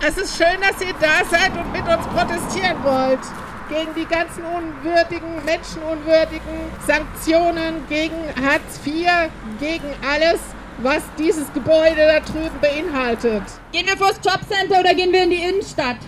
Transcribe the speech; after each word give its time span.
Es 0.00 0.16
ist 0.16 0.36
schön, 0.36 0.60
dass 0.60 0.80
ihr 0.80 0.94
da 1.00 1.24
seid 1.28 1.50
und 1.58 1.72
mit 1.72 1.82
uns 1.82 2.06
protestieren 2.06 2.76
wollt. 2.84 3.18
Gegen 3.68 3.94
die 3.96 4.06
ganzen 4.06 4.44
unwürdigen, 4.44 5.44
menschenunwürdigen 5.44 6.70
Sanktionen, 6.86 7.84
gegen 7.88 8.14
Hartz 8.40 8.78
IV, 8.86 9.28
gegen 9.58 9.88
alles, 10.08 10.38
was 10.78 11.02
dieses 11.18 11.52
Gebäude 11.52 11.96
da 11.96 12.20
drüben 12.20 12.60
beinhaltet. 12.60 13.42
Gehen 13.72 13.86
wir 13.86 13.96
vors 13.96 14.20
Jobcenter 14.24 14.80
oder 14.80 14.94
gehen 14.94 15.12
wir 15.12 15.24
in 15.24 15.30
die 15.30 15.42
Innenstadt? 15.42 15.98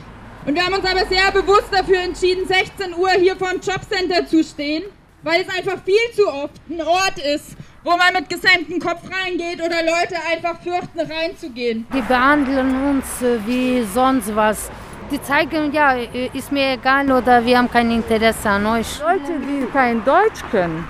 Und 0.47 0.55
wir 0.55 0.65
haben 0.65 0.75
uns 0.75 0.85
aber 0.85 1.05
sehr 1.07 1.33
bewusst 1.33 1.69
dafür 1.73 2.01
entschieden, 2.01 2.47
16 2.47 2.95
Uhr 2.95 3.11
hier 3.11 3.37
vor 3.37 3.51
dem 3.51 3.61
Jobcenter 3.61 4.25
zu 4.25 4.45
stehen, 4.45 4.85
weil 5.23 5.43
es 5.43 5.49
einfach 5.49 5.83
viel 5.85 6.15
zu 6.15 6.29
oft 6.29 6.61
ein 6.71 6.81
Ort 6.81 7.19
ist, 7.19 7.57
wo 7.83 7.91
man 7.91 8.13
mit 8.13 8.29
gesenktem 8.29 8.79
Kopf 8.79 9.03
reingeht 9.11 9.61
oder 9.61 9.83
Leute 9.83 10.17
einfach 10.31 10.61
fürchten, 10.61 11.01
reinzugehen. 11.01 11.87
Die 11.95 12.03
behandeln 12.03 12.91
uns 12.91 13.23
äh, 13.23 13.39
wie 13.47 13.83
sonst 13.83 14.35
was. 14.35 14.71
Die 15.11 15.21
zeigen, 15.23 15.73
ja, 15.73 15.95
äh, 15.95 16.31
ist 16.35 16.53
mir 16.53 16.73
egal 16.73 17.11
oder 17.11 17.45
wir 17.45 17.59
haben 17.59 17.71
kein 17.71 17.91
Interesse 17.91 18.49
an 18.49 18.67
euch. 18.67 19.01
Leute, 19.01 19.39
die 19.41 19.67
kein 19.73 20.05
Deutsch 20.05 20.43
können, 20.51 20.87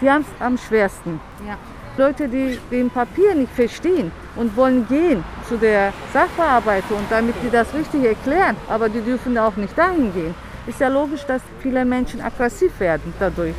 die 0.00 0.10
haben 0.10 0.22
es 0.22 0.44
am 0.44 0.58
schwersten. 0.58 1.20
Ja. 1.46 1.56
Leute, 1.96 2.26
die 2.26 2.58
den 2.70 2.90
Papier 2.90 3.34
nicht 3.34 3.52
verstehen 3.52 4.10
und 4.34 4.56
wollen 4.56 4.88
gehen 4.88 5.22
zu 5.46 5.58
der 5.58 5.92
Sachbearbeiter 6.12 6.94
und 6.96 7.04
damit 7.10 7.34
die 7.44 7.50
das 7.50 7.72
richtig 7.74 8.04
erklären, 8.04 8.56
aber 8.68 8.88
die 8.88 9.02
dürfen 9.02 9.36
auch 9.36 9.56
nicht 9.56 9.76
dahin 9.76 10.12
gehen. 10.14 10.34
Ist 10.66 10.80
ja 10.80 10.88
logisch, 10.88 11.24
dass 11.26 11.42
viele 11.60 11.84
Menschen 11.84 12.20
aggressiv 12.22 12.80
werden 12.80 13.12
dadurch. 13.18 13.54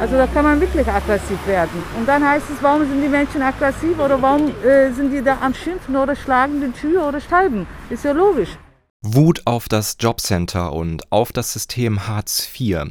Also 0.00 0.16
da 0.16 0.26
kann 0.26 0.44
man 0.44 0.60
wirklich 0.60 0.86
aggressiv 0.86 1.38
werden. 1.46 1.82
Und 1.98 2.06
dann 2.08 2.26
heißt 2.26 2.46
es, 2.50 2.62
warum 2.62 2.88
sind 2.88 3.02
die 3.02 3.08
Menschen 3.08 3.42
aggressiv 3.42 3.98
oder 3.98 4.20
warum 4.20 4.50
äh, 4.64 4.90
sind 4.92 5.12
die 5.12 5.22
da 5.22 5.38
am 5.40 5.54
Schimpfen 5.54 5.96
oder 5.96 6.16
schlagen 6.16 6.60
die 6.60 6.78
Tür 6.78 7.08
oder 7.08 7.20
Scheiben? 7.20 7.66
Ist 7.90 8.04
ja 8.04 8.12
logisch. 8.12 8.50
Wut 9.06 9.42
auf 9.44 9.68
das 9.68 9.96
Jobcenter 10.00 10.72
und 10.72 11.12
auf 11.12 11.30
das 11.30 11.52
System 11.52 12.06
Hartz 12.08 12.48
IV. 12.58 12.86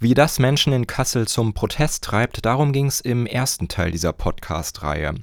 Wie 0.00 0.14
das 0.14 0.40
Menschen 0.40 0.72
in 0.72 0.88
Kassel 0.88 1.28
zum 1.28 1.54
Protest 1.54 2.02
treibt, 2.02 2.44
darum 2.44 2.72
ging 2.72 2.86
es 2.86 3.00
im 3.00 3.26
ersten 3.26 3.68
Teil 3.68 3.92
dieser 3.92 4.12
Podcast-Reihe. 4.12 5.14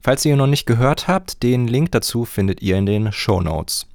Falls 0.00 0.24
ihr 0.24 0.36
noch 0.36 0.46
nicht 0.46 0.66
gehört 0.66 1.08
habt, 1.08 1.42
den 1.42 1.66
Link 1.66 1.90
dazu 1.90 2.24
findet 2.24 2.62
ihr 2.62 2.76
in 2.76 2.86
den 2.86 3.10
Show 3.10 3.40
Notes. 3.40 3.88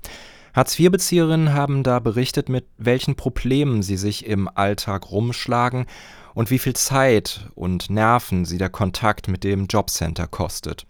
Hartz-IV-Bezieherinnen 0.54 1.54
haben 1.54 1.84
da 1.84 2.00
berichtet, 2.00 2.50
mit 2.50 2.66
welchen 2.78 3.16
Problemen 3.16 3.82
sie 3.82 3.96
sich 3.96 4.26
im 4.26 4.50
Alltag 4.54 5.10
rumschlagen 5.10 5.86
und 6.34 6.50
wie 6.50 6.60
viel 6.60 6.74
Zeit 6.74 7.50
und 7.56 7.90
Nerven 7.90 8.46
sie 8.46 8.58
der 8.58 8.70
Kontakt 8.70 9.28
mit 9.28 9.44
dem 9.44 9.68
Jobcenter 9.68 10.28
kostet. 10.28 10.86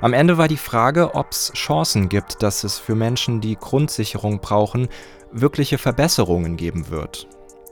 Am 0.00 0.14
Ende 0.14 0.38
war 0.38 0.48
die 0.48 0.56
Frage, 0.56 1.14
ob 1.14 1.32
es 1.32 1.52
Chancen 1.54 2.08
gibt, 2.08 2.42
dass 2.42 2.64
es 2.64 2.78
für 2.78 2.94
Menschen, 2.94 3.42
die 3.42 3.56
Grundsicherung 3.56 4.40
brauchen, 4.40 4.88
wirkliche 5.30 5.76
Verbesserungen 5.76 6.56
geben 6.56 6.88
wird. 6.88 7.28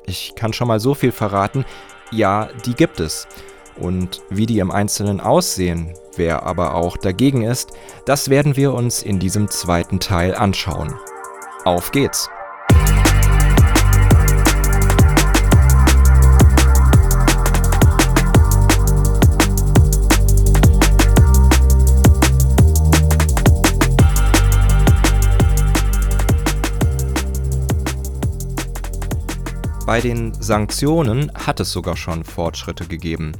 Ich 0.06 0.34
kann 0.36 0.52
schon 0.52 0.68
mal 0.68 0.80
so 0.80 0.94
viel 0.94 1.12
verraten, 1.12 1.64
ja, 2.10 2.48
die 2.66 2.74
gibt 2.74 3.00
es. 3.00 3.26
Und 3.76 4.22
wie 4.28 4.46
die 4.46 4.58
im 4.58 4.70
Einzelnen 4.70 5.20
aussehen, 5.20 5.94
wer 6.16 6.42
aber 6.42 6.74
auch 6.74 6.96
dagegen 6.96 7.42
ist, 7.42 7.70
das 8.04 8.28
werden 8.28 8.56
wir 8.56 8.74
uns 8.74 9.02
in 9.02 9.18
diesem 9.18 9.48
zweiten 9.48 10.00
Teil 10.00 10.34
anschauen. 10.34 10.94
Auf 11.64 11.92
geht's! 11.92 12.28
Bei 29.88 30.02
den 30.02 30.34
Sanktionen 30.34 31.32
hat 31.32 31.60
es 31.60 31.72
sogar 31.72 31.96
schon 31.96 32.22
Fortschritte 32.22 32.86
gegeben. 32.86 33.32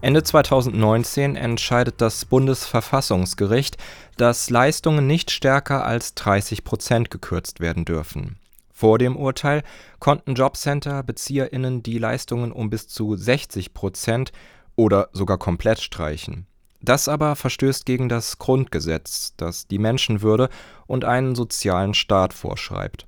Ende 0.00 0.24
2019 0.24 1.36
entscheidet 1.36 2.00
das 2.00 2.24
Bundesverfassungsgericht, 2.24 3.76
dass 4.16 4.50
Leistungen 4.50 5.06
nicht 5.06 5.30
stärker 5.30 5.86
als 5.86 6.16
30 6.16 6.64
Prozent 6.64 7.12
gekürzt 7.12 7.60
werden 7.60 7.84
dürfen. 7.84 8.40
Vor 8.72 8.98
dem 8.98 9.16
Urteil 9.16 9.62
konnten 10.00 10.34
Jobcenter-BezieherInnen 10.34 11.84
die 11.84 11.98
Leistungen 11.98 12.50
um 12.50 12.70
bis 12.70 12.88
zu 12.88 13.14
60 13.14 13.72
Prozent 13.72 14.32
oder 14.74 15.10
sogar 15.12 15.38
komplett 15.38 15.78
streichen. 15.78 16.48
Das 16.82 17.06
aber 17.06 17.36
verstößt 17.36 17.86
gegen 17.86 18.08
das 18.08 18.40
Grundgesetz, 18.40 19.34
das 19.36 19.68
die 19.68 19.78
Menschenwürde 19.78 20.48
und 20.88 21.04
einen 21.04 21.36
sozialen 21.36 21.94
Staat 21.94 22.34
vorschreibt. 22.34 23.06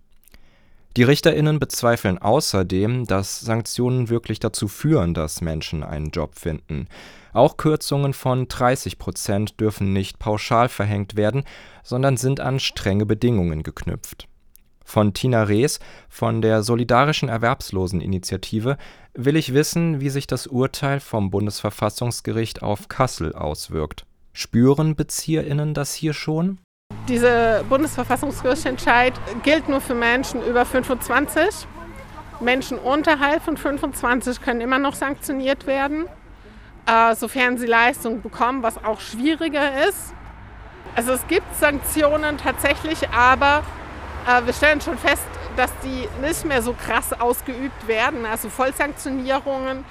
Die 0.97 1.03
RichterInnen 1.03 1.59
bezweifeln 1.59 2.17
außerdem, 2.17 3.07
dass 3.07 3.41
Sanktionen 3.41 4.09
wirklich 4.09 4.41
dazu 4.41 4.67
führen, 4.67 5.13
dass 5.13 5.43
Menschen 5.43 5.83
einen 5.83 6.09
Job 6.09 6.37
finden. 6.37 6.89
Auch 7.35 7.59
Kürzungen 7.59 8.15
von 8.15 8.49
30 8.49 8.99
Prozent 8.99 9.61
dürfen 9.61 9.93
nicht 9.93 10.19
pauschal 10.19 10.71
verhängt 10.71 11.15
werden, 11.15 11.45
sondern 11.85 12.17
sind 12.17 12.41
an 12.41 12.59
strenge 12.61 13.05
Bedingungen 13.05 13.63
geknüpft. 13.63 14.27
Von 14.87 15.13
Tina 15.13 15.43
Rees 15.43 15.81
von 16.09 16.41
der 16.41 16.63
Solidarischen 16.63 17.29
Erwerbsloseninitiative 17.29 18.79
will 19.13 19.37
ich 19.37 19.53
wissen, 19.53 20.01
wie 20.01 20.09
sich 20.09 20.27
das 20.27 20.47
Urteil 20.47 21.01
vom 21.01 21.31
Bundesverfassungsgericht 21.31 22.63
auf 22.63 22.89
Kassel 22.89 23.35
auswirkt. 23.35 24.07
Spüren 24.33 24.97
BezieherInnen 24.97 25.75
das 25.75 25.93
hier 25.93 26.15
schon? 26.15 26.59
Dieser 27.09 27.63
Bundesverfassungsgerichtsentscheid 27.63 29.13
gilt 29.45 29.69
nur 29.69 29.81
für 29.81 29.95
Menschen 29.95 30.45
über 30.45 30.65
25. 30.65 31.69
Menschen 32.41 32.79
unterhalb 32.79 33.45
von 33.45 33.57
25 33.57 34.43
können 34.43 34.61
immer 34.61 34.81
noch 34.81 34.97
sanktioniert 34.97 35.69
werden, 35.69 36.07
äh, 36.87 37.15
sofern 37.15 37.59
sie 37.59 37.67
Leistung 37.67 38.23
bekommen, 38.23 38.65
was 38.65 38.83
auch 38.85 38.99
schwieriger 38.99 39.87
ist. 39.87 40.15
Also 40.97 41.13
es 41.13 41.25
gibt 41.29 41.47
Sanktionen 41.55 42.39
tatsächlich, 42.39 43.09
aber 43.11 43.63
äh, 44.27 44.45
wir 44.45 44.53
stellen 44.53 44.81
schon 44.81 44.99
fest, 44.99 45.29
dass 45.57 45.71
die 45.85 46.09
nicht 46.21 46.45
mehr 46.45 46.61
so 46.61 46.73
krass 46.73 47.13
ausgeübt 47.13 47.87
werden. 47.87 48.27
Also 48.27 48.49
Vollsanktionierungen 48.49 49.85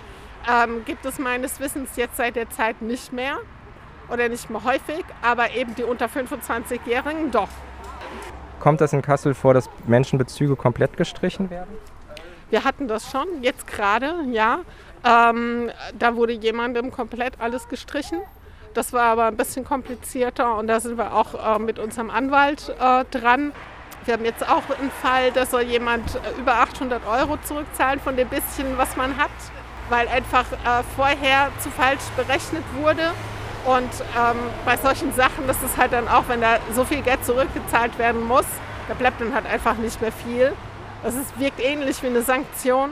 ähm, 0.52 0.84
gibt 0.84 1.06
es 1.06 1.18
meines 1.18 1.62
Wissens 1.62 1.96
jetzt 1.96 2.18
seit 2.18 2.36
der 2.36 2.50
Zeit 2.50 2.82
nicht 2.82 3.14
mehr 3.14 3.38
oder 4.10 4.30
nicht 4.30 4.50
mehr 4.50 4.64
häufig, 4.64 5.04
aber 5.22 5.52
eben 5.52 5.76
die 5.76 5.84
unter 5.84 6.06
25-Jährigen 6.08 7.32
doch. 7.32 7.50
Kommt 8.60 8.82
das 8.82 8.94
in 8.94 9.02
Kassel 9.02 9.34
vor, 9.34 9.54
dass 9.54 9.70
Menschenbezüge 9.86 10.56
komplett 10.56 10.98
gestrichen 10.98 11.50
werden? 11.50 11.76
Wir 12.50 12.64
hatten 12.64 12.88
das 12.88 13.10
schon, 13.12 13.28
jetzt 13.42 13.68
gerade, 13.68 14.16
ja. 14.32 14.60
Ähm, 15.04 15.70
da 15.98 16.16
wurde 16.16 16.34
jemandem 16.34 16.92
komplett 16.92 17.40
alles 17.40 17.68
gestrichen. 17.68 18.22
Das 18.74 18.92
war 18.92 19.04
aber 19.04 19.28
ein 19.28 19.38
bisschen 19.38 19.64
komplizierter 19.64 20.58
und 20.58 20.68
da 20.68 20.80
sind 20.80 20.98
wir 20.98 21.14
auch 21.14 21.56
äh, 21.56 21.60
mit 21.60 21.80
unserem 21.80 22.10
Anwalt 22.10 22.76
äh, 22.80 23.06
dran. 23.06 23.54
Wir 24.04 24.16
haben 24.16 24.26
jetzt 24.26 24.48
auch 24.48 24.64
einen 24.78 24.92
Fall, 25.02 25.32
da 25.32 25.46
soll 25.46 25.64
jemand 25.64 26.16
äh, 26.16 26.40
über 26.40 26.56
800 26.56 27.02
Euro 27.08 27.38
zurückzahlen 27.44 28.00
von 28.00 28.18
dem 28.18 28.28
bisschen, 28.28 28.78
was 28.78 28.96
man 28.98 29.18
hat, 29.18 29.32
weil 29.90 30.08
einfach 30.08 30.52
äh, 30.52 30.84
vorher 30.96 31.52
zu 31.60 31.70
falsch 31.70 32.04
berechnet 32.16 32.64
wurde. 32.80 33.12
Und 33.66 33.90
ähm, 34.16 34.38
bei 34.64 34.78
solchen 34.78 35.12
Sachen 35.14 35.50
ist 35.50 35.64
es 35.64 35.76
halt 35.78 35.92
dann 35.92 36.08
auch, 36.08 36.28
wenn 36.28 36.42
da 36.42 36.60
so 36.76 36.86
viel 36.86 37.02
Geld 37.02 37.26
zurückgezahlt 37.26 37.98
werden 37.98 38.24
muss, 38.24 38.46
da 38.88 38.94
bleibt 38.94 39.20
dann 39.20 39.34
halt 39.34 39.48
einfach 39.48 39.78
nicht 39.78 40.00
mehr 40.02 40.12
viel. 40.12 40.54
Das 41.04 41.16
wirkt 41.40 41.60
ähnlich 41.60 42.02
wie 42.04 42.08
eine 42.08 42.22
Sanktion. 42.22 42.92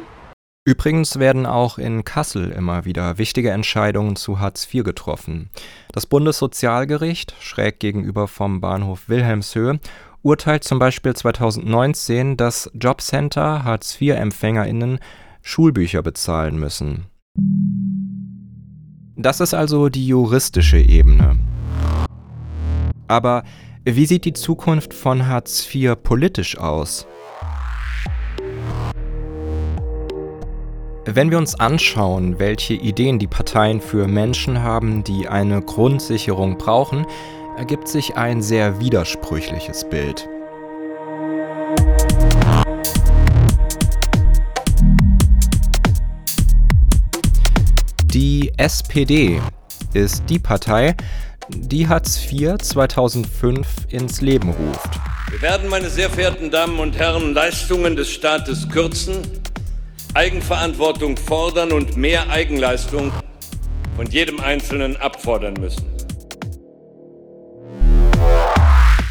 Übrigens 0.66 1.20
werden 1.20 1.46
auch 1.46 1.78
in 1.78 2.06
Kassel 2.06 2.52
immer 2.52 2.86
wieder 2.86 3.18
wichtige 3.18 3.52
Entscheidungen 3.52 4.16
zu 4.16 4.40
Hartz 4.40 4.74
IV 4.74 4.84
getroffen. 4.84 5.50
Das 5.92 6.06
Bundessozialgericht, 6.06 7.36
schräg 7.42 7.80
gegenüber 7.80 8.28
vom 8.28 8.62
Bahnhof 8.62 9.10
Wilhelmshöhe, 9.10 9.80
urteilt 10.22 10.64
zum 10.64 10.80
Beispiel 10.80 11.14
2019, 11.14 12.38
dass 12.38 12.72
Jobcenter 12.74 13.66
Hartz 13.66 14.00
IV-EmpfängerInnen 14.00 15.00
Schulbücher 15.42 16.02
bezahlen 16.02 16.58
müssen. 16.58 17.08
Das 19.24 19.40
ist 19.40 19.54
also 19.54 19.88
die 19.88 20.06
juristische 20.06 20.78
Ebene. 20.78 21.40
Aber 23.08 23.44
wie 23.86 24.06
sieht 24.06 24.26
die 24.26 24.34
Zukunft 24.34 24.94
von 24.94 25.28
Hartz 25.28 25.66
IV 25.74 25.96
politisch 26.04 26.58
aus? 26.58 27.08
Wenn 31.06 31.32
wir 31.32 31.38
uns 31.38 31.58
anschauen, 31.58 32.38
welche 32.38 32.74
Ideen 32.74 33.18
die 33.18 33.28
Parteien 33.28 33.80
für 33.80 34.10
Menschen 34.10 34.62
haben, 34.62 35.06
die 35.06 35.30
eine 35.30 35.62
Grundsicherung 35.62 36.58
brauchen, 36.58 37.06
ergibt 37.56 37.88
sich 37.88 38.18
ein 38.18 38.42
sehr 38.42 38.82
widersprüchliches 38.82 39.90
Bild. 39.90 40.28
SPD 48.64 49.42
ist 49.94 50.24
die 50.30 50.40
Partei, 50.40 50.96
die 51.50 51.90
Hartz 51.90 52.18
IV 52.32 52.60
2005 52.60 53.68
ins 53.90 54.22
Leben 54.22 54.52
ruft. 54.52 54.90
Wir 55.32 55.42
werden, 55.42 55.70
meine 55.70 55.90
sehr 55.90 56.10
verehrten 56.10 56.50
Damen 56.50 56.80
und 56.80 56.98
Herren, 56.98 57.34
Leistungen 57.34 57.98
des 57.98 58.10
Staates 58.10 58.70
kürzen, 58.70 59.18
Eigenverantwortung 60.14 61.18
fordern 61.18 61.74
und 61.74 61.98
mehr 61.98 62.30
Eigenleistung 62.30 63.12
von 63.98 64.08
jedem 64.10 64.40
Einzelnen 64.40 64.96
abfordern 64.96 65.56
müssen. 65.60 65.86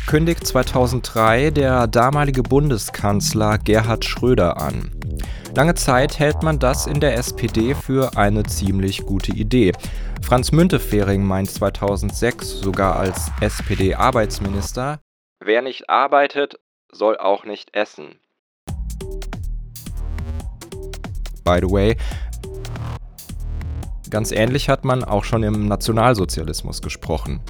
Kündigt 0.06 0.46
2003 0.46 1.50
der 1.50 1.88
damalige 1.88 2.42
Bundeskanzler 2.42 3.58
Gerhard 3.58 4.06
Schröder 4.06 4.58
an. 4.58 4.92
Lange 5.54 5.74
Zeit 5.74 6.18
hält 6.18 6.42
man 6.42 6.58
das 6.58 6.86
in 6.86 6.98
der 6.98 7.14
SPD 7.18 7.74
für 7.74 8.16
eine 8.16 8.42
ziemlich 8.44 9.04
gute 9.04 9.32
Idee. 9.32 9.72
Franz 10.22 10.50
Müntefering 10.50 11.22
meint 11.22 11.50
2006 11.50 12.60
sogar 12.60 12.96
als 12.96 13.30
SPD-Arbeitsminister, 13.42 15.00
wer 15.44 15.60
nicht 15.60 15.90
arbeitet, 15.90 16.58
soll 16.90 17.18
auch 17.18 17.44
nicht 17.44 17.76
essen. 17.76 18.18
By 21.44 21.58
the 21.60 21.70
way, 21.70 21.96
ganz 24.08 24.32
ähnlich 24.32 24.70
hat 24.70 24.86
man 24.86 25.04
auch 25.04 25.24
schon 25.24 25.42
im 25.42 25.68
Nationalsozialismus 25.68 26.80
gesprochen. 26.80 27.40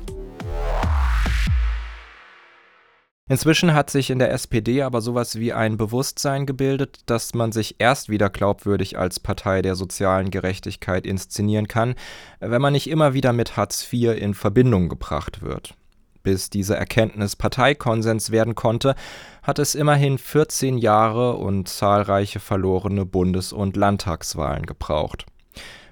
Inzwischen 3.32 3.72
hat 3.72 3.88
sich 3.88 4.10
in 4.10 4.18
der 4.18 4.30
SPD 4.30 4.82
aber 4.82 5.00
sowas 5.00 5.38
wie 5.38 5.54
ein 5.54 5.78
Bewusstsein 5.78 6.44
gebildet, 6.44 6.98
dass 7.06 7.32
man 7.32 7.50
sich 7.50 7.76
erst 7.78 8.10
wieder 8.10 8.28
glaubwürdig 8.28 8.98
als 8.98 9.20
Partei 9.20 9.62
der 9.62 9.74
sozialen 9.74 10.30
Gerechtigkeit 10.30 11.06
inszenieren 11.06 11.66
kann, 11.66 11.94
wenn 12.40 12.60
man 12.60 12.74
nicht 12.74 12.90
immer 12.90 13.14
wieder 13.14 13.32
mit 13.32 13.56
Hartz 13.56 13.90
IV 13.90 14.18
in 14.18 14.34
Verbindung 14.34 14.90
gebracht 14.90 15.40
wird. 15.40 15.74
Bis 16.22 16.50
diese 16.50 16.76
Erkenntnis 16.76 17.34
Parteikonsens 17.34 18.32
werden 18.32 18.54
konnte, 18.54 18.94
hat 19.42 19.58
es 19.58 19.74
immerhin 19.74 20.18
14 20.18 20.76
Jahre 20.76 21.36
und 21.36 21.70
zahlreiche 21.70 22.38
verlorene 22.38 23.06
Bundes- 23.06 23.54
und 23.54 23.78
Landtagswahlen 23.78 24.66
gebraucht. 24.66 25.24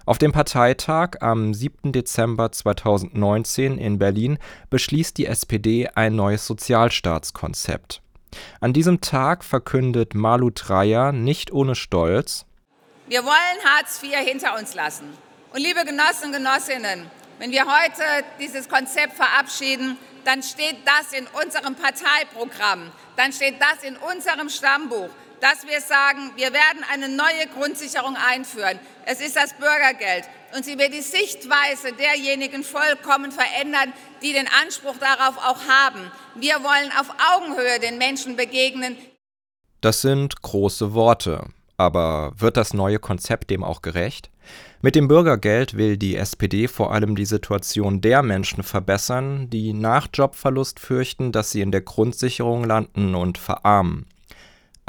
Auf 0.07 0.17
dem 0.17 0.33
Parteitag 0.33 1.21
am 1.21 1.53
7. 1.53 1.93
Dezember 1.93 2.51
2019 2.51 3.77
in 3.77 3.99
Berlin 3.99 4.39
beschließt 4.71 5.17
die 5.19 5.27
SPD 5.27 5.89
ein 5.95 6.17
neues 6.17 6.47
Sozialstaatskonzept. 6.47 8.01
An 8.61 8.73
diesem 8.73 9.01
Tag 9.03 9.45
verkündet 9.45 10.15
Malu 10.15 10.51
Dreyer 10.51 11.13
nicht 11.13 11.53
ohne 11.53 11.75
Stolz: 11.75 12.47
Wir 13.09 13.25
wollen 13.25 13.65
Hartz 13.65 14.03
IV 14.03 14.17
hinter 14.25 14.59
uns 14.59 14.75
lassen. 14.75 15.07
Und 15.53 15.61
liebe 15.61 15.85
Genossen 15.85 16.27
und 16.27 16.33
Genossinnen, 16.33 17.11
wenn 17.39 17.51
wir 17.51 17.65
heute 17.67 18.25
dieses 18.41 18.69
Konzept 18.69 19.15
verabschieden, 19.15 19.99
dann 20.25 20.43
steht 20.43 20.77
das 20.87 21.13
in 21.13 21.27
unserem 21.43 21.75
Parteiprogramm, 21.75 22.91
dann 23.17 23.33
steht 23.33 23.57
das 23.61 23.83
in 23.83 23.97
unserem 23.97 24.49
Stammbuch, 24.49 25.11
dass 25.41 25.67
wir 25.67 25.81
sagen, 25.81 26.33
wir 26.37 26.53
werden 26.53 26.85
eine 26.93 27.09
neue 27.09 27.47
Grundsicherung 27.55 28.17
einführen. 28.17 28.79
Es 29.07 29.21
ist 29.21 29.37
das 29.37 29.55
Bürgergeld. 29.55 30.25
Und 30.57 30.65
sie 30.65 30.79
wird 30.79 30.93
die 30.93 31.03
Sichtweise 31.03 31.93
derjenigen 31.93 32.65
vollkommen 32.65 33.31
verändern, 33.31 33.93
die 34.23 34.33
den 34.33 34.49
Anspruch 34.63 34.97
darauf 34.99 35.39
auch 35.39 35.69
haben. 35.69 36.11
Wir 36.35 36.57
wollen 36.57 36.91
auf 36.99 37.11
Augenhöhe 37.35 37.79
den 37.81 37.99
Menschen 37.99 38.37
begegnen. 38.37 38.97
Das 39.81 40.01
sind 40.01 40.43
große 40.43 40.93
Worte. 40.93 41.47
Aber 41.77 42.33
wird 42.37 42.59
das 42.59 42.75
neue 42.75 42.99
Konzept 42.99 43.49
dem 43.49 43.65
auch 43.65 43.81
gerecht? 43.81 44.31
Mit 44.83 44.95
dem 44.95 45.09
Bürgergeld 45.09 45.79
will 45.79 45.97
die 45.97 46.17
SPD 46.17 46.69
vor 46.69 46.93
allem 46.93 47.17
die 47.17 47.25
Situation 47.25 48.01
der 48.03 48.23
Menschen 48.23 48.63
verbessern, 48.63 49.49
die 49.49 49.73
nach 49.73 50.09
Jobverlust 50.13 50.81
fürchten, 50.81 51.33
dass 51.33 51.53
sie 51.53 51.61
in 51.61 51.71
der 51.71 51.81
Grundsicherung 51.81 52.65
landen 52.65 53.15
und 53.15 53.39
verarmen. 53.39 54.07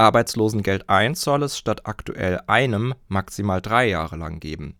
Arbeitslosengeld 0.02 0.88
1 0.88 1.20
soll 1.20 1.44
es 1.44 1.56
statt 1.56 1.86
aktuell 1.86 2.40
einem 2.46 2.94
maximal 3.08 3.62
drei 3.62 3.88
Jahre 3.88 4.16
lang 4.16 4.40
geben. 4.40 4.76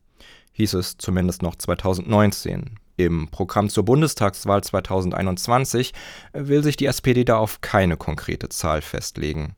Hieß 0.52 0.74
es 0.74 0.98
zumindest 0.98 1.42
noch 1.42 1.56
2019. 1.56 2.78
Im 2.96 3.28
Programm 3.28 3.68
zur 3.68 3.84
Bundestagswahl 3.84 4.62
2021 4.62 5.92
will 6.32 6.62
sich 6.62 6.76
die 6.76 6.86
SPD 6.86 7.24
da 7.24 7.36
auf 7.36 7.60
keine 7.60 7.96
konkrete 7.96 8.48
Zahl 8.48 8.82
festlegen. 8.82 9.56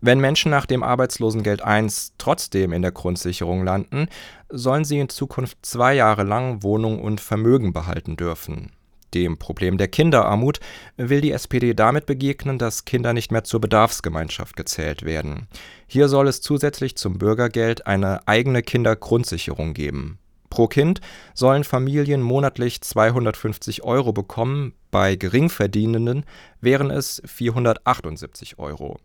Wenn 0.00 0.18
Menschen 0.18 0.50
nach 0.50 0.66
dem 0.66 0.82
Arbeitslosengeld 0.82 1.62
1 1.62 2.14
trotzdem 2.18 2.72
in 2.72 2.82
der 2.82 2.90
Grundsicherung 2.90 3.62
landen, 3.62 4.08
sollen 4.48 4.84
sie 4.84 4.98
in 4.98 5.08
Zukunft 5.08 5.58
zwei 5.62 5.94
Jahre 5.94 6.24
lang 6.24 6.64
Wohnung 6.64 7.00
und 7.00 7.20
Vermögen 7.20 7.72
behalten 7.72 8.16
dürfen. 8.16 8.72
Dem 9.14 9.36
Problem 9.38 9.76
der 9.78 9.88
Kinderarmut 9.88 10.60
will 10.96 11.20
die 11.20 11.32
SPD 11.32 11.74
damit 11.74 12.06
begegnen, 12.06 12.58
dass 12.58 12.84
Kinder 12.84 13.12
nicht 13.12 13.30
mehr 13.30 13.44
zur 13.44 13.60
Bedarfsgemeinschaft 13.60 14.56
gezählt 14.56 15.02
werden. 15.04 15.48
Hier 15.86 16.08
soll 16.08 16.28
es 16.28 16.40
zusätzlich 16.40 16.96
zum 16.96 17.18
Bürgergeld 17.18 17.86
eine 17.86 18.26
eigene 18.26 18.62
Kindergrundsicherung 18.62 19.74
geben. 19.74 20.18
Pro 20.48 20.66
Kind 20.66 21.00
sollen 21.34 21.64
Familien 21.64 22.20
monatlich 22.20 22.82
250 22.82 23.84
Euro 23.84 24.12
bekommen, 24.12 24.74
bei 24.90 25.16
Geringverdienenden 25.16 26.24
wären 26.60 26.90
es 26.90 27.22
478 27.24 28.58
Euro. 28.58 28.98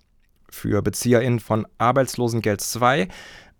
Für 0.50 0.82
BezieherInnen 0.82 1.40
von 1.40 1.66
Arbeitslosengeld 1.78 2.62
II 2.76 3.08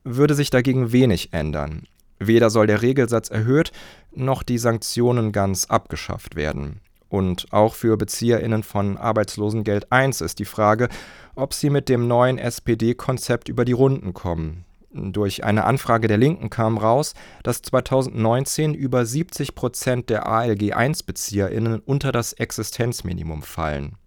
würde 0.04 0.36
sich 0.36 0.50
dagegen 0.50 0.92
wenig 0.92 1.34
ändern. 1.34 1.88
Weder 2.20 2.50
soll 2.50 2.68
der 2.68 2.82
Regelsatz 2.82 3.30
erhöht, 3.30 3.72
noch 4.14 4.44
die 4.44 4.58
Sanktionen 4.58 5.32
ganz 5.32 5.66
abgeschafft 5.66 6.36
werden. 6.36 6.82
Und 7.10 7.54
auch 7.54 7.76
für 7.76 7.96
BezieherInnen 7.98 8.64
von 8.64 8.98
Arbeitslosengeld 8.98 9.88
I 9.94 10.10
ist 10.10 10.40
die 10.40 10.46
Frage, 10.46 10.90
ob 11.36 11.54
sie 11.54 11.70
mit 11.70 11.90
dem 11.90 12.08
neuen 12.08 12.38
SPD-Konzept 12.38 13.48
über 13.48 13.64
die 13.64 13.72
Runden 13.72 14.14
kommen. 14.14 14.66
Durch 14.92 15.44
eine 15.44 15.66
Anfrage 15.66 16.08
der 16.08 16.18
Linken 16.18 16.50
kam 16.50 16.78
raus, 16.78 17.14
dass 17.44 17.62
2019 17.62 18.74
über 18.74 19.06
70 19.06 19.54
Prozent 19.54 20.10
der 20.10 20.28
ALG-1-BezieherInnen 20.28 21.80
unter 21.86 22.12
das 22.12 22.34
Existenzminimum 22.34 23.44
fallen. 23.44 23.98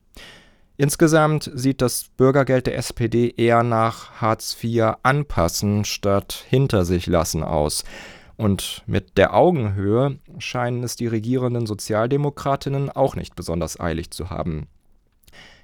Insgesamt 0.80 1.50
sieht 1.52 1.82
das 1.82 2.04
Bürgergeld 2.16 2.66
der 2.66 2.78
SPD 2.78 3.34
eher 3.36 3.62
nach 3.62 4.12
Hartz 4.22 4.56
IV 4.64 4.94
anpassen 5.02 5.84
statt 5.84 6.42
hinter 6.48 6.86
sich 6.86 7.06
lassen 7.06 7.42
aus. 7.42 7.84
Und 8.38 8.82
mit 8.86 9.18
der 9.18 9.34
Augenhöhe 9.34 10.20
scheinen 10.38 10.82
es 10.82 10.96
die 10.96 11.06
regierenden 11.06 11.66
Sozialdemokratinnen 11.66 12.88
auch 12.88 13.14
nicht 13.14 13.36
besonders 13.36 13.78
eilig 13.78 14.10
zu 14.10 14.30
haben. 14.30 14.68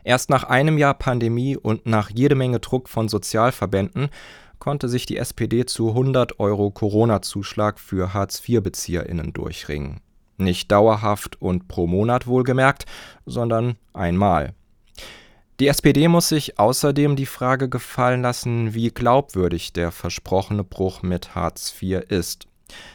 Erst 0.04 0.28
nach 0.28 0.44
einem 0.44 0.76
Jahr 0.76 0.92
Pandemie 0.92 1.56
und 1.56 1.86
nach 1.86 2.10
jede 2.10 2.34
Menge 2.34 2.60
Druck 2.60 2.90
von 2.90 3.08
Sozialverbänden 3.08 4.10
konnte 4.58 4.86
sich 4.90 5.06
die 5.06 5.16
SPD 5.16 5.64
zu 5.64 5.88
100 5.88 6.40
Euro 6.40 6.70
Corona-Zuschlag 6.70 7.80
für 7.80 8.12
Hartz-IV-BezieherInnen 8.12 9.32
durchringen. 9.32 10.02
Nicht 10.36 10.70
dauerhaft 10.70 11.40
und 11.40 11.68
pro 11.68 11.86
Monat 11.86 12.26
wohlgemerkt, 12.26 12.84
sondern 13.24 13.76
einmal. 13.94 14.52
Die 15.58 15.68
SPD 15.68 16.08
muss 16.08 16.28
sich 16.28 16.58
außerdem 16.58 17.16
die 17.16 17.24
Frage 17.24 17.70
gefallen 17.70 18.20
lassen, 18.20 18.74
wie 18.74 18.90
glaubwürdig 18.90 19.72
der 19.72 19.90
versprochene 19.90 20.64
Bruch 20.64 21.02
mit 21.02 21.34
Hartz 21.34 21.74
IV 21.80 22.00
ist. 22.08 22.46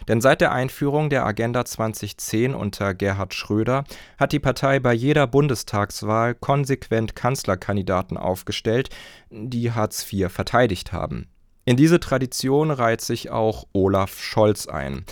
Denn 0.08 0.22
seit 0.22 0.42
der 0.42 0.52
Einführung 0.52 1.10
der 1.10 1.26
Agenda 1.26 1.66
2010 1.66 2.54
unter 2.54 2.94
Gerhard 2.94 3.34
Schröder 3.34 3.86
hat 4.18 4.32
die 4.32 4.40
Partei 4.40 4.80
bei 4.80 4.94
jeder 4.94 5.26
Bundestagswahl 5.26 6.36
konsequent 6.36 7.16
Kanzlerkandidaten 7.16 8.18
aufgestellt, 8.18 8.90
die 9.32 9.72
Hartz 9.72 10.06
IV 10.12 10.32
verteidigt 10.32 10.92
haben. 10.92 11.30
In 11.66 11.78
diese 11.78 12.00
Tradition 12.00 12.70
reiht 12.70 13.02
sich 13.02 13.32
auch 13.32 13.66
Olaf 13.72 14.20
Scholz 14.20 14.68
ein. 14.68 15.06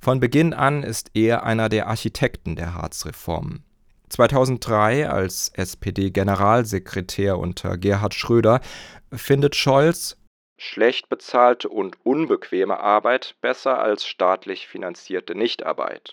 Von 0.00 0.20
Beginn 0.20 0.54
an 0.54 0.82
ist 0.82 1.10
er 1.14 1.44
einer 1.44 1.68
der 1.68 1.88
Architekten 1.88 2.56
der 2.56 2.74
Hartz-Reformen. 2.74 3.63
2003 4.14 5.08
als 5.08 5.48
SPD-Generalsekretär 5.54 7.36
unter 7.36 7.76
Gerhard 7.76 8.14
Schröder 8.14 8.60
findet 9.12 9.56
Scholz 9.56 10.16
schlecht 10.56 11.08
bezahlte 11.08 11.68
und 11.68 11.98
unbequeme 12.04 12.78
Arbeit 12.78 13.34
besser 13.40 13.80
als 13.80 14.06
staatlich 14.06 14.68
finanzierte 14.68 15.34
Nichtarbeit. 15.34 16.12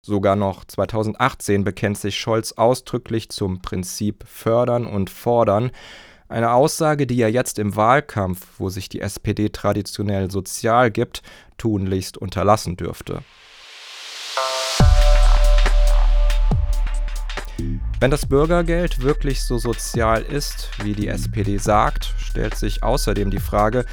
Sogar 0.00 0.34
noch 0.34 0.64
2018 0.64 1.62
bekennt 1.62 1.98
sich 1.98 2.18
Scholz 2.18 2.52
ausdrücklich 2.52 3.28
zum 3.28 3.60
Prinzip 3.60 4.24
Fördern 4.26 4.86
und 4.86 5.10
Fordern, 5.10 5.72
eine 6.30 6.52
Aussage, 6.52 7.06
die 7.06 7.20
er 7.20 7.30
jetzt 7.30 7.58
im 7.58 7.76
Wahlkampf, 7.76 8.46
wo 8.56 8.70
sich 8.70 8.88
die 8.88 9.02
SPD 9.02 9.50
traditionell 9.50 10.30
sozial 10.30 10.90
gibt, 10.90 11.20
tunlichst 11.58 12.16
unterlassen 12.16 12.78
dürfte. 12.78 13.22
Wenn 18.00 18.10
das 18.10 18.24
Bürgergeld 18.24 19.02
wirklich 19.02 19.42
so 19.42 19.58
sozial 19.58 20.22
ist, 20.22 20.70
wie 20.82 20.94
die 20.94 21.08
SPD 21.08 21.58
sagt, 21.58 22.14
stellt 22.16 22.54
sich 22.54 22.82
außerdem 22.82 23.30
die 23.30 23.40
Frage, 23.40 23.84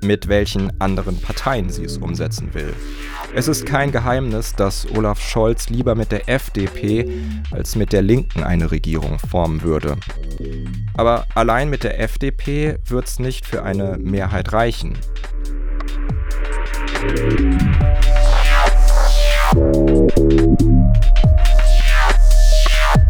mit 0.00 0.28
welchen 0.28 0.80
anderen 0.80 1.20
Parteien 1.20 1.68
sie 1.68 1.82
es 1.82 1.98
umsetzen 1.98 2.54
will. 2.54 2.72
Es 3.34 3.48
ist 3.48 3.66
kein 3.66 3.90
Geheimnis, 3.90 4.54
dass 4.54 4.88
Olaf 4.92 5.20
Scholz 5.20 5.70
lieber 5.70 5.96
mit 5.96 6.12
der 6.12 6.28
FDP 6.28 7.10
als 7.50 7.74
mit 7.74 7.92
der 7.92 8.02
Linken 8.02 8.44
eine 8.44 8.70
Regierung 8.70 9.18
formen 9.18 9.62
würde. 9.62 9.96
Aber 10.94 11.26
allein 11.34 11.68
mit 11.68 11.82
der 11.82 11.98
FDP 11.98 12.78
wird 12.86 13.08
es 13.08 13.18
nicht 13.18 13.44
für 13.44 13.64
eine 13.64 13.98
Mehrheit 13.98 14.52
reichen. 14.52 14.96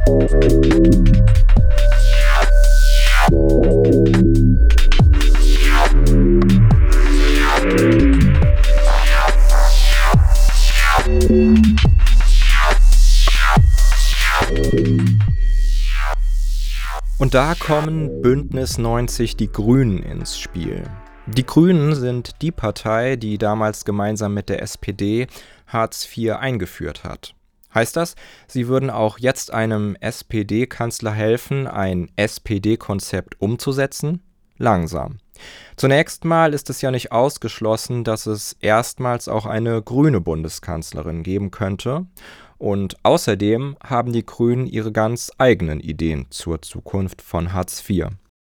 Und 0.08 0.24
da 17.34 17.54
kommen 17.54 18.22
Bündnis 18.22 18.78
90 18.78 19.36
die 19.36 19.52
Grünen 19.52 20.02
ins 20.02 20.38
Spiel. 20.38 20.84
Die 21.26 21.44
Grünen 21.44 21.94
sind 21.94 22.40
die 22.40 22.52
Partei, 22.52 23.16
die 23.16 23.36
damals 23.36 23.84
gemeinsam 23.84 24.32
mit 24.32 24.48
der 24.48 24.62
SPD 24.62 25.26
Hartz 25.66 26.08
IV 26.16 26.36
eingeführt 26.36 27.04
hat. 27.04 27.34
Heißt 27.78 27.96
das, 27.96 28.16
sie 28.48 28.66
würden 28.66 28.90
auch 28.90 29.20
jetzt 29.20 29.54
einem 29.54 29.96
SPD-Kanzler 30.00 31.12
helfen, 31.12 31.68
ein 31.68 32.10
SPD-Konzept 32.16 33.40
umzusetzen? 33.40 34.20
Langsam. 34.56 35.18
Zunächst 35.76 36.24
mal 36.24 36.54
ist 36.54 36.70
es 36.70 36.80
ja 36.80 36.90
nicht 36.90 37.12
ausgeschlossen, 37.12 38.02
dass 38.02 38.26
es 38.26 38.56
erstmals 38.58 39.28
auch 39.28 39.46
eine 39.46 39.80
grüne 39.80 40.20
Bundeskanzlerin 40.20 41.22
geben 41.22 41.52
könnte. 41.52 42.06
Und 42.58 42.96
außerdem 43.04 43.76
haben 43.80 44.12
die 44.12 44.26
Grünen 44.26 44.66
ihre 44.66 44.90
ganz 44.90 45.30
eigenen 45.38 45.78
Ideen 45.78 46.26
zur 46.30 46.60
Zukunft 46.62 47.22
von 47.22 47.52
Hartz 47.52 47.88
IV. 47.88 48.08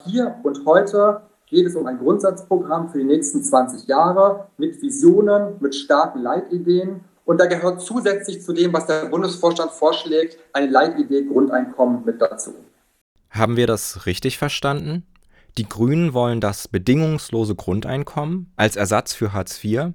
Hier 0.03 0.35
und 0.43 0.65
heute 0.65 1.21
geht 1.47 1.65
es 1.65 1.77
um 1.77 1.87
ein 1.87 1.97
Grundsatzprogramm 1.97 2.89
für 2.89 2.97
die 2.97 3.05
nächsten 3.05 3.41
20 3.41 3.87
Jahre 3.87 4.49
mit 4.57 4.81
Visionen, 4.81 5.53
mit 5.61 5.75
starken 5.75 6.21
Leitideen. 6.21 7.05
Und 7.25 7.39
da 7.39 7.45
gehört 7.45 7.81
zusätzlich 7.81 8.41
zu 8.41 8.53
dem, 8.53 8.73
was 8.73 8.85
der 8.85 9.05
Bundesvorstand 9.05 9.71
vorschlägt, 9.71 10.37
eine 10.51 10.67
Leitidee 10.67 11.23
Grundeinkommen 11.23 12.03
mit 12.05 12.21
dazu. 12.21 12.53
Haben 13.29 13.55
wir 13.55 13.67
das 13.67 14.05
richtig 14.05 14.37
verstanden? 14.37 15.05
Die 15.57 15.67
Grünen 15.67 16.13
wollen 16.13 16.41
das 16.41 16.67
bedingungslose 16.67 17.55
Grundeinkommen 17.55 18.51
als 18.55 18.75
Ersatz 18.75 19.13
für 19.13 19.33
Hartz 19.33 19.63
IV? 19.63 19.93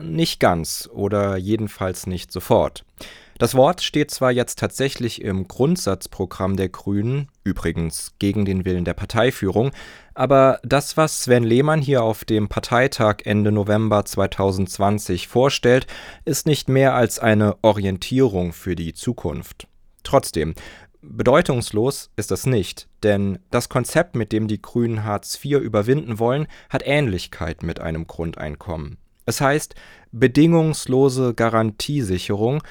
Nicht 0.00 0.40
ganz 0.40 0.88
oder 0.92 1.36
jedenfalls 1.36 2.06
nicht 2.06 2.32
sofort. 2.32 2.84
Das 3.38 3.54
Wort 3.54 3.82
steht 3.82 4.10
zwar 4.10 4.32
jetzt 4.32 4.58
tatsächlich 4.58 5.22
im 5.22 5.46
Grundsatzprogramm 5.46 6.56
der 6.56 6.68
Grünen, 6.70 7.28
übrigens 7.44 8.14
gegen 8.18 8.44
den 8.44 8.64
Willen 8.64 8.84
der 8.84 8.94
Parteiführung, 8.94 9.70
aber 10.12 10.58
das, 10.64 10.96
was 10.96 11.22
Sven 11.22 11.44
Lehmann 11.44 11.80
hier 11.80 12.02
auf 12.02 12.24
dem 12.24 12.48
Parteitag 12.48 13.18
Ende 13.24 13.52
November 13.52 14.04
2020 14.04 15.28
vorstellt, 15.28 15.86
ist 16.24 16.48
nicht 16.48 16.68
mehr 16.68 16.94
als 16.94 17.20
eine 17.20 17.56
Orientierung 17.62 18.52
für 18.52 18.74
die 18.74 18.92
Zukunft. 18.92 19.68
Trotzdem, 20.02 20.54
bedeutungslos 21.00 22.10
ist 22.16 22.32
das 22.32 22.44
nicht, 22.44 22.88
denn 23.04 23.38
das 23.52 23.68
Konzept, 23.68 24.16
mit 24.16 24.32
dem 24.32 24.48
die 24.48 24.60
Grünen 24.60 25.04
Hartz 25.04 25.38
IV 25.44 25.60
überwinden 25.60 26.18
wollen, 26.18 26.48
hat 26.70 26.82
Ähnlichkeit 26.84 27.62
mit 27.62 27.78
einem 27.78 28.08
Grundeinkommen. 28.08 28.98
Es 29.26 29.42
heißt 29.42 29.74
bedingungslose 30.10 31.34
Garantiesicherung 31.34 32.62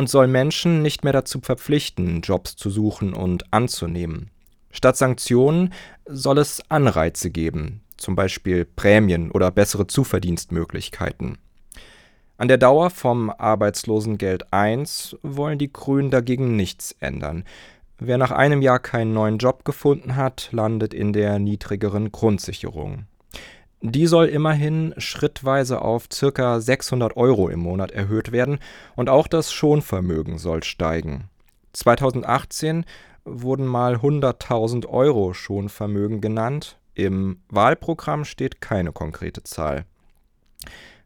und 0.00 0.08
soll 0.08 0.28
Menschen 0.28 0.80
nicht 0.80 1.04
mehr 1.04 1.12
dazu 1.12 1.40
verpflichten, 1.42 2.22
Jobs 2.22 2.56
zu 2.56 2.70
suchen 2.70 3.12
und 3.12 3.52
anzunehmen. 3.52 4.30
Statt 4.70 4.96
Sanktionen 4.96 5.74
soll 6.06 6.38
es 6.38 6.62
Anreize 6.70 7.30
geben, 7.30 7.82
zum 7.98 8.16
Beispiel 8.16 8.64
Prämien 8.64 9.30
oder 9.30 9.50
bessere 9.50 9.86
Zuverdienstmöglichkeiten. 9.86 11.36
An 12.38 12.48
der 12.48 12.56
Dauer 12.56 12.88
vom 12.88 13.28
Arbeitslosengeld 13.28 14.54
1 14.54 15.18
wollen 15.20 15.58
die 15.58 15.70
Grünen 15.70 16.10
dagegen 16.10 16.56
nichts 16.56 16.96
ändern. 17.00 17.44
Wer 17.98 18.16
nach 18.16 18.30
einem 18.30 18.62
Jahr 18.62 18.78
keinen 18.78 19.12
neuen 19.12 19.36
Job 19.36 19.66
gefunden 19.66 20.16
hat, 20.16 20.48
landet 20.50 20.94
in 20.94 21.12
der 21.12 21.38
niedrigeren 21.38 22.10
Grundsicherung. 22.10 23.04
Die 23.82 24.06
soll 24.06 24.26
immerhin 24.26 24.92
schrittweise 24.98 25.80
auf 25.80 26.08
ca. 26.08 26.60
600 26.60 27.16
Euro 27.16 27.48
im 27.48 27.60
Monat 27.60 27.92
erhöht 27.92 28.30
werden 28.30 28.58
und 28.94 29.08
auch 29.08 29.26
das 29.26 29.52
Schonvermögen 29.52 30.36
soll 30.36 30.62
steigen. 30.62 31.30
2018 31.72 32.84
wurden 33.24 33.66
mal 33.66 33.96
100.000 33.96 34.86
Euro 34.86 35.32
Schonvermögen 35.32 36.20
genannt. 36.20 36.78
Im 36.94 37.40
Wahlprogramm 37.48 38.26
steht 38.26 38.60
keine 38.60 38.92
konkrete 38.92 39.44
Zahl. 39.44 39.86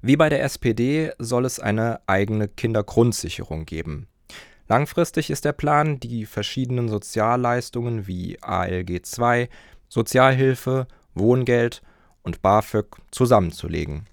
Wie 0.02 0.16
bei 0.16 0.28
der 0.28 0.43
SPD 0.43 1.12
soll 1.19 1.45
es 1.45 1.61
eine 1.61 2.00
eigene 2.07 2.49
Kindergrundsicherung 2.49 3.66
geben. 3.66 4.09
Langfristig 4.66 5.31
ist 5.31 5.45
der 5.45 5.52
Plan, 5.52 6.00
die 6.00 6.26
verschiedenen 6.26 6.88
Sozialleistungen 6.88 8.09
wie 8.09 8.43
ALG 8.43 9.00
II, 9.19 9.49
Sozialhilfe, 9.88 10.88
Wohngeld 11.14 11.83
und 12.25 12.43
BAföG 12.43 12.97
zusammenzulegen. 13.12 14.07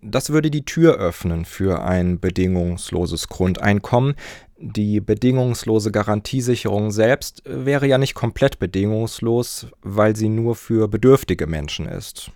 Das 0.00 0.30
würde 0.30 0.50
die 0.50 0.64
Tür 0.64 0.96
öffnen 0.96 1.44
für 1.44 1.82
ein 1.82 2.20
bedingungsloses 2.20 3.28
Grundeinkommen. 3.28 4.14
Die 4.58 5.00
bedingungslose 5.00 5.90
Garantiesicherung 5.90 6.90
selbst 6.90 7.42
wäre 7.44 7.86
ja 7.86 7.98
nicht 7.98 8.14
komplett 8.14 8.58
bedingungslos, 8.58 9.66
weil 9.82 10.16
sie 10.16 10.28
nur 10.28 10.54
für 10.54 10.88
bedürftige 10.88 11.46
Menschen 11.46 11.86
ist. 11.86 12.30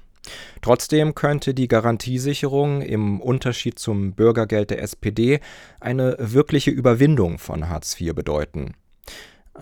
Trotzdem 0.63 1.15
könnte 1.15 1.55
die 1.55 1.69
Garantiesicherung 1.69 2.83
im 2.83 3.21
Unterschied 3.21 3.79
zum 3.79 4.13
Bürgergeld 4.13 4.71
der 4.71 4.83
SPD 4.83 5.41
eine 5.81 6.17
wirkliche 6.19 6.71
Überwindung 6.71 7.39
von 7.39 7.69
Hartz 7.69 7.99
IV 7.99 8.15
bedeuten. 8.15 8.75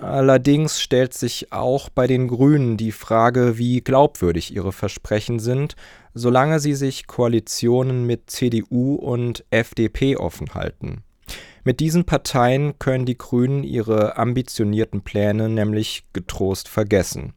Allerdings 0.01 0.81
stellt 0.81 1.15
sich 1.15 1.53
auch 1.53 1.89
bei 1.89 2.07
den 2.07 2.29
Grünen 2.29 2.77
die 2.77 2.93
Frage, 2.93 3.59
wie 3.59 3.81
glaubwürdig 3.81 4.55
ihre 4.55 4.73
Versprechen 4.73 5.41
sind, 5.41 5.75
solange 6.15 6.61
sie 6.61 6.75
sich 6.75 7.07
Koalitionen 7.07 8.07
mit 8.07 8.31
CDU 8.31 8.95
und 8.95 9.45
FDP 9.51 10.17
offen 10.17 10.55
halten. 10.55 11.03
Mit 11.65 11.81
diesen 11.81 12.05
Parteien 12.05 12.79
können 12.79 13.07
die 13.07 13.19
Grünen 13.19 13.65
ihre 13.65 14.17
ambitionierten 14.17 15.03
Pläne 15.03 15.49
nämlich 15.49 16.05
getrost 16.13 16.69
vergessen. 16.69 17.35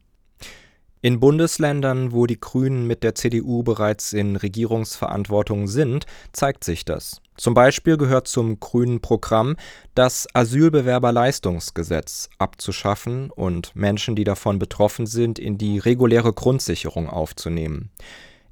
In 1.00 1.18
Bundesländern, 1.18 2.12
wo 2.12 2.26
die 2.26 2.38
Grünen 2.38 2.86
mit 2.86 3.02
der 3.02 3.16
CDU 3.16 3.64
bereits 3.64 4.12
in 4.12 4.36
Regierungsverantwortung 4.36 5.66
sind, 5.66 6.06
zeigt 6.32 6.62
sich 6.62 6.84
das. 6.84 7.21
Zum 7.36 7.54
Beispiel 7.54 7.96
gehört 7.96 8.28
zum 8.28 8.60
grünen 8.60 9.00
Programm, 9.00 9.56
das 9.94 10.28
Asylbewerberleistungsgesetz 10.34 12.28
abzuschaffen 12.38 13.30
und 13.30 13.74
Menschen, 13.74 14.16
die 14.16 14.24
davon 14.24 14.58
betroffen 14.58 15.06
sind, 15.06 15.38
in 15.38 15.56
die 15.56 15.78
reguläre 15.78 16.32
Grundsicherung 16.32 17.08
aufzunehmen. 17.08 17.90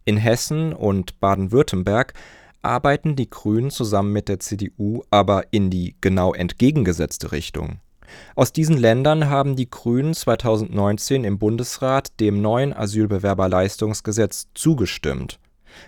In 0.04 0.16
Hessen 0.16 0.72
und 0.72 1.20
Baden-Württemberg 1.20 2.14
arbeiten 2.62 3.16
die 3.16 3.28
Grünen 3.28 3.70
zusammen 3.70 4.12
mit 4.12 4.28
der 4.28 4.40
CDU 4.40 5.02
aber 5.10 5.44
in 5.50 5.70
die 5.70 5.96
genau 6.00 6.32
entgegengesetzte 6.32 7.32
Richtung. 7.32 7.80
Aus 8.34 8.52
diesen 8.52 8.76
Ländern 8.76 9.28
haben 9.28 9.56
die 9.56 9.70
Grünen 9.70 10.14
2019 10.14 11.24
im 11.24 11.38
Bundesrat 11.38 12.18
dem 12.18 12.42
neuen 12.42 12.72
Asylbewerberleistungsgesetz 12.72 14.48
zugestimmt. 14.54 15.38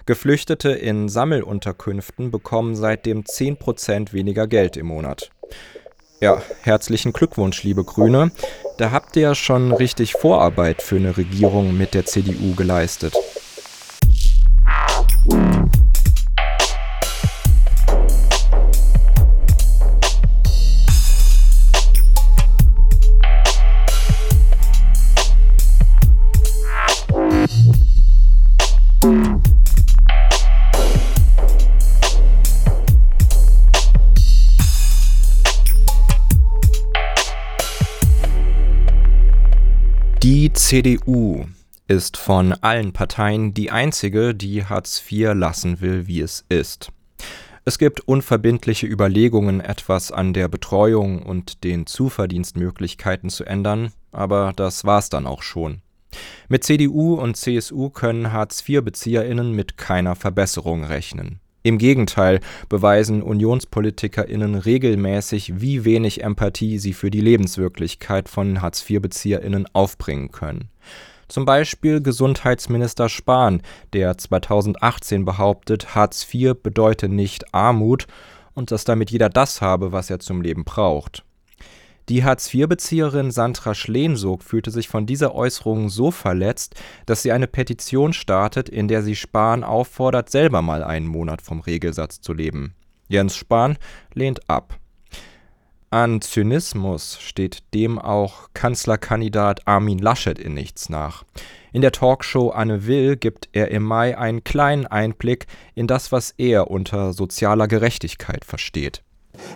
Geflüchtete 0.06 0.70
in 0.70 1.08
Sammelunterkünften 1.08 2.30
bekommen 2.30 2.76
seitdem 2.76 3.24
10 3.26 3.56
Prozent 3.56 4.12
weniger 4.12 4.46
Geld 4.46 4.76
im 4.76 4.86
Monat. 4.86 5.30
Ja, 6.20 6.40
herzlichen 6.62 7.12
Glückwunsch, 7.12 7.64
liebe 7.64 7.82
Grüne. 7.82 8.30
Da 8.78 8.92
habt 8.92 9.16
ihr 9.16 9.22
ja 9.22 9.34
schon 9.34 9.72
richtig 9.72 10.12
Vorarbeit 10.12 10.80
für 10.80 10.96
eine 10.96 11.16
Regierung 11.16 11.76
mit 11.76 11.94
der 11.94 12.06
CDU 12.06 12.54
geleistet. 12.54 13.14
CDU 40.72 41.44
ist 41.86 42.16
von 42.16 42.54
allen 42.54 42.94
Parteien 42.94 43.52
die 43.52 43.70
einzige, 43.70 44.34
die 44.34 44.64
Hartz 44.64 45.02
IV 45.06 45.34
lassen 45.34 45.82
will, 45.82 46.06
wie 46.06 46.22
es 46.22 46.46
ist. 46.48 46.90
Es 47.66 47.78
gibt 47.78 48.00
unverbindliche 48.00 48.86
Überlegungen, 48.86 49.60
etwas 49.60 50.10
an 50.10 50.32
der 50.32 50.48
Betreuung 50.48 51.24
und 51.24 51.62
den 51.62 51.84
Zuverdienstmöglichkeiten 51.84 53.28
zu 53.28 53.44
ändern, 53.44 53.92
aber 54.12 54.54
das 54.56 54.86
war's 54.86 55.10
dann 55.10 55.26
auch 55.26 55.42
schon. 55.42 55.82
Mit 56.48 56.64
CDU 56.64 57.16
und 57.16 57.36
CSU 57.36 57.90
können 57.90 58.32
Hartz-IV-BezieherInnen 58.32 59.52
mit 59.52 59.76
keiner 59.76 60.16
Verbesserung 60.16 60.84
rechnen. 60.84 61.41
Im 61.64 61.78
Gegenteil 61.78 62.40
beweisen 62.68 63.22
UnionspolitikerInnen 63.22 64.56
regelmäßig, 64.56 65.60
wie 65.60 65.84
wenig 65.84 66.22
Empathie 66.22 66.78
sie 66.78 66.92
für 66.92 67.10
die 67.10 67.20
Lebenswirklichkeit 67.20 68.28
von 68.28 68.60
Hartz-IV-BezieherInnen 68.60 69.66
aufbringen 69.72 70.32
können. 70.32 70.70
Zum 71.28 71.44
Beispiel 71.44 72.02
Gesundheitsminister 72.02 73.08
Spahn, 73.08 73.62
der 73.92 74.18
2018 74.18 75.24
behauptet, 75.24 75.94
Hartz 75.94 76.26
IV 76.32 76.54
bedeute 76.60 77.08
nicht 77.08 77.54
Armut 77.54 78.06
und 78.54 78.70
dass 78.70 78.84
damit 78.84 79.10
jeder 79.10 79.28
das 79.28 79.62
habe, 79.62 79.92
was 79.92 80.10
er 80.10 80.18
zum 80.18 80.42
Leben 80.42 80.64
braucht. 80.64 81.24
Die 82.08 82.24
Hartz-IV-Bezieherin 82.24 83.30
Sandra 83.30 83.74
Schlensog 83.74 84.42
fühlte 84.42 84.70
sich 84.70 84.88
von 84.88 85.06
dieser 85.06 85.34
Äußerung 85.34 85.88
so 85.88 86.10
verletzt, 86.10 86.74
dass 87.06 87.22
sie 87.22 87.32
eine 87.32 87.46
Petition 87.46 88.12
startet, 88.12 88.68
in 88.68 88.88
der 88.88 89.02
sie 89.02 89.14
Spahn 89.14 89.62
auffordert, 89.62 90.28
selber 90.28 90.62
mal 90.62 90.82
einen 90.82 91.06
Monat 91.06 91.42
vom 91.42 91.60
Regelsatz 91.60 92.20
zu 92.20 92.32
leben. 92.32 92.74
Jens 93.08 93.36
Spahn 93.36 93.78
lehnt 94.14 94.48
ab. 94.50 94.78
An 95.90 96.22
Zynismus 96.22 97.18
steht 97.20 97.74
dem 97.74 97.98
auch 97.98 98.48
Kanzlerkandidat 98.54 99.68
Armin 99.68 99.98
Laschet 99.98 100.38
in 100.38 100.54
nichts 100.54 100.88
nach. 100.88 101.24
In 101.70 101.82
der 101.82 101.92
Talkshow 101.92 102.48
Anne 102.48 102.86
Will 102.86 103.16
gibt 103.16 103.50
er 103.52 103.70
im 103.70 103.82
Mai 103.82 104.16
einen 104.16 104.42
kleinen 104.42 104.86
Einblick 104.86 105.46
in 105.74 105.86
das, 105.86 106.10
was 106.10 106.30
er 106.38 106.70
unter 106.70 107.12
sozialer 107.12 107.68
Gerechtigkeit 107.68 108.46
versteht. 108.46 109.02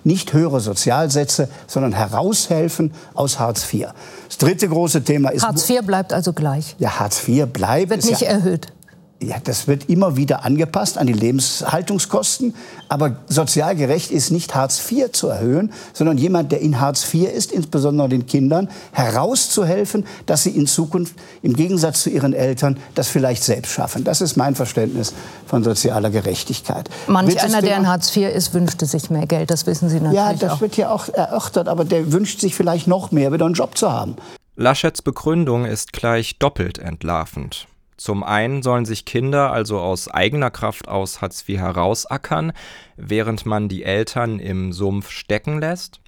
Nicht 0.05 0.33
höhere 0.33 0.61
Sozialsätze, 0.61 1.49
sondern 1.67 1.93
heraushelfen 1.93 2.93
aus 3.15 3.39
Hartz 3.39 3.73
IV. 3.73 3.89
Das 4.29 4.39
dritte 4.39 4.69
große 4.69 5.03
Thema 5.03 5.31
ist. 5.31 5.45
Hartz 5.45 5.69
IV 5.69 5.83
bleibt 5.83 6.13
also 6.13 6.33
gleich. 6.33 6.77
Ja, 6.79 6.99
Hartz 6.99 7.27
IV 7.27 7.47
bleibt. 7.47 7.91
Wird 7.91 8.05
nicht 8.05 8.21
ja, 8.21 8.29
erhöht. 8.29 8.69
Ja, 9.19 9.37
das 9.43 9.67
wird 9.67 9.89
immer 9.89 10.17
wieder 10.19 10.45
angepasst 10.45 10.99
an 10.99 11.07
die 11.07 11.15
Lebenshaltungskosten. 11.15 12.55
Aber 12.91 13.17
sozial 13.29 13.75
gerecht 13.75 14.11
ist 14.11 14.31
nicht 14.31 14.55
Hartz 14.55 14.79
IV 14.91 15.11
zu 15.13 15.29
erhöhen, 15.29 15.73
sondern 15.95 16.19
jemand, 16.19 16.53
der 16.53 16.61
in 16.61 16.81
Hartz 16.81 17.13
IV 17.15 17.33
ist, 17.33 17.51
insbesondere 17.51 18.11
den 18.11 18.27
Kindern, 18.27 18.69
herauszuhelfen, 18.93 20.05
dass 20.27 20.43
sie 20.43 20.51
in 20.51 20.67
Zukunft 20.67 21.15
im 21.41 21.55
Gegensatz 21.55 22.03
zu 22.03 22.11
ihren 22.11 22.35
Eltern 22.35 22.77
das 22.95 23.09
vielleicht 23.09 23.43
selbst 23.43 23.73
schaffen. 23.73 24.05
Das 24.05 24.21
ist 24.21 24.37
mein 24.37 24.55
Verständnis 24.55 25.15
von 25.47 25.65
sozialer 25.65 26.11
Gerechtigkeit. 26.11 26.91
Manch 27.07 27.43
einer, 27.43 27.63
der 27.63 27.79
in 27.79 27.89
Hartz 27.89 28.15
IV 28.15 28.29
ist, 28.35 28.53
wünschte 28.53 28.85
sich 28.85 29.09
mehr 29.09 29.27
Geld. 29.27 29.51
Das 29.51 29.67
wissen 29.67 29.89
Sie 29.89 29.97
natürlich 29.97 30.15
Ja, 30.17 30.35
das 30.35 30.53
auch. 30.53 30.61
wird 30.61 30.77
ja 30.77 30.91
auch 30.91 31.09
erörtert. 31.09 31.69
Aber 31.69 31.87
der 31.87 32.13
wünscht 32.13 32.41
sich 32.41 32.55
vielleicht 32.55 32.87
noch 32.87 33.13
mehr, 33.13 33.33
wieder 33.33 33.47
einen 33.47 33.55
Job 33.55 33.79
zu 33.79 33.91
haben. 33.91 34.17
Laschets 34.57 35.01
Begründung 35.01 35.65
ist 35.65 35.95
gleich 35.95 36.39
doppelt 36.39 36.79
entlarvend. 36.79 37.67
Zum 37.97 38.23
einen 38.23 38.63
sollen 38.63 38.85
sich 38.85 39.05
Kinder 39.05 39.53
also 39.53 39.79
aus 39.79 40.09
eigener 40.09 40.51
Kraft 40.51 40.89
aus 40.89 41.23
Hartz 41.23 41.49
IV 41.49 41.59
herausackern, 41.59 42.53
während 42.97 43.47
man 43.47 43.69
die 43.69 43.85
Eltern 43.85 44.39
im 44.39 44.73
Sumpf 44.73 45.11
stecken 45.11 45.61
lässt. 45.61 46.01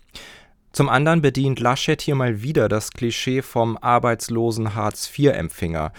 Zum 0.73 0.91
anderen 0.91 1.23
bedient 1.23 1.61
Laschet 1.61 2.01
hier 2.01 2.15
mal 2.15 2.43
wieder 2.43 2.69
das 2.69 2.93
Klischee 2.93 3.43
vom 3.43 3.79
arbeitslosen 3.79 4.75
Hartz-IV-Empfänger. 4.75 5.93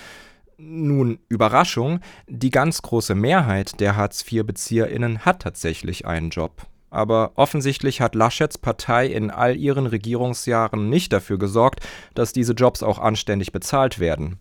Nun, 0.58 1.20
Überraschung, 1.28 2.02
die 2.28 2.52
ganz 2.52 2.82
große 2.82 3.16
Mehrheit 3.16 3.80
der 3.80 3.96
Hartz-IV-BezieherInnen 3.96 5.26
hat 5.26 5.42
tatsächlich 5.42 6.06
einen 6.06 6.30
Job. 6.30 6.68
Aber 6.92 7.32
offensichtlich 7.36 8.02
hat 8.02 8.16
Laschets 8.16 8.58
Partei 8.58 9.08
in 9.08 9.32
all 9.32 9.56
ihren 9.56 9.86
Regierungsjahren 9.86 10.90
nicht 10.90 11.14
dafür 11.14 11.40
gesorgt, 11.40 11.88
dass 12.14 12.34
diese 12.34 12.54
Jobs 12.54 12.84
auch 12.84 13.00
anständig 13.00 13.52
bezahlt 13.52 14.00
werden. 14.00 14.40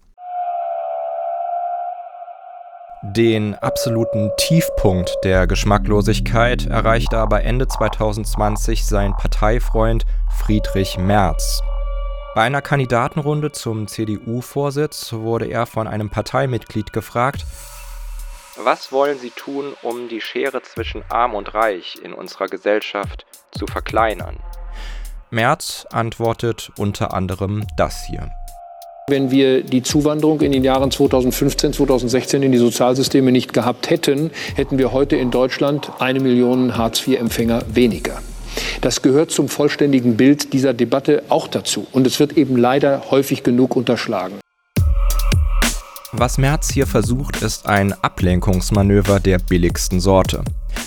Den 3.03 3.55
absoluten 3.55 4.33
Tiefpunkt 4.39 5.17
der 5.23 5.47
Geschmacklosigkeit 5.47 6.67
erreichte 6.67 7.17
aber 7.17 7.45
Ende 7.45 7.69
2020 7.69 8.85
sein 8.85 9.15
Parteifreund 9.17 10.05
Friedrich 10.37 10.99
Merz. 10.99 11.63
Bei 12.35 12.43
einer 12.43 12.61
Kandidatenrunde 12.61 13.53
zum 13.53 13.87
CDU-Vorsitz 13.87 15.13
wurde 15.13 15.47
er 15.47 15.67
von 15.67 15.87
einem 15.87 16.11
Parteimitglied 16.11 16.93
gefragt, 16.93 17.47
was 18.57 18.91
wollen 18.91 19.17
Sie 19.21 19.31
tun, 19.31 19.75
um 19.83 20.09
die 20.09 20.21
Schere 20.21 20.63
zwischen 20.63 21.05
arm 21.09 21.37
und 21.37 21.55
reich 21.55 22.01
in 22.03 22.13
unserer 22.13 22.49
Gesellschaft 22.49 23.27
zu 23.53 23.69
verkleinern? 23.69 24.41
Merz 25.31 25.87
antwortet 25.93 26.73
unter 26.77 27.15
anderem 27.15 27.65
das 27.77 28.05
hier. 28.07 28.29
Wenn 29.09 29.31
wir 29.31 29.63
die 29.63 29.83
Zuwanderung 29.83 30.43
in 30.43 30.53
den 30.53 30.65
Jahren 30.65 30.91
2015, 30.91 31.73
2016 31.73 32.43
in 32.43 32.53
die 32.53 32.59
Sozialsysteme 32.59 33.33
nicht 33.33 33.55
gehabt 33.55 33.89
hätten, 33.89 34.31
hätten 34.55 34.77
wir 34.77 34.93
heute 34.93 35.17
in 35.17 35.31
Deutschland 35.31 35.91
eine 35.99 36.21
Million 36.21 36.77
Hartz-IV-Empfänger 36.77 37.63
weniger. 37.73 38.21
Das 38.83 39.01
gehört 39.01 39.31
zum 39.31 39.49
vollständigen 39.49 40.19
Bild 40.19 40.53
dieser 40.53 40.75
Debatte 40.75 41.23
auch 41.31 41.49
dazu. 41.49 41.87
Und 41.93 42.07
es 42.07 42.21
wird 42.21 42.37
eben 42.37 42.59
leider 42.59 43.11
häufig 43.11 43.43
genug 43.43 43.77
unterschlagen. 43.77 44.41
Was 46.21 46.37
Merz 46.37 46.69
hier 46.73 46.89
versucht, 46.89 47.43
ist 47.43 47.67
ein 47.67 47.93
Ablenkungsmanöver 47.93 49.21
der 49.21 49.39
billigsten 49.39 50.01
Sorte. 50.01 50.43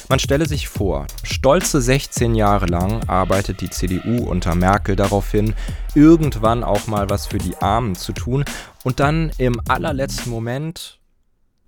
Man 0.10 0.20
stelle 0.20 0.46
sich 0.46 0.68
vor, 0.68 1.08
stolze 1.24 1.82
16 1.82 2.36
Jahre 2.36 2.66
lang 2.66 3.08
arbeitet 3.08 3.62
die 3.62 3.70
CDU 3.70 4.26
unter 4.26 4.56
Merkel 4.56 4.98
darauf 4.98 5.32
hin, 5.32 5.56
irgendwann 5.96 6.66
auch 6.66 6.88
mal 6.88 7.10
was 7.10 7.28
für 7.28 7.38
die 7.38 7.56
Armen 7.56 7.96
zu 7.96 8.12
tun 8.12 8.44
und 8.84 9.00
dann 9.00 9.32
im 9.38 9.62
allerletzten 9.70 10.30
Moment 10.30 11.00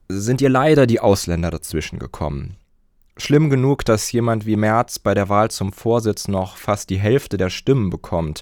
sind 0.10 0.42
ihr 0.42 0.50
leider 0.50 0.86
die 0.86 1.00
Ausländer 1.00 1.50
dazwischen 1.50 2.00
gekommen. 2.00 2.58
Schlimm 3.16 3.52
genug, 3.52 3.86
dass 3.86 4.12
jemand 4.12 4.48
wie 4.48 4.56
Merz 4.56 4.98
bei 4.98 5.14
der 5.14 5.30
Wahl 5.30 5.52
zum 5.52 5.72
Vorsitz 5.72 6.28
noch 6.28 6.58
fast 6.58 6.90
die 6.90 6.98
Hälfte 6.98 7.38
der 7.38 7.52
Stimmen 7.52 7.92
bekommt. 7.92 8.42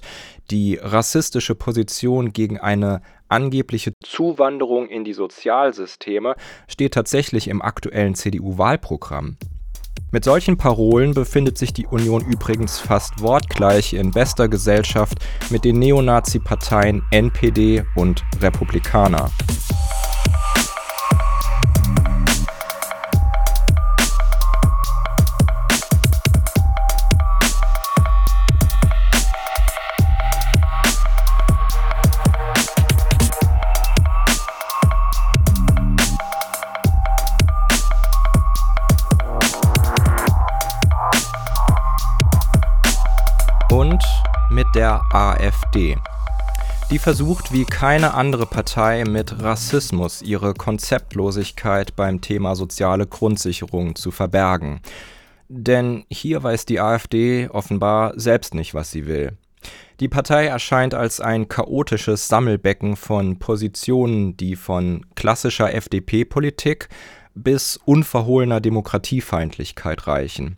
Die 0.50 0.76
rassistische 0.76 1.54
Position 1.54 2.32
gegen 2.32 2.58
eine 2.58 3.02
angebliche 3.32 3.94
Zuwanderung 4.00 4.88
in 4.88 5.04
die 5.04 5.14
Sozialsysteme 5.14 6.36
steht 6.68 6.94
tatsächlich 6.94 7.48
im 7.48 7.62
aktuellen 7.62 8.14
CDU-Wahlprogramm. 8.14 9.38
Mit 10.10 10.24
solchen 10.24 10.58
Parolen 10.58 11.14
befindet 11.14 11.56
sich 11.56 11.72
die 11.72 11.86
Union 11.86 12.22
übrigens 12.22 12.78
fast 12.78 13.22
wortgleich 13.22 13.94
in 13.94 14.10
bester 14.10 14.48
Gesellschaft 14.48 15.18
mit 15.48 15.64
den 15.64 15.78
Neonazi-Parteien 15.78 17.02
NPD 17.10 17.84
und 17.96 18.22
Republikaner. 18.40 19.30
Und 43.82 44.04
mit 44.48 44.68
der 44.76 45.02
AfD. 45.12 45.98
Die 46.92 47.00
versucht 47.00 47.52
wie 47.52 47.64
keine 47.64 48.14
andere 48.14 48.46
Partei 48.46 49.02
mit 49.02 49.42
Rassismus 49.42 50.22
ihre 50.22 50.54
Konzeptlosigkeit 50.54 51.96
beim 51.96 52.20
Thema 52.20 52.54
soziale 52.54 53.08
Grundsicherung 53.08 53.96
zu 53.96 54.12
verbergen. 54.12 54.82
Denn 55.48 56.04
hier 56.12 56.44
weiß 56.44 56.64
die 56.64 56.78
AfD 56.78 57.48
offenbar 57.48 58.12
selbst 58.14 58.54
nicht, 58.54 58.72
was 58.72 58.92
sie 58.92 59.06
will. 59.06 59.36
Die 59.98 60.08
Partei 60.08 60.46
erscheint 60.46 60.94
als 60.94 61.20
ein 61.20 61.48
chaotisches 61.48 62.28
Sammelbecken 62.28 62.94
von 62.94 63.40
Positionen, 63.40 64.36
die 64.36 64.54
von 64.54 65.04
klassischer 65.16 65.74
FDP-Politik 65.74 66.88
bis 67.34 67.80
unverhohlener 67.84 68.60
Demokratiefeindlichkeit 68.60 70.06
reichen. 70.06 70.56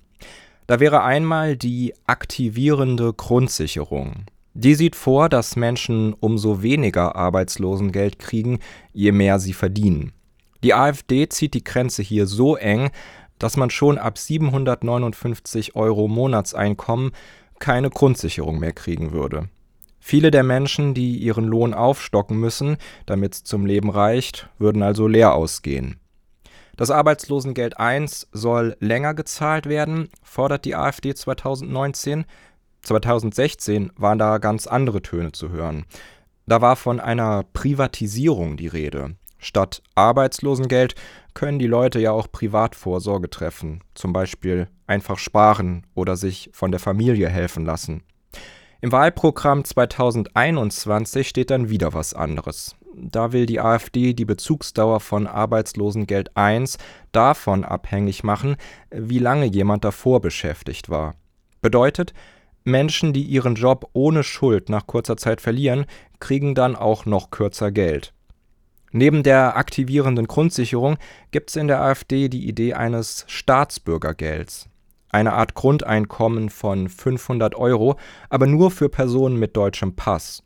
Da 0.66 0.81
wäre 0.81 1.03
einmal 1.03 1.57
die 1.57 1.94
aktivierende 2.07 3.12
Grundsicherung. 3.12 4.27
Die 4.55 4.74
sieht 4.74 4.96
vor, 4.96 5.29
dass 5.29 5.57
Menschen 5.57 6.14
umso 6.14 6.62
weniger 6.62 7.16
Arbeitslosengeld 7.16 8.18
kriegen, 8.18 8.61
je 8.92 9.12
mehr 9.12 9.38
sie 9.40 9.53
verdienen. 9.53 10.12
Die 10.62 10.74
AfD 10.74 11.29
zieht 11.29 11.55
die 11.55 11.64
Grenze 11.64 12.03
hier 12.03 12.27
so 12.27 12.57
eng, 12.57 12.90
dass 13.38 13.57
man 13.57 13.70
schon 13.70 13.98
ab 13.98 14.16
759 14.16 15.74
Euro 15.74 16.09
Monatseinkommen 16.09 17.11
keine 17.59 17.90
Grundsicherung 17.90 18.59
mehr 18.59 18.72
kriegen 18.72 19.12
würde. 19.12 19.48
Viele 19.98 20.31
der 20.31 20.42
Menschen, 20.42 20.94
die 20.94 21.16
ihren 21.16 21.44
Lohn 21.44 21.74
aufstocken 21.74 22.38
müssen, 22.38 22.77
damit 23.07 23.35
es 23.35 23.44
zum 23.44 23.66
Leben 23.66 23.90
reicht, 23.90 24.48
würden 24.59 24.83
also 24.83 25.09
leer 25.09 25.35
ausgehen. 25.35 25.96
Das 26.76 26.90
Arbeitslosengeld 26.90 27.74
I 27.80 28.04
soll 28.32 28.76
länger 28.80 29.14
gezahlt 29.14 29.66
werden, 29.66 30.08
fordert 30.22 30.64
die 30.64 30.74
AfD 30.74 31.14
2019. 31.14 32.24
2016 32.82 33.92
waren 33.96 34.18
da 34.18 34.38
ganz 34.38 34.66
andere 34.66 35.02
Töne 35.02 35.32
zu 35.32 35.50
hören. 35.50 35.87
Da 36.46 36.60
war 36.60 36.76
von 36.76 37.00
einer 37.00 37.44
Privatisierung 37.52 38.56
die 38.56 38.66
Rede. 38.66 39.16
Statt 39.38 39.82
Arbeitslosengeld 39.94 40.94
können 41.34 41.58
die 41.58 41.66
Leute 41.66 42.00
ja 42.00 42.12
auch 42.12 42.30
Privatvorsorge 42.30 43.30
treffen, 43.30 43.82
zum 43.94 44.12
Beispiel 44.12 44.68
einfach 44.87 45.18
sparen 45.18 45.87
oder 45.94 46.16
sich 46.16 46.50
von 46.52 46.70
der 46.70 46.80
Familie 46.80 47.28
helfen 47.28 47.64
lassen. 47.64 48.02
Im 48.80 48.92
Wahlprogramm 48.92 49.64
2021 49.64 51.28
steht 51.28 51.50
dann 51.50 51.70
wieder 51.70 51.94
was 51.94 52.14
anderes. 52.14 52.76
Da 52.96 53.33
will 53.33 53.46
die 53.46 53.61
AfD 53.61 54.12
die 54.12 54.24
Bezugsdauer 54.24 55.00
von 55.00 55.26
Arbeitslosengeld 55.26 56.30
I 56.38 56.64
davon 57.12 57.64
abhängig 57.64 58.22
machen, 58.22 58.57
wie 58.90 59.18
lange 59.18 59.46
jemand 59.46 59.85
davor 59.85 60.20
beschäftigt 60.20 60.88
war. 60.90 61.14
Bedeutet, 61.61 62.14
Menschen, 62.62 63.12
die 63.12 63.22
ihren 63.22 63.57
Job 63.57 63.90
ohne 63.92 64.22
Schuld 64.22 64.68
nach 64.68 64.87
kurzer 64.87 65.16
Zeit 65.16 65.40
verlieren, 65.40 65.87
kriegen 66.20 66.54
dann 66.54 66.76
auch 66.76 67.04
noch 67.04 67.30
kürzer 67.30 67.72
Geld. 67.72 68.14
Neben 68.92 69.24
der 69.24 69.57
aktivierenden 69.57 70.28
Grundsicherung 70.28 70.96
gibt 71.33 71.50
es 71.50 71.57
in 71.57 71.66
der 71.66 71.83
AfD 71.83 72.28
die 72.28 72.46
Idee 72.46 72.74
eines 72.74 73.24
Staatsbürgergelds. 73.26 74.68
Eine 75.11 75.33
Art 75.33 75.54
Grundeinkommen 75.54 76.48
von 76.48 76.88
500 76.88 77.57
Euro, 77.57 77.96
aber 78.30 78.46
nur 78.46 78.70
für 78.70 78.88
Personen 78.88 79.37
mit 79.37 79.57
deutschem 79.57 79.96
Pass. 79.96 80.44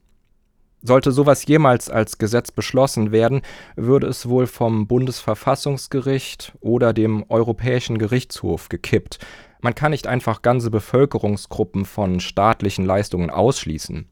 Sollte 0.80 1.10
sowas 1.10 1.44
jemals 1.46 1.90
als 1.90 2.18
Gesetz 2.18 2.52
beschlossen 2.52 3.10
werden, 3.10 3.42
würde 3.74 4.06
es 4.06 4.28
wohl 4.28 4.46
vom 4.46 4.86
Bundesverfassungsgericht 4.86 6.52
oder 6.60 6.92
dem 6.92 7.24
Europäischen 7.28 7.98
Gerichtshof 7.98 8.68
gekippt. 8.68 9.18
Man 9.60 9.74
kann 9.74 9.90
nicht 9.90 10.06
einfach 10.06 10.42
ganze 10.42 10.70
Bevölkerungsgruppen 10.70 11.84
von 11.84 12.20
staatlichen 12.20 12.84
Leistungen 12.84 13.30
ausschließen. 13.30 14.06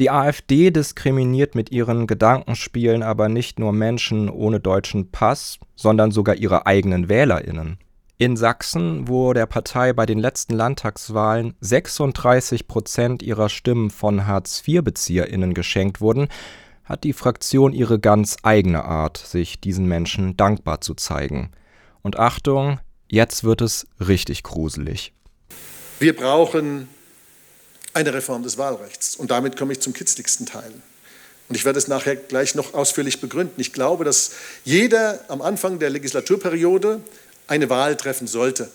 Die 0.00 0.10
AfD 0.10 0.70
diskriminiert 0.70 1.54
mit 1.54 1.70
ihren 1.70 2.06
Gedankenspielen 2.06 3.02
aber 3.02 3.28
nicht 3.28 3.58
nur 3.58 3.72
Menschen 3.72 4.30
ohne 4.30 4.58
deutschen 4.58 5.10
Pass, 5.10 5.58
sondern 5.76 6.10
sogar 6.10 6.36
ihre 6.36 6.66
eigenen 6.66 7.08
Wählerinnen. 7.08 7.78
In 8.20 8.36
Sachsen, 8.36 9.08
wo 9.08 9.32
der 9.32 9.46
Partei 9.46 9.94
bei 9.94 10.04
den 10.04 10.18
letzten 10.18 10.52
Landtagswahlen 10.52 11.54
36 11.62 12.68
Prozent 12.68 13.22
ihrer 13.22 13.48
Stimmen 13.48 13.88
von 13.88 14.26
Hartz-IV-BezieherInnen 14.26 15.54
geschenkt 15.54 16.02
wurden, 16.02 16.28
hat 16.84 17.04
die 17.04 17.14
Fraktion 17.14 17.72
ihre 17.72 17.98
ganz 17.98 18.36
eigene 18.42 18.84
Art, 18.84 19.16
sich 19.16 19.58
diesen 19.58 19.86
Menschen 19.86 20.36
dankbar 20.36 20.82
zu 20.82 20.94
zeigen. 20.94 21.50
Und 22.02 22.18
Achtung, 22.18 22.78
jetzt 23.08 23.42
wird 23.42 23.62
es 23.62 23.86
richtig 24.06 24.42
gruselig. 24.42 25.14
Wir 25.98 26.14
brauchen 26.14 26.90
eine 27.94 28.12
Reform 28.12 28.42
des 28.42 28.58
Wahlrechts. 28.58 29.16
Und 29.16 29.30
damit 29.30 29.56
komme 29.56 29.72
ich 29.72 29.80
zum 29.80 29.94
kitzligsten 29.94 30.44
Teil. 30.44 30.74
Und 31.48 31.56
ich 31.56 31.64
werde 31.64 31.78
es 31.78 31.88
nachher 31.88 32.16
gleich 32.16 32.54
noch 32.54 32.74
ausführlich 32.74 33.22
begründen. 33.22 33.58
Ich 33.58 33.72
glaube, 33.72 34.04
dass 34.04 34.32
jeder 34.62 35.24
am 35.28 35.40
Anfang 35.40 35.78
der 35.78 35.88
Legislaturperiode 35.88 37.00
eine 37.50 37.68
Wahl 37.68 37.96
treffen 37.96 38.26
sollte. 38.26 38.70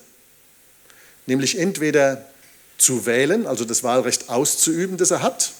Nämlich 1.25 1.57
entweder 1.57 2.25
zu 2.77 3.05
wählen, 3.05 3.47
also 3.47 3.63
das 3.65 3.83
Wahlrecht 3.83 4.29
auszuüben, 4.29 4.97
das 4.97 5.11
er 5.11 5.21
hat, 5.21 5.53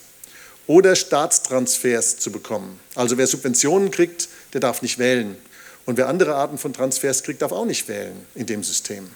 oder 0.68 0.96
Staatstransfers 0.96 2.18
zu 2.18 2.32
bekommen. 2.32 2.80
Also 2.94 3.18
wer 3.18 3.28
Subventionen 3.28 3.90
kriegt, 3.90 4.28
der 4.54 4.62
darf 4.62 4.82
nicht 4.82 5.00
wählen. 5.00 5.38
Und 5.86 5.98
wer 5.98 6.10
andere 6.10 6.36
Arten 6.36 6.58
von 6.58 6.74
Transfers 6.74 7.24
kriegt, 7.24 7.42
darf 7.42 7.52
auch 7.52 7.66
nicht 7.66 7.88
wählen 7.88 8.26
in 8.34 8.48
dem 8.48 8.64
System. 8.64 9.10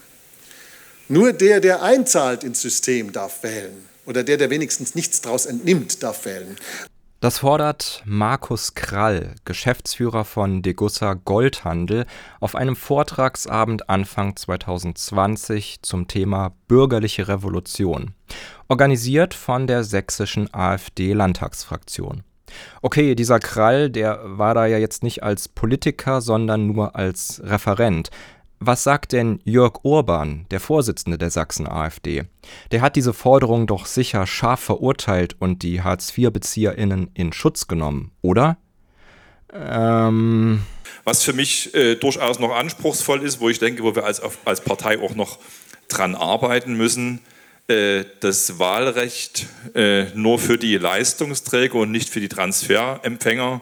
Nur 1.08 1.34
der, 1.34 1.60
der 1.60 1.82
einzahlt 1.82 2.44
ins 2.44 2.62
System, 2.62 3.12
darf 3.12 3.44
wählen. 3.44 3.90
Oder 4.06 4.24
der, 4.24 4.38
der 4.38 4.50
wenigstens 4.50 4.96
nichts 4.96 5.22
daraus 5.22 5.46
entnimmt, 5.46 6.04
darf 6.04 6.26
wählen. 6.26 6.56
Das 7.22 7.40
fordert 7.40 8.02
Markus 8.06 8.76
Krall, 8.76 9.36
Geschäftsführer 9.44 10.24
von 10.24 10.62
Degussa 10.62 11.16
Goldhandel, 11.16 12.06
auf 12.40 12.56
einem 12.56 12.78
Vortragsabend 12.78 13.90
Anfang 13.90 14.38
2020 14.38 15.82
zum 15.82 16.08
Thema 16.08 16.54
Bürgerliche 16.70 17.28
Revolution, 17.28 18.14
organisiert 18.70 19.34
von 19.34 19.68
der 19.68 19.84
sächsischen 19.84 20.54
AfD-Landtagsfraktion. 20.54 22.24
Okay, 22.82 23.16
dieser 23.16 23.40
Krall, 23.40 23.90
der 23.90 24.22
war 24.24 24.54
da 24.54 24.66
ja 24.66 24.78
jetzt 24.78 25.04
nicht 25.04 25.22
als 25.22 25.50
Politiker, 25.50 26.22
sondern 26.22 26.68
nur 26.68 26.96
als 26.96 27.42
Referent. 27.44 28.12
Was 28.62 28.84
sagt 28.84 29.14
denn 29.14 29.40
Jörg 29.46 29.84
Urban, 29.84 30.46
der 30.52 30.60
Vorsitzende 30.60 31.18
der 31.18 31.30
Sachsen-AfD? 31.30 32.26
Der 32.72 32.82
hat 32.82 32.98
diese 32.98 33.14
Forderung 33.14 33.68
doch 33.68 33.86
sicher 33.86 34.28
scharf 34.28 34.60
verurteilt 34.60 35.38
und 35.40 35.64
die 35.64 35.82
Hartz-IV-BezieherInnen 35.82 37.12
in 37.14 37.32
Schutz 37.32 37.68
genommen, 37.68 38.12
oder? 38.22 38.58
Ähm. 39.54 40.62
Was 41.06 41.24
für 41.24 41.32
mich 41.32 41.74
äh, 41.74 41.96
durchaus 41.96 42.40
noch 42.40 42.52
anspruchsvoll 42.52 43.24
ist, 43.24 43.40
wo 43.40 43.48
ich 43.50 43.60
denke, 43.60 43.84
wo 43.84 43.96
wir 43.96 44.04
als, 44.04 44.22
als 44.44 44.62
Partei 44.62 45.00
auch 45.00 45.16
noch 45.16 45.40
dran 45.88 46.14
arbeiten 46.14 46.74
müssen, 46.74 47.22
äh, 47.70 48.04
das 48.20 48.60
Wahlrecht 48.60 49.46
äh, 49.74 50.06
nur 50.16 50.38
für 50.38 50.58
die 50.58 50.76
Leistungsträger 50.76 51.76
und 51.76 51.92
nicht 51.92 52.10
für 52.10 52.20
die 52.20 52.28
Transferempfänger 52.28 53.62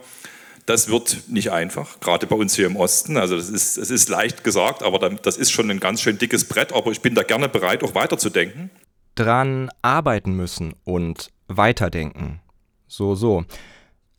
das 0.67 0.89
wird 0.89 1.29
nicht 1.29 1.51
einfach, 1.51 2.01
gerade 2.01 2.27
bei 2.27 2.35
uns 2.35 2.53
hier 2.53 2.67
im 2.67 2.75
Osten. 2.75 3.15
Also 3.17 3.37
das 3.37 3.49
ist, 3.49 3.77
es 3.77 3.89
ist 3.89 4.09
leicht 4.09 4.43
gesagt, 4.43 4.83
aber 4.83 5.09
das 5.09 5.37
ist 5.37 5.49
schon 5.51 5.71
ein 5.71 5.79
ganz 5.79 6.01
schön 6.01 6.17
dickes 6.17 6.43
Brett. 6.43 6.73
Aber 6.73 6.91
ich 6.91 7.01
bin 7.01 7.15
da 7.15 7.23
gerne 7.23 7.47
bereit, 7.47 7.83
auch 7.83 7.95
weiterzudenken. 7.95 8.69
Dran 9.15 9.71
arbeiten 9.81 10.33
müssen 10.33 10.75
und 10.83 11.31
weiterdenken. 11.47 12.41
So, 12.85 13.15
so. 13.15 13.45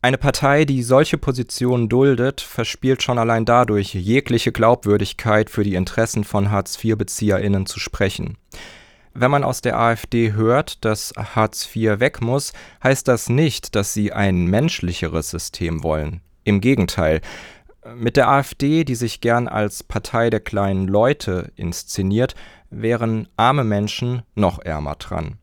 Eine 0.01 0.17
Partei, 0.17 0.65
die 0.65 0.81
solche 0.81 1.19
Positionen 1.19 1.87
duldet, 1.87 2.41
verspielt 2.41 3.03
schon 3.03 3.19
allein 3.19 3.45
dadurch 3.45 3.93
jegliche 3.93 4.51
Glaubwürdigkeit 4.51 5.51
für 5.51 5.63
die 5.63 5.75
Interessen 5.75 6.23
von 6.23 6.49
Hartz-IV-BezieherInnen 6.49 7.67
zu 7.67 7.79
sprechen. 7.79 8.37
Wenn 9.13 9.29
man 9.29 9.43
aus 9.43 9.61
der 9.61 9.77
AfD 9.77 10.31
hört, 10.31 10.83
dass 10.83 11.13
Hartz 11.15 11.67
IV 11.75 11.99
weg 11.99 12.21
muss, 12.21 12.53
heißt 12.83 13.07
das 13.07 13.29
nicht, 13.29 13.75
dass 13.75 13.93
sie 13.93 14.13
ein 14.13 14.45
menschlicheres 14.45 15.29
System 15.29 15.83
wollen. 15.83 16.21
Im 16.43 16.61
Gegenteil. 16.61 17.21
Mit 17.95 18.17
der 18.17 18.29
AfD, 18.29 18.83
die 18.83 18.95
sich 18.95 19.21
gern 19.21 19.47
als 19.47 19.83
Partei 19.83 20.29
der 20.29 20.41
kleinen 20.41 20.87
Leute 20.87 21.51
inszeniert, 21.55 22.35
wären 22.69 23.27
arme 23.37 23.63
Menschen 23.63 24.23
noch 24.35 24.59
ärmer 24.59 24.95
dran. 24.95 25.37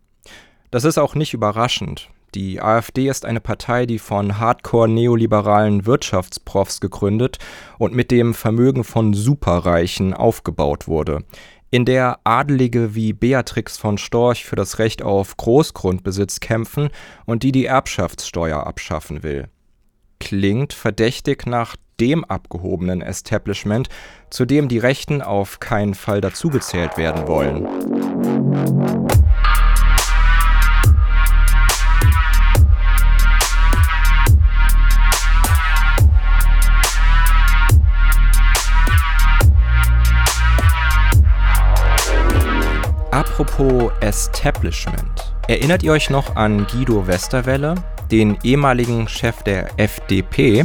Das 0.71 0.85
ist 0.85 0.99
auch 0.99 1.15
nicht 1.15 1.33
überraschend. 1.35 2.11
Die 2.35 2.61
AfD 2.61 3.09
ist 3.09 3.25
eine 3.25 3.41
Partei, 3.41 3.87
die 3.87 3.99
von 3.99 4.39
hardcore-neoliberalen 4.39 5.87
Wirtschaftsprofs 5.87 6.81
gegründet 6.81 7.39
und 7.79 7.95
mit 7.95 8.11
dem 8.11 8.35
Vermögen 8.35 8.85
von 8.85 9.15
Superreichen 9.15 10.13
aufgebaut 10.13 10.87
wurde, 10.87 11.25
in 11.71 11.87
der 11.87 12.19
Adelige 12.25 12.95
wie 12.95 13.15
Beatrix 13.15 13.79
von 13.79 13.97
Storch 13.97 14.45
für 14.45 14.57
das 14.57 14.79
Recht 14.79 15.03
auf 15.03 15.37
Großgrundbesitz 15.39 16.41
kämpfen 16.41 16.91
und 17.25 17.43
die 17.43 17.53
die 17.53 17.65
Erbschaftssteuer 17.65 18.67
abschaffen 18.67 19.23
will 19.23 19.49
klingt 20.19 20.73
verdächtig 20.73 21.47
nach 21.47 21.77
dem 22.01 22.25
abgehobenen 22.25 23.01
Establishment, 23.01 23.89
zu 24.31 24.45
dem 24.45 24.69
die 24.69 24.79
Rechten 24.79 25.23
auf 25.23 25.61
keinen 25.61 25.95
Fall 25.95 26.21
dazugezählt 26.21 26.97
werden 26.97 27.27
wollen. 27.27 27.67
Apropos 43.11 43.93
Establishment. 44.01 45.35
Erinnert 45.49 45.83
ihr 45.83 45.93
euch 45.93 46.11
noch 46.11 46.37
an 46.37 46.67
Guido 46.67 47.07
Westerwelle, 47.07 47.77
den 48.11 48.39
ehemaligen 48.43 49.09
Chef 49.09 49.43
der 49.43 49.79
FDP? 49.79 50.65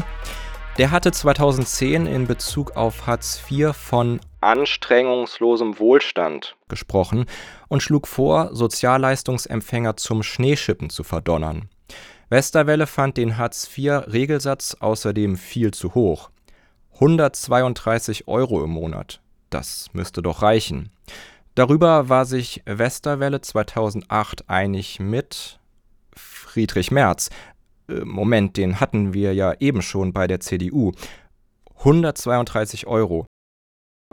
Der 0.78 0.92
hatte 0.92 1.12
2010 1.12 2.06
in 2.06 2.28
Bezug 2.28 2.76
auf 2.76 3.08
Hartz 3.08 3.42
IV 3.50 3.76
von 3.76 4.20
anstrengungslosem 4.40 5.78
Wohlstand 5.80 6.56
gesprochen 6.68 7.26
und 7.68 7.84
schlug 7.84 8.08
vor, 8.08 8.50
Sozialleistungsempfänger 8.54 9.98
zum 9.98 10.24
Schneeschippen 10.24 10.90
zu 10.90 11.04
verdonnern. 11.04 11.70
Westerwelle 12.30 12.88
fand 12.88 13.18
den 13.18 13.38
Hartz-IV-Regelsatz 13.38 14.78
außerdem 14.80 15.36
viel 15.36 15.72
zu 15.72 15.94
hoch. 15.94 16.30
132 16.94 18.28
Euro 18.28 18.64
im 18.64 18.70
Monat. 18.70 19.22
Das 19.50 19.88
müsste 19.92 20.22
doch 20.22 20.42
reichen. 20.42 20.92
Darüber 21.56 22.08
war 22.08 22.26
sich 22.26 22.64
Westerwelle 22.66 23.42
2008 23.42 24.50
einig 24.50 25.00
mit 25.02 25.60
Friedrich 26.52 26.92
Merz. 26.92 27.30
Äh, 27.88 28.02
Moment, 28.04 28.58
den 28.58 28.80
hatten 28.80 29.14
wir 29.14 29.34
ja 29.34 29.54
eben 29.60 29.82
schon 29.82 30.12
bei 30.14 30.28
der 30.28 30.40
CDU. 30.40 30.92
132 31.80 32.88
Euro. 32.88 33.26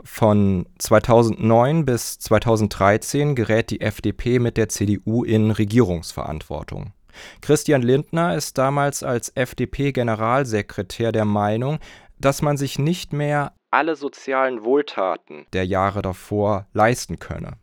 Von 0.03 0.65
2009 0.77 1.85
bis 1.85 2.19
2013 2.19 3.35
gerät 3.35 3.69
die 3.69 3.81
FDP 3.81 4.39
mit 4.39 4.55
der 4.55 4.69
CDU 4.69 5.25
in 5.25 5.51
Regierungsverantwortung. 5.51 6.93
Christian 7.41 7.81
Lindner 7.81 8.35
ist 8.35 8.57
damals 8.57 9.03
als 9.03 9.29
FDP-Generalsekretär 9.35 11.11
der 11.11 11.25
Meinung, 11.25 11.79
dass 12.17 12.41
man 12.41 12.55
sich 12.55 12.79
nicht 12.79 13.11
mehr 13.11 13.53
alle 13.71 13.97
sozialen 13.97 14.63
Wohltaten 14.63 15.45
der 15.51 15.65
Jahre 15.65 16.01
davor 16.01 16.67
leisten 16.73 17.19
könne. 17.19 17.57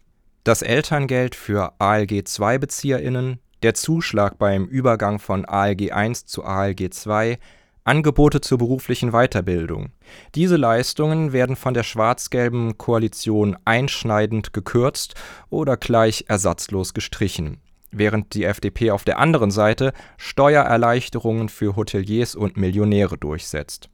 Das 0.44 0.62
Elterngeld 0.62 1.34
für 1.34 1.72
ALG-II-BezieherInnen, 1.80 3.40
der 3.66 3.74
Zuschlag 3.74 4.38
beim 4.38 4.66
Übergang 4.66 5.18
von 5.18 5.44
ALG 5.44 5.90
I 5.92 6.12
zu 6.12 6.44
ALG 6.44 6.83
II, 7.05 7.37
Angebote 7.83 8.40
zur 8.40 8.59
beruflichen 8.59 9.11
Weiterbildung. 9.11 9.88
Diese 10.37 10.55
Leistungen 10.55 11.33
werden 11.33 11.57
von 11.57 11.74
der 11.74 11.83
schwarz-gelben 11.83 12.79
Koalition 12.79 13.57
einschneidend 13.64 14.52
gekürzt 14.52 15.16
oder 15.50 15.76
gleich 15.76 16.26
ersatzlos 16.29 16.94
gestrichen, 16.94 17.61
während 17.90 18.35
die 18.35 18.44
FDP 18.44 18.92
auf 18.92 19.02
der 19.02 19.18
anderen 19.18 19.50
Seite 19.50 19.92
Steuererleichterungen 20.16 21.48
für 21.48 21.74
Hoteliers 21.74 22.37
und 22.37 22.57
Millionäre 22.57 23.18
durchsetzt. 23.18 23.90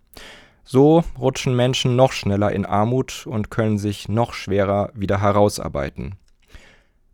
So 0.64 1.02
rutschen 1.18 1.56
Menschen 1.56 1.96
noch 1.96 2.12
schneller 2.12 2.52
in 2.52 2.66
Armut 2.66 3.26
und 3.26 3.50
können 3.50 3.78
sich 3.78 4.06
noch 4.06 4.34
schwerer 4.34 4.90
wieder 4.92 5.22
herausarbeiten. 5.22 6.16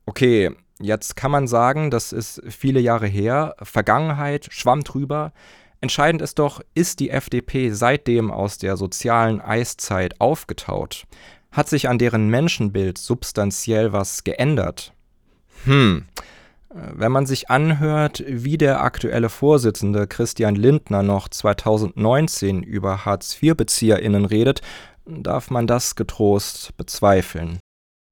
Okay, 0.07 0.57
jetzt 0.81 1.17
kann 1.17 1.31
man 1.31 1.47
sagen, 1.47 1.91
das 1.91 2.13
ist 2.13 2.43
viele 2.49 2.81
Jahre 2.81 3.07
her, 3.07 3.55
Vergangenheit, 3.63 4.49
schwamm 4.51 4.85
drüber. 4.85 5.33
Entscheidend 5.81 6.23
ist 6.23 6.39
doch, 6.39 6.61
ist 6.75 7.01
die 7.01 7.11
FDP 7.11 7.71
seitdem 7.71 8.31
aus 8.31 8.59
der 8.59 8.77
sozialen 8.77 9.41
Eiszeit 9.41 10.21
aufgetaut? 10.21 11.07
Hat 11.53 11.69
sich 11.69 11.89
an 11.89 11.99
deren 11.99 12.29
Menschenbild 12.29 12.99
substanziell 12.99 13.93
was 13.93 14.25
geändert? 14.25 14.93
Hm, 15.65 16.07
wenn 16.71 17.13
man 17.13 17.27
sich 17.27 17.49
anhört, 17.49 18.23
wie 18.27 18.59
der 18.59 18.83
aktuelle 18.83 19.29
Vorsitzende 19.29 20.07
Christian 20.07 20.55
Lindner 20.55 21.03
noch 21.03 21.29
2019 21.29 22.63
über 22.63 23.05
Hartz-IV-BezieherInnen 23.05 24.25
redet, 24.25 24.61
darf 25.07 25.51
man 25.51 25.67
das 25.67 25.97
getrost 25.97 26.77
bezweifeln. 26.77 27.59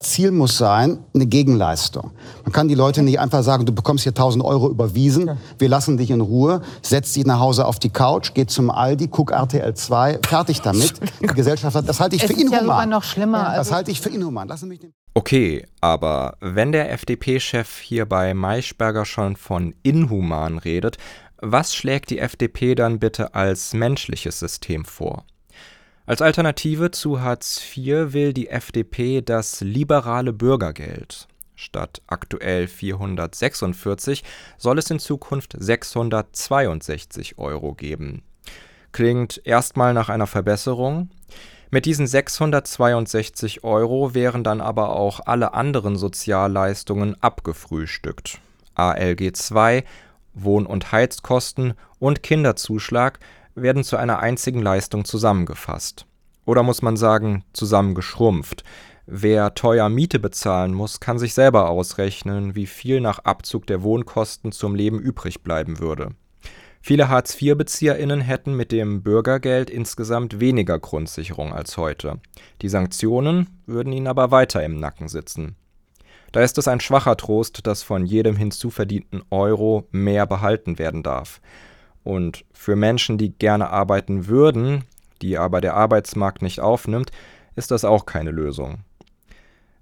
Ziel 0.00 0.30
muss 0.30 0.58
sein, 0.58 0.98
eine 1.14 1.26
Gegenleistung. 1.26 2.10
Man 2.44 2.52
kann 2.52 2.68
die 2.68 2.74
Leute 2.74 3.02
nicht 3.02 3.18
einfach 3.18 3.42
sagen, 3.42 3.64
du 3.64 3.72
bekommst 3.72 4.02
hier 4.02 4.10
1000 4.10 4.44
Euro 4.44 4.68
überwiesen, 4.68 5.38
wir 5.58 5.68
lassen 5.70 5.96
dich 5.96 6.10
in 6.10 6.20
Ruhe, 6.20 6.60
setz 6.82 7.14
dich 7.14 7.24
nach 7.24 7.40
Hause 7.40 7.64
auf 7.64 7.78
die 7.78 7.88
Couch, 7.88 8.32
geh 8.34 8.44
zum 8.44 8.70
Aldi, 8.70 9.08
guck 9.08 9.30
RTL 9.30 9.72
2, 9.72 10.20
fertig 10.26 10.60
damit. 10.60 10.94
Die 11.22 11.26
Gesellschaft 11.28 11.74
hat, 11.74 11.88
das 11.88 11.98
halte 11.98 12.16
ich 12.16 12.22
es 12.22 12.30
für 12.30 12.34
inhuman. 12.34 12.52
ist 12.52 12.60
ja 12.60 12.62
sogar 12.66 12.86
noch 12.86 13.02
schlimmer. 13.04 13.38
Das 13.44 13.58
Also, 13.58 13.74
halte 13.74 13.90
ich 13.90 14.00
für 14.02 14.10
inhuman. 14.10 14.48
Lassen 14.48 14.68
mich 14.68 14.80
Okay, 15.14 15.66
aber 15.80 16.36
wenn 16.40 16.72
der 16.72 16.92
FDP-Chef 16.92 17.78
hier 17.78 18.04
bei 18.04 18.34
Maischberger 18.34 19.06
schon 19.06 19.34
von 19.34 19.74
inhuman 19.82 20.58
redet, 20.58 20.98
was 21.38 21.74
schlägt 21.74 22.10
die 22.10 22.18
FDP 22.18 22.74
dann 22.74 22.98
bitte 22.98 23.34
als 23.34 23.72
menschliches 23.72 24.38
System 24.38 24.84
vor? 24.84 25.24
Als 26.08 26.22
Alternative 26.22 26.92
zu 26.92 27.20
Hartz 27.20 27.60
IV 27.76 28.12
will 28.12 28.32
die 28.32 28.48
FDP 28.48 29.22
das 29.22 29.60
liberale 29.60 30.32
Bürgergeld. 30.32 31.26
Statt 31.56 32.00
aktuell 32.06 32.68
446 32.68 34.22
soll 34.56 34.78
es 34.78 34.88
in 34.88 35.00
Zukunft 35.00 35.56
662 35.58 37.38
Euro 37.38 37.74
geben. 37.74 38.22
Klingt 38.92 39.42
erstmal 39.44 39.94
nach 39.94 40.08
einer 40.08 40.28
Verbesserung. 40.28 41.10
Mit 41.72 41.86
diesen 41.86 42.06
662 42.06 43.64
Euro 43.64 44.14
wären 44.14 44.44
dann 44.44 44.60
aber 44.60 44.90
auch 44.90 45.18
alle 45.26 45.54
anderen 45.54 45.96
Sozialleistungen 45.96 47.20
abgefrühstückt. 47.20 48.38
ALG 48.76 49.32
II, 49.50 49.82
Wohn- 50.34 50.66
und 50.66 50.92
Heizkosten 50.92 51.74
und 51.98 52.22
Kinderzuschlag 52.22 53.18
werden 53.56 53.82
zu 53.82 53.96
einer 53.96 54.20
einzigen 54.20 54.62
Leistung 54.62 55.04
zusammengefasst. 55.04 56.06
Oder 56.44 56.62
muss 56.62 56.82
man 56.82 56.96
sagen, 56.96 57.44
zusammengeschrumpft. 57.52 58.62
Wer 59.06 59.54
teuer 59.54 59.88
Miete 59.88 60.18
bezahlen 60.18 60.74
muss, 60.74 61.00
kann 61.00 61.18
sich 61.18 61.34
selber 61.34 61.68
ausrechnen, 61.70 62.54
wie 62.54 62.66
viel 62.66 63.00
nach 63.00 63.20
Abzug 63.20 63.66
der 63.66 63.82
Wohnkosten 63.82 64.52
zum 64.52 64.74
Leben 64.74 65.00
übrig 65.00 65.42
bleiben 65.42 65.78
würde. 65.78 66.10
Viele 66.80 67.08
Hartz-IV-BezieherInnen 67.08 68.20
hätten 68.20 68.54
mit 68.54 68.70
dem 68.70 69.02
Bürgergeld 69.02 69.70
insgesamt 69.70 70.38
weniger 70.38 70.78
Grundsicherung 70.78 71.52
als 71.52 71.76
heute. 71.76 72.20
Die 72.62 72.68
Sanktionen 72.68 73.48
würden 73.66 73.92
ihnen 73.92 74.06
aber 74.06 74.30
weiter 74.30 74.62
im 74.62 74.78
Nacken 74.78 75.08
sitzen. 75.08 75.56
Da 76.30 76.42
ist 76.42 76.58
es 76.58 76.68
ein 76.68 76.80
schwacher 76.80 77.16
Trost, 77.16 77.66
dass 77.66 77.82
von 77.82 78.06
jedem 78.06 78.36
hinzuverdienten 78.36 79.22
Euro 79.30 79.88
mehr 79.90 80.26
behalten 80.26 80.78
werden 80.78 81.02
darf. 81.02 81.40
Und 82.06 82.44
für 82.52 82.76
Menschen, 82.76 83.18
die 83.18 83.36
gerne 83.36 83.70
arbeiten 83.70 84.28
würden, 84.28 84.84
die 85.22 85.38
aber 85.38 85.60
der 85.60 85.74
Arbeitsmarkt 85.74 86.40
nicht 86.40 86.60
aufnimmt, 86.60 87.10
ist 87.56 87.72
das 87.72 87.84
auch 87.84 88.06
keine 88.06 88.30
Lösung. 88.30 88.78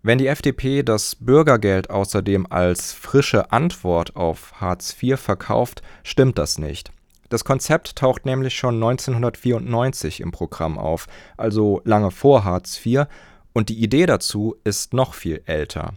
Wenn 0.02 0.16
die 0.16 0.28
FDP 0.28 0.82
das 0.82 1.16
Bürgergeld 1.16 1.90
außerdem 1.90 2.46
als 2.48 2.94
frische 2.94 3.52
Antwort 3.52 4.16
auf 4.16 4.58
Hartz 4.58 4.96
IV 5.02 5.20
verkauft, 5.20 5.82
stimmt 6.02 6.38
das 6.38 6.56
nicht. 6.56 6.92
Das 7.28 7.44
Konzept 7.44 7.96
taucht 7.96 8.24
nämlich 8.24 8.54
schon 8.54 8.76
1994 8.76 10.22
im 10.22 10.30
Programm 10.30 10.78
auf, 10.78 11.08
also 11.36 11.82
lange 11.84 12.10
vor 12.10 12.44
Hartz 12.44 12.80
IV, 12.86 13.04
und 13.52 13.68
die 13.68 13.82
Idee 13.82 14.06
dazu 14.06 14.56
ist 14.64 14.94
noch 14.94 15.12
viel 15.12 15.42
älter. 15.44 15.92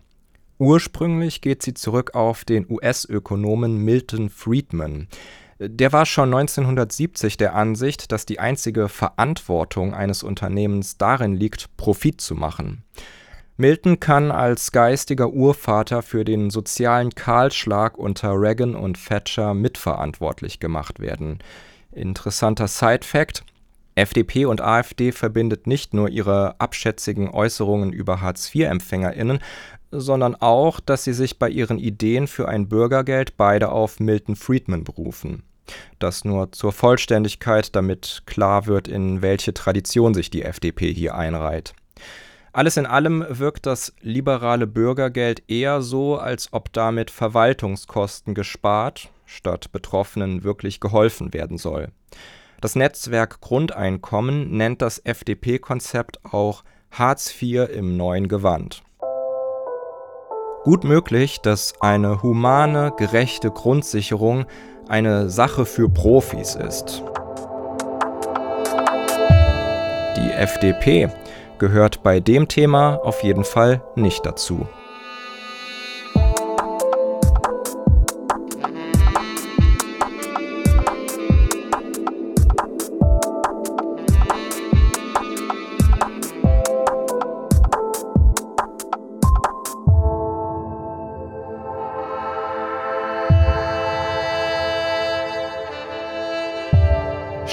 Ursprünglich 0.60 1.40
geht 1.40 1.64
sie 1.64 1.74
zurück 1.74 2.16
auf 2.16 2.44
den 2.44 2.66
US-Ökonomen 2.70 3.78
Milton 3.78 4.30
Friedman. 4.30 5.08
Der 5.60 5.92
war 5.92 6.06
schon 6.06 6.34
1970 6.34 7.38
der 7.38 7.56
Ansicht, 7.56 8.12
dass 8.12 8.26
die 8.26 8.40
einzige 8.40 8.90
Verantwortung 8.90 9.94
eines 9.94 10.22
Unternehmens 10.22 10.98
darin 10.98 11.34
liegt, 11.36 11.76
Profit 11.78 12.22
zu 12.22 12.36
machen. 12.36 12.84
Milton 13.60 14.00
kann 14.00 14.30
als 14.32 14.72
geistiger 14.72 15.32
Urvater 15.32 16.04
für 16.04 16.24
den 16.24 16.52
sozialen 16.52 17.16
Kahlschlag 17.16 17.98
unter 17.98 18.40
Reagan 18.40 18.76
und 18.76 19.04
Thatcher 19.04 19.56
mitverantwortlich 19.56 20.60
gemacht 20.60 21.00
werden. 21.00 21.40
Interessanter 21.92 22.68
Side-Fact: 22.68 23.44
FDP 23.96 24.46
und 24.46 24.62
AfD 24.62 25.12
verbindet 25.12 25.66
nicht 25.66 25.96
nur 25.96 26.08
ihre 26.10 26.62
abschätzigen 26.62 27.32
Äußerungen 27.32 27.94
über 27.94 28.22
Hartz-IV-EmpfängerInnen, 28.22 29.40
sondern 29.92 30.36
auch, 30.36 30.80
dass 30.80 31.04
sie 31.04 31.14
sich 31.14 31.40
bei 31.40 31.50
ihren 31.50 31.80
Ideen 31.80 32.28
für 32.28 32.48
ein 32.48 32.68
Bürgergeld 32.68 33.38
beide 33.38 33.70
auf 33.72 34.00
Milton 34.00 34.36
Friedman 34.36 34.84
berufen. 34.84 35.44
Das 36.00 36.24
nur 36.24 36.52
zur 36.52 36.72
Vollständigkeit, 36.72 37.76
damit 37.76 38.24
klar 38.26 38.68
wird, 38.68 38.88
in 38.88 39.22
welche 39.22 39.54
Tradition 39.54 40.14
sich 40.14 40.30
die 40.30 40.44
FDP 40.44 40.94
hier 40.94 41.16
einreiht. 41.16 41.74
Alles 42.54 42.78
in 42.78 42.86
allem 42.86 43.26
wirkt 43.30 43.66
das 43.66 43.94
liberale 44.02 44.66
Bürgergeld 44.66 45.44
eher 45.48 45.82
so, 45.82 46.18
als 46.18 46.54
ob 46.54 46.74
damit 46.74 47.12
Verwaltungskosten 47.12 48.34
gespart, 48.34 49.10
statt 49.26 49.72
Betroffenen 49.72 50.44
wirklich 50.44 50.80
geholfen 50.80 51.34
werden 51.34 51.58
soll. 51.58 51.90
Das 52.62 52.76
Netzwerk 52.76 53.42
Grundeinkommen 53.42 54.58
nennt 54.58 54.82
das 54.82 54.98
FDP-Konzept 54.98 56.26
auch 56.26 56.64
Hartz 56.90 57.32
IV 57.40 57.70
im 57.70 57.96
neuen 57.98 58.28
Gewand. 58.28 58.82
Gut 60.68 60.84
möglich, 60.84 61.40
dass 61.40 61.76
eine 61.80 62.22
humane, 62.22 62.92
gerechte 62.98 63.52
Grundsicherung 63.52 64.44
eine 64.90 65.30
Sache 65.30 65.66
für 65.66 65.88
Profis 65.88 66.56
ist. 66.56 67.04
Die 70.18 70.30
FDP 70.30 71.08
gehört 71.58 72.04
bei 72.04 72.20
dem 72.20 72.50
Thema 72.50 72.96
auf 73.02 73.24
jeden 73.24 73.46
Fall 73.46 73.82
nicht 73.96 74.26
dazu. 74.26 74.68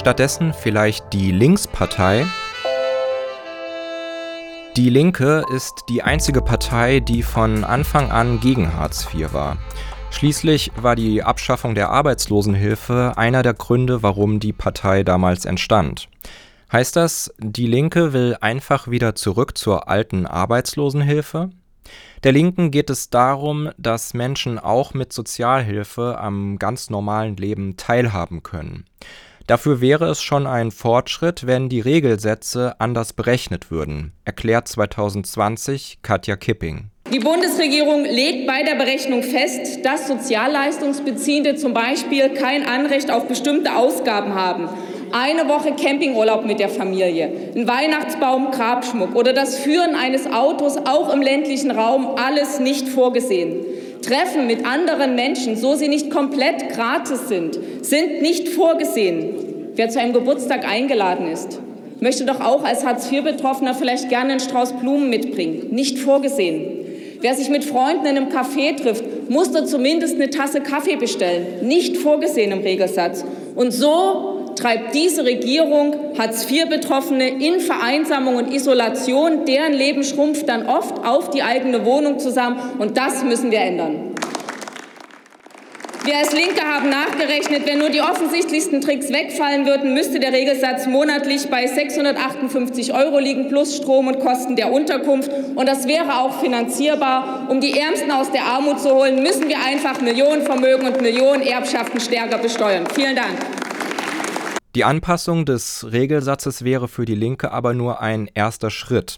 Stattdessen 0.05 0.53
vielleicht 0.53 1.13
die 1.13 1.31
Linkspartei. 1.31 2.27
Die 4.77 4.91
Linke 4.91 5.43
ist 5.51 5.85
die 5.89 6.03
einzige 6.03 6.43
Partei, 6.43 6.99
die 6.99 7.23
von 7.23 7.63
Anfang 7.63 8.11
an 8.11 8.39
gegen 8.39 8.71
Hartz 8.75 9.07
IV 9.11 9.33
war. 9.33 9.57
Schließlich 10.11 10.71
war 10.79 10.95
die 10.95 11.23
Abschaffung 11.23 11.73
der 11.73 11.89
Arbeitslosenhilfe 11.89 13.13
einer 13.15 13.41
der 13.41 13.55
Gründe, 13.55 14.03
warum 14.03 14.39
die 14.39 14.53
Partei 14.53 15.01
damals 15.01 15.45
entstand. 15.45 16.07
Heißt 16.71 16.95
das, 16.95 17.33
die 17.39 17.65
Linke 17.65 18.13
will 18.13 18.37
einfach 18.39 18.87
wieder 18.87 19.15
zurück 19.15 19.57
zur 19.57 19.89
alten 19.89 20.27
Arbeitslosenhilfe? 20.27 21.49
Der 22.23 22.31
Linken 22.31 22.69
geht 22.69 22.91
es 22.91 23.09
darum, 23.09 23.71
dass 23.79 24.13
Menschen 24.13 24.59
auch 24.59 24.93
mit 24.93 25.13
Sozialhilfe 25.13 26.19
am 26.19 26.59
ganz 26.59 26.91
normalen 26.91 27.37
Leben 27.37 27.75
teilhaben 27.75 28.43
können. 28.43 28.85
Dafür 29.47 29.79
wäre 29.79 30.05
es 30.05 30.23
schon 30.23 30.47
ein 30.47 30.71
Fortschritt, 30.71 31.45
wenn 31.45 31.69
die 31.69 31.79
Regelsätze 31.79 32.75
anders 32.79 33.13
berechnet 33.13 33.69
würden, 33.69 34.11
erklärt 34.23 34.67
2020 34.67 35.99
Katja 36.01 36.35
Kipping. 36.35 36.89
Die 37.13 37.19
Bundesregierung 37.19 38.05
legt 38.05 38.47
bei 38.47 38.63
der 38.63 38.73
Berechnung 38.73 39.21
fest, 39.21 39.85
dass 39.85 40.07
Sozialleistungsbeziehende 40.07 41.53
zum 41.53 41.75
Beispiel 41.75 42.29
kein 42.29 42.65
Anrecht 42.65 43.11
auf 43.11 43.27
bestimmte 43.27 43.75
Ausgaben 43.75 44.33
haben. 44.33 44.67
Eine 45.11 45.47
Woche 45.47 45.75
Campingurlaub 45.75 46.43
mit 46.45 46.59
der 46.59 46.69
Familie, 46.69 47.51
ein 47.55 47.67
Weihnachtsbaum, 47.67 48.49
Grabschmuck 48.49 49.15
oder 49.15 49.33
das 49.33 49.59
Führen 49.59 49.93
eines 49.93 50.25
Autos 50.25 50.77
auch 50.77 51.13
im 51.13 51.21
ländlichen 51.21 51.69
Raum, 51.69 52.15
alles 52.17 52.59
nicht 52.59 52.89
vorgesehen. 52.89 53.63
Treffen 54.01 54.47
mit 54.47 54.65
anderen 54.65 55.15
Menschen, 55.15 55.55
so 55.55 55.75
sie 55.75 55.87
nicht 55.87 56.09
komplett 56.09 56.69
gratis 56.69 57.27
sind, 57.27 57.59
sind 57.81 58.21
nicht 58.21 58.49
vorgesehen. 58.49 59.71
Wer 59.75 59.89
zu 59.89 59.99
einem 59.99 60.13
Geburtstag 60.13 60.67
eingeladen 60.67 61.27
ist, 61.27 61.59
möchte 61.99 62.25
doch 62.25 62.39
auch 62.39 62.63
als 62.63 62.85
Hartz-IV-Betroffener 62.85 63.73
vielleicht 63.73 64.09
gerne 64.09 64.31
einen 64.31 64.39
Strauß 64.39 64.73
Blumen 64.73 65.09
mitbringen. 65.09 65.67
Nicht 65.71 65.97
vorgesehen. 65.99 66.85
Wer 67.21 67.33
sich 67.33 67.49
mit 67.49 67.63
Freunden 67.63 68.05
in 68.05 68.17
einem 68.17 68.29
Café 68.29 68.75
trifft, 68.79 69.29
muss 69.29 69.51
da 69.51 69.65
zumindest 69.65 70.15
eine 70.15 70.29
Tasse 70.29 70.61
Kaffee 70.61 70.95
bestellen. 70.95 71.45
Nicht 71.63 71.97
vorgesehen 71.97 72.51
im 72.51 72.59
Regelsatz. 72.59 73.25
Und 73.55 73.71
so 73.71 74.34
treibt 74.55 74.95
diese 74.95 75.25
Regierung 75.25 76.17
Hartz-IV-Betroffene 76.17 77.27
in 77.27 77.59
Vereinsamung 77.59 78.35
und 78.35 78.53
Isolation. 78.53 79.45
Deren 79.45 79.73
Leben 79.73 80.03
schrumpft 80.03 80.49
dann 80.49 80.65
oft 80.65 81.05
auf 81.05 81.29
die 81.29 81.43
eigene 81.43 81.85
Wohnung 81.85 82.19
zusammen. 82.19 82.59
Und 82.79 82.97
das 82.97 83.23
müssen 83.23 83.51
wir 83.51 83.59
ändern. 83.59 84.15
Wir 86.05 86.17
als 86.17 86.33
Linke 86.33 86.61
haben 86.61 86.87
nachgerechnet, 86.91 87.65
wenn 87.65 87.79
nur 87.79 87.89
die 87.89 87.99
offensichtlichsten 87.99 88.79
Tricks 88.79 89.11
wegfallen 89.11 89.65
würden, 89.65 89.95
müsste 89.95 90.19
der 90.19 90.33
Regelsatz 90.33 90.85
monatlich 90.85 91.49
bei 91.49 91.65
658 91.65 92.93
Euro 92.93 93.17
liegen, 93.17 93.49
plus 93.49 93.77
Strom 93.77 94.05
und 94.05 94.19
Kosten 94.19 94.55
der 94.55 94.71
Unterkunft. 94.71 95.31
Und 95.55 95.67
das 95.67 95.87
wäre 95.87 96.19
auch 96.19 96.39
finanzierbar. 96.39 97.47
Um 97.49 97.59
die 97.59 97.79
Ärmsten 97.79 98.11
aus 98.11 98.31
der 98.31 98.43
Armut 98.43 98.81
zu 98.81 98.93
holen, 98.93 99.23
müssen 99.23 99.49
wir 99.49 99.57
einfach 99.65 99.99
Millionenvermögen 99.99 100.85
und 100.85 101.01
Millionenerbschaften 101.01 101.99
stärker 101.99 102.37
besteuern. 102.37 102.83
Vielen 102.93 103.15
Dank. 103.15 103.39
Die 104.75 104.83
Anpassung 104.83 105.45
des 105.45 105.87
Regelsatzes 105.89 106.65
wäre 106.65 106.89
für 106.89 107.05
die 107.05 107.15
Linke 107.15 107.53
aber 107.53 107.73
nur 107.73 108.01
ein 108.01 108.29
erster 108.33 108.69
Schritt. 108.69 109.17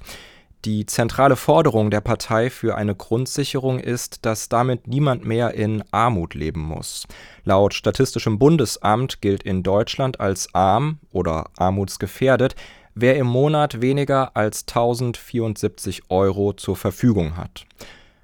Die 0.65 0.85
zentrale 0.85 1.35
Forderung 1.35 1.89
der 1.89 2.01
Partei 2.01 2.51
für 2.51 2.75
eine 2.75 2.93
Grundsicherung 2.93 3.79
ist, 3.79 4.23
dass 4.23 4.49
damit 4.49 4.87
niemand 4.87 5.25
mehr 5.25 5.55
in 5.55 5.83
Armut 5.89 6.35
leben 6.35 6.61
muss. 6.61 7.07
Laut 7.43 7.73
Statistischem 7.73 8.37
Bundesamt 8.37 9.19
gilt 9.19 9.41
in 9.41 9.63
Deutschland 9.63 10.19
als 10.19 10.53
arm 10.53 10.99
oder 11.11 11.49
armutsgefährdet, 11.57 12.55
wer 12.93 13.15
im 13.15 13.25
Monat 13.25 13.81
weniger 13.81 14.37
als 14.37 14.63
1074 14.67 16.03
Euro 16.09 16.53
zur 16.53 16.75
Verfügung 16.75 17.35
hat. 17.35 17.65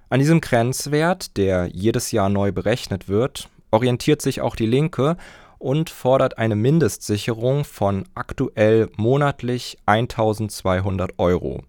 An 0.09 0.19
diesem 0.19 0.39
Grenzwert, 0.39 1.35
der 1.37 1.65
jedes 1.73 2.11
Jahr 2.11 2.29
neu 2.29 2.51
berechnet 2.51 3.09
wird, 3.09 3.49
orientiert 3.71 4.21
sich 4.21 4.39
auch 4.41 4.55
die 4.55 4.67
Linke 4.67 5.17
und 5.63 5.89
fordert 5.89 6.37
eine 6.37 6.57
Mindestsicherung 6.57 7.63
von 7.63 8.03
aktuell 8.15 8.89
monatlich 8.97 9.77
1200 9.85 11.17
Euro. 11.17 11.63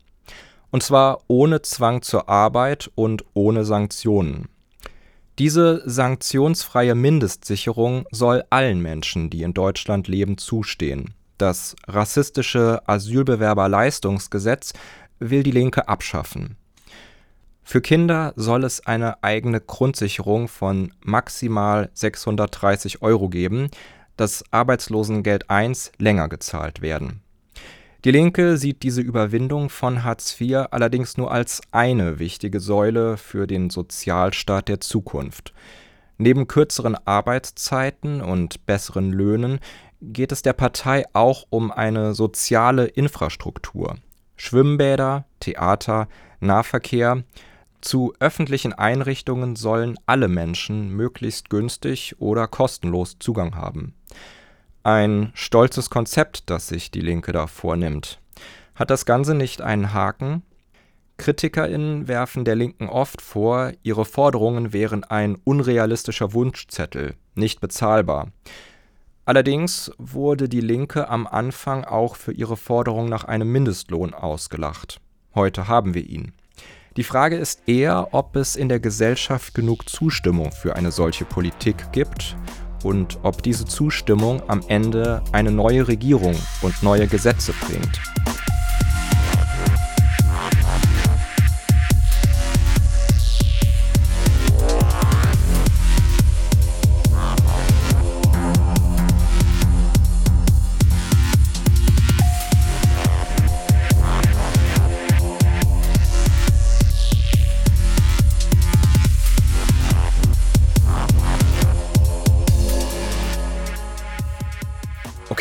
Und 0.72 0.82
zwar 0.82 1.20
ohne 1.28 1.62
Zwang 1.62 2.02
zur 2.02 2.28
Arbeit 2.28 2.90
und 2.96 3.24
ohne 3.34 3.64
Sanktionen. 3.64 4.48
Diese 5.38 5.82
sanktionsfreie 5.88 6.96
Mindestsicherung 6.96 8.06
soll 8.10 8.42
allen 8.50 8.82
Menschen, 8.82 9.30
die 9.30 9.42
in 9.42 9.54
Deutschland 9.54 10.08
leben, 10.08 10.38
zustehen. 10.38 11.14
Das 11.38 11.76
rassistische 11.86 12.82
Asylbewerberleistungsgesetz 12.86 14.72
will 15.20 15.44
die 15.44 15.52
Linke 15.52 15.86
abschaffen. 15.86 16.56
Für 17.64 17.80
Kinder 17.80 18.34
soll 18.36 18.62
es 18.62 18.86
eine 18.86 19.24
eigene 19.24 19.60
Grundsicherung 19.60 20.48
von 20.48 20.92
maximal 21.00 21.90
630 21.94 23.00
Euro 23.02 23.28
geben, 23.30 23.70
das 24.16 24.44
Arbeitslosengeld 24.52 25.46
I 25.50 25.72
länger 25.98 26.28
gezahlt 26.28 26.82
werden. 26.82 27.22
Die 28.04 28.10
Linke 28.10 28.58
sieht 28.58 28.82
diese 28.82 29.00
Überwindung 29.00 29.70
von 29.70 30.04
Hartz 30.04 30.38
IV 30.38 30.66
allerdings 30.70 31.16
nur 31.16 31.32
als 31.32 31.62
eine 31.72 32.18
wichtige 32.18 32.60
Säule 32.60 33.16
für 33.16 33.46
den 33.46 33.70
Sozialstaat 33.70 34.68
der 34.68 34.80
Zukunft. 34.80 35.54
Neben 36.18 36.46
kürzeren 36.46 36.96
Arbeitszeiten 37.06 38.20
und 38.20 38.66
besseren 38.66 39.10
Löhnen 39.10 39.58
geht 40.02 40.32
es 40.32 40.42
der 40.42 40.52
Partei 40.52 41.06
auch 41.14 41.46
um 41.48 41.72
eine 41.72 42.14
soziale 42.14 42.84
Infrastruktur. 42.84 43.96
Schwimmbäder, 44.36 45.24
Theater, 45.40 46.08
Nahverkehr 46.40 47.24
zu 47.84 48.14
öffentlichen 48.18 48.72
Einrichtungen 48.72 49.56
sollen 49.56 49.98
alle 50.06 50.28
Menschen 50.28 50.90
möglichst 50.90 51.50
günstig 51.50 52.16
oder 52.18 52.48
kostenlos 52.48 53.18
Zugang 53.18 53.54
haben. 53.54 53.94
Ein 54.82 55.30
stolzes 55.34 55.90
Konzept, 55.90 56.50
das 56.50 56.68
sich 56.68 56.90
die 56.90 57.00
Linke 57.00 57.32
da 57.32 57.46
vornimmt. 57.46 58.20
Hat 58.74 58.90
das 58.90 59.06
Ganze 59.06 59.34
nicht 59.34 59.60
einen 59.60 59.92
Haken? 59.92 60.42
KritikerInnen 61.16 62.08
werfen 62.08 62.44
der 62.44 62.56
Linken 62.56 62.88
oft 62.88 63.22
vor, 63.22 63.72
ihre 63.82 64.04
Forderungen 64.04 64.72
wären 64.72 65.04
ein 65.04 65.36
unrealistischer 65.44 66.32
Wunschzettel, 66.32 67.14
nicht 67.34 67.60
bezahlbar. 67.60 68.32
Allerdings 69.24 69.92
wurde 69.96 70.48
die 70.48 70.60
Linke 70.60 71.08
am 71.08 71.26
Anfang 71.26 71.84
auch 71.84 72.16
für 72.16 72.32
ihre 72.32 72.56
Forderung 72.56 73.08
nach 73.08 73.24
einem 73.24 73.50
Mindestlohn 73.52 74.12
ausgelacht. 74.12 75.00
Heute 75.34 75.68
haben 75.68 75.94
wir 75.94 76.06
ihn. 76.06 76.32
Die 76.96 77.02
Frage 77.02 77.34
ist 77.34 77.62
eher, 77.66 78.10
ob 78.12 78.36
es 78.36 78.54
in 78.54 78.68
der 78.68 78.78
Gesellschaft 78.78 79.52
genug 79.52 79.88
Zustimmung 79.88 80.52
für 80.52 80.76
eine 80.76 80.92
solche 80.92 81.24
Politik 81.24 81.90
gibt 81.90 82.36
und 82.84 83.18
ob 83.24 83.42
diese 83.42 83.64
Zustimmung 83.64 84.40
am 84.48 84.60
Ende 84.68 85.20
eine 85.32 85.50
neue 85.50 85.88
Regierung 85.88 86.36
und 86.62 86.82
neue 86.84 87.08
Gesetze 87.08 87.52
bringt. 87.66 88.00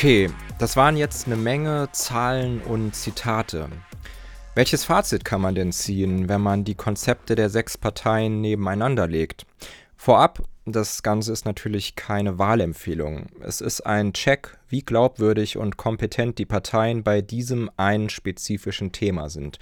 Okay, 0.03 0.29
das 0.59 0.75
waren 0.75 0.97
jetzt 0.97 1.27
eine 1.27 1.37
Menge 1.37 1.87
Zahlen 1.93 2.59
und 2.59 2.93
Zitate. 2.93 3.69
Welches 4.53 4.83
Fazit 4.83 5.23
kann 5.23 5.39
man 5.39 5.55
denn 5.55 5.71
ziehen, 5.71 6.27
wenn 6.27 6.41
man 6.41 6.65
die 6.65 6.75
Konzepte 6.75 7.35
der 7.35 7.49
sechs 7.49 7.77
Parteien 7.77 8.41
nebeneinander 8.41 9.07
legt? 9.07 9.45
Vorab, 9.95 10.43
das 10.65 11.03
Ganze 11.03 11.31
ist 11.31 11.45
natürlich 11.45 11.95
keine 11.95 12.37
Wahlempfehlung. 12.37 13.27
Es 13.39 13.61
ist 13.61 13.79
ein 13.85 14.11
Check, 14.11 14.57
wie 14.67 14.81
glaubwürdig 14.81 15.55
und 15.57 15.77
kompetent 15.77 16.37
die 16.37 16.45
Parteien 16.45 17.03
bei 17.03 17.21
diesem 17.21 17.71
einen 17.77 18.09
spezifischen 18.09 18.91
Thema 18.91 19.29
sind. 19.29 19.57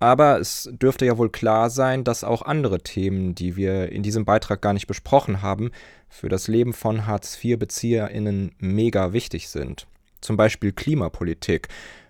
Aber 0.00 0.38
es 0.38 0.68
dürfte 0.72 1.06
ja 1.06 1.18
wohl 1.18 1.30
klar 1.30 1.70
sein, 1.70 2.04
dass 2.04 2.24
auch 2.24 2.42
andere 2.42 2.80
Themen, 2.80 3.34
die 3.34 3.56
wir 3.56 3.90
in 3.90 4.02
diesem 4.02 4.24
Beitrag 4.24 4.62
gar 4.62 4.72
nicht 4.72 4.86
besprochen 4.86 5.42
haben, 5.42 5.72
für 6.08 6.28
das 6.28 6.48
Leben 6.48 6.72
von 6.72 7.06
Hartz-IV-BezieherInnen 7.06 8.52
mega 8.58 9.12
wichtig 9.12 9.48
sind. 9.48 9.86
Zum 10.20 10.36
Beispiel 10.36 10.72
Klimapolitik. 10.72 11.68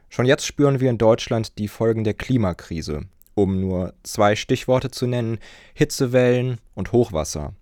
Schon 0.08 0.26
jetzt 0.26 0.46
spüren 0.46 0.80
wir 0.80 0.90
in 0.90 0.98
Deutschland 0.98 1.58
die 1.58 1.68
Folgen 1.68 2.04
der 2.04 2.14
Klimakrise. 2.14 3.02
Um 3.34 3.60
nur 3.60 3.94
zwei 4.02 4.36
Stichworte 4.36 4.90
zu 4.90 5.06
nennen: 5.06 5.38
Hitzewellen 5.74 6.58
und 6.74 6.92
Hochwasser. 6.92 7.54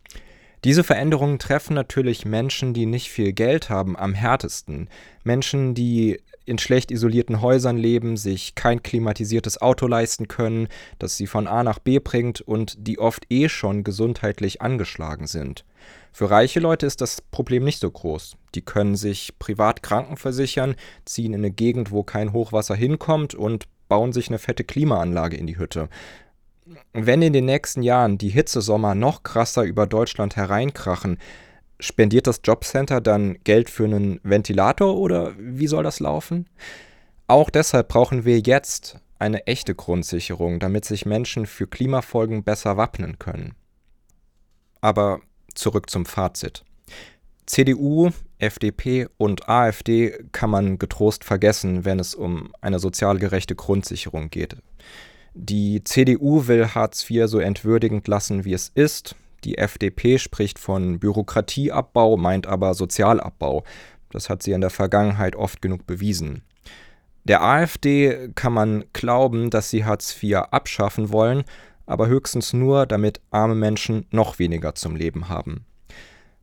Diese 0.65 0.85
Veränderungen 0.85 1.39
treffen 1.39 1.75
natürlich 1.75 2.25
Menschen, 2.25 2.75
die 2.75 2.87
nicht 2.87 3.11
viel 3.11 3.33
Geld 3.33 3.71
haben, 3.71 3.97
am 3.97 4.15
härtesten. 4.15 4.89
Menschen, 5.23 5.75
die 5.75 6.21
in 6.47 6.59
schlecht 6.59 6.91
isolierten 6.91 7.43
Häusern 7.43 7.77
leben, 7.77 8.17
sich 8.17 8.55
kein 8.55 8.83
klimatisiertes 8.83 9.61
Auto 9.61 9.87
leisten 9.87 10.29
können, 10.29 10.69
das 10.99 11.17
sie 11.17 11.27
von 11.27 11.47
A 11.47 11.63
nach 11.63 11.79
B 11.79 11.99
bringt 11.99 12.41
und 12.41 12.77
die 12.79 12.99
oft 12.99 13.27
eh 13.31 13.49
schon 13.49 13.85
gesundheitlich 13.85 14.63
angeschlagen 14.63 15.27
sind. 15.27 15.65
Für 16.13 16.31
reiche 16.31 16.61
Leute 16.61 16.87
ist 16.87 17.01
das 17.01 17.21
Problem 17.21 17.65
nicht 17.65 17.81
so 17.81 17.91
groß. 17.91 18.37
Die 18.55 18.63
können 18.63 18.97
sich 18.97 19.39
privat 19.39 19.83
krankenversichern, 19.83 20.77
ziehen 21.05 21.35
in 21.35 21.41
eine 21.41 21.51
Gegend, 21.51 21.91
wo 21.91 22.05
kein 22.05 22.33
Hochwasser 22.33 22.75
hinkommt 22.75 23.35
und 23.35 23.67
bauen 23.89 24.13
sich 24.13 24.29
eine 24.29 24.39
fette 24.39 24.65
Klimaanlage 24.65 25.37
in 25.37 25.47
die 25.47 25.59
Hütte. 25.59 25.89
Wenn 26.93 27.23
in 27.23 27.33
den 27.33 27.45
nächsten 27.45 27.83
Jahren 27.83 28.19
die 28.19 28.31
Hitzesommer 28.31 28.95
noch 28.95 29.23
krasser 29.23 29.63
über 29.63 29.87
Deutschland 29.87 30.37
hereinkrachen, 30.37 31.19
spendiert 31.81 32.27
das 32.27 32.41
Jobcenter 32.43 33.01
dann 33.01 33.39
Geld 33.45 33.71
für 33.71 33.85
einen 33.85 34.21
Ventilator 34.23 34.97
oder 34.97 35.35
wie 35.39 35.67
soll 35.67 35.83
das 35.83 36.01
laufen? 36.01 36.49
Auch 37.27 37.51
deshalb 37.51 37.89
brauchen 37.89 38.25
wir 38.25 38.39
jetzt 38.41 38.99
eine 39.19 39.47
echte 39.47 39.75
Grundsicherung, 39.75 40.61
damit 40.61 40.85
sich 40.85 41.07
Menschen 41.07 41.47
für 41.47 41.67
Klimafolgen 41.67 42.45
besser 42.45 42.77
wappnen 42.77 43.19
können. 43.19 43.55
Aber 44.81 45.21
zurück 45.55 45.91
zum 45.91 46.07
Fazit. 46.07 46.65
CDU, 47.47 48.11
FDP 48.39 49.09
und 49.17 49.49
AfD 49.49 50.25
kann 50.33 50.51
man 50.51 50.79
getrost 50.79 51.25
vergessen, 51.25 51.85
wenn 51.85 51.99
es 51.99 52.15
um 52.15 52.53
eine 52.61 52.79
sozial 52.79 53.19
gerechte 53.19 53.55
Grundsicherung 53.55 54.31
geht. 54.31 54.57
Die 55.35 55.83
CDU 55.85 56.47
will 56.47 56.69
Hartz 56.69 57.09
IV 57.09 57.27
so 57.27 57.39
entwürdigend 57.39 58.09
lassen, 58.09 58.45
wie 58.45 58.53
es 58.53 58.71
ist. 58.75 59.17
Die 59.45 59.59
FDP 59.59 60.19
spricht 60.19 60.59
von 60.59 60.99
Bürokratieabbau, 60.99 62.17
meint 62.17 62.47
aber 62.47 62.75
Sozialabbau. 62.75 63.65
Das 64.11 64.31
hat 64.31 64.43
sie 64.43 64.53
in 64.53 64.61
der 64.61 64.71
Vergangenheit 64.71 65.37
oft 65.37 65.61
genug 65.61 65.87
bewiesen. 65.87 66.43
Der 67.25 67.43
AfD 67.43 68.31
kann 68.35 68.53
man 68.53 68.85
glauben, 68.93 69.51
dass 69.51 69.71
sie 69.71 69.85
Hartz 69.85 70.17
IV 70.23 70.37
abschaffen 70.51 71.13
wollen, 71.13 71.45
aber 71.85 72.07
höchstens 72.07 72.53
nur, 72.53 72.87
damit 72.87 73.21
arme 73.31 73.55
Menschen 73.55 74.07
noch 74.11 74.39
weniger 74.39 74.75
zum 74.75 74.97
Leben 74.97 75.29
haben. 75.29 75.65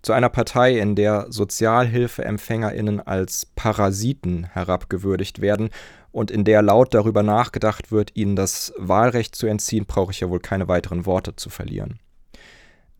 Zu 0.02 0.12
einer 0.12 0.28
Partei, 0.28 0.78
in 0.78 0.96
der 0.98 1.28
Sozialhilfeempfängerinnen 1.30 3.00
als 3.00 3.46
Parasiten 3.56 4.44
herabgewürdigt 4.52 5.40
werden 5.40 5.70
und 6.12 6.30
in 6.30 6.44
der 6.44 6.62
laut 6.62 6.94
darüber 6.94 7.24
nachgedacht 7.24 7.90
wird, 7.90 8.12
ihnen 8.14 8.36
das 8.36 8.74
Wahlrecht 8.78 9.34
zu 9.36 9.48
entziehen, 9.48 9.86
brauche 9.86 10.12
ich 10.12 10.20
ja 10.20 10.30
wohl 10.30 10.42
keine 10.42 10.68
weiteren 10.68 11.06
Worte 11.06 11.38
zu 11.38 11.50
verlieren. 11.50 12.00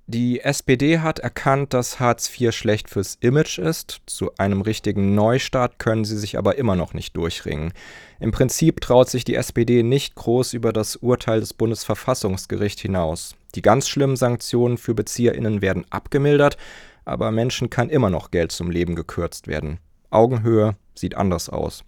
Die 0.06 0.42
SPD 0.42 1.00
hat 1.00 1.20
erkannt, 1.20 1.74
dass 1.74 2.02
Hartz 2.02 2.30
IV 2.30 2.54
schlecht 2.54 2.90
fürs 2.90 3.16
Image 3.22 3.58
ist. 3.58 4.02
Zu 4.06 4.36
einem 4.36 4.60
richtigen 4.60 5.16
Neustart 5.16 5.80
können 5.80 6.04
sie 6.04 6.18
sich 6.18 6.38
aber 6.38 6.58
immer 6.58 6.76
noch 6.76 6.94
nicht 6.94 7.16
durchringen. 7.16 7.72
Im 8.20 8.32
Prinzip 8.32 8.82
traut 8.82 9.10
sich 9.10 9.24
die 9.24 9.36
SPD 9.36 9.82
nicht 9.82 10.16
groß 10.16 10.54
über 10.54 10.74
das 10.74 10.98
Urteil 10.98 11.40
des 11.40 11.54
Bundesverfassungsgerichts 11.54 12.82
hinaus. 12.82 13.36
Die 13.56 13.62
ganz 13.62 13.88
schlimmen 13.88 14.18
Sanktionen 14.18 14.78
für 14.78 14.94
BezieherInnen 14.94 15.62
werden 15.62 15.86
abgemildert, 15.90 16.58
aber 17.06 17.32
Menschen 17.32 17.70
kann 17.70 17.90
immer 17.90 18.10
noch 18.10 18.30
Geld 18.30 18.52
zum 18.52 18.72
Leben 18.72 18.96
gekürzt 18.96 19.48
werden. 19.48 19.80
Augenhöhe 20.10 20.76
sieht 20.96 21.16
anders 21.16 21.50
aus. 21.50 21.86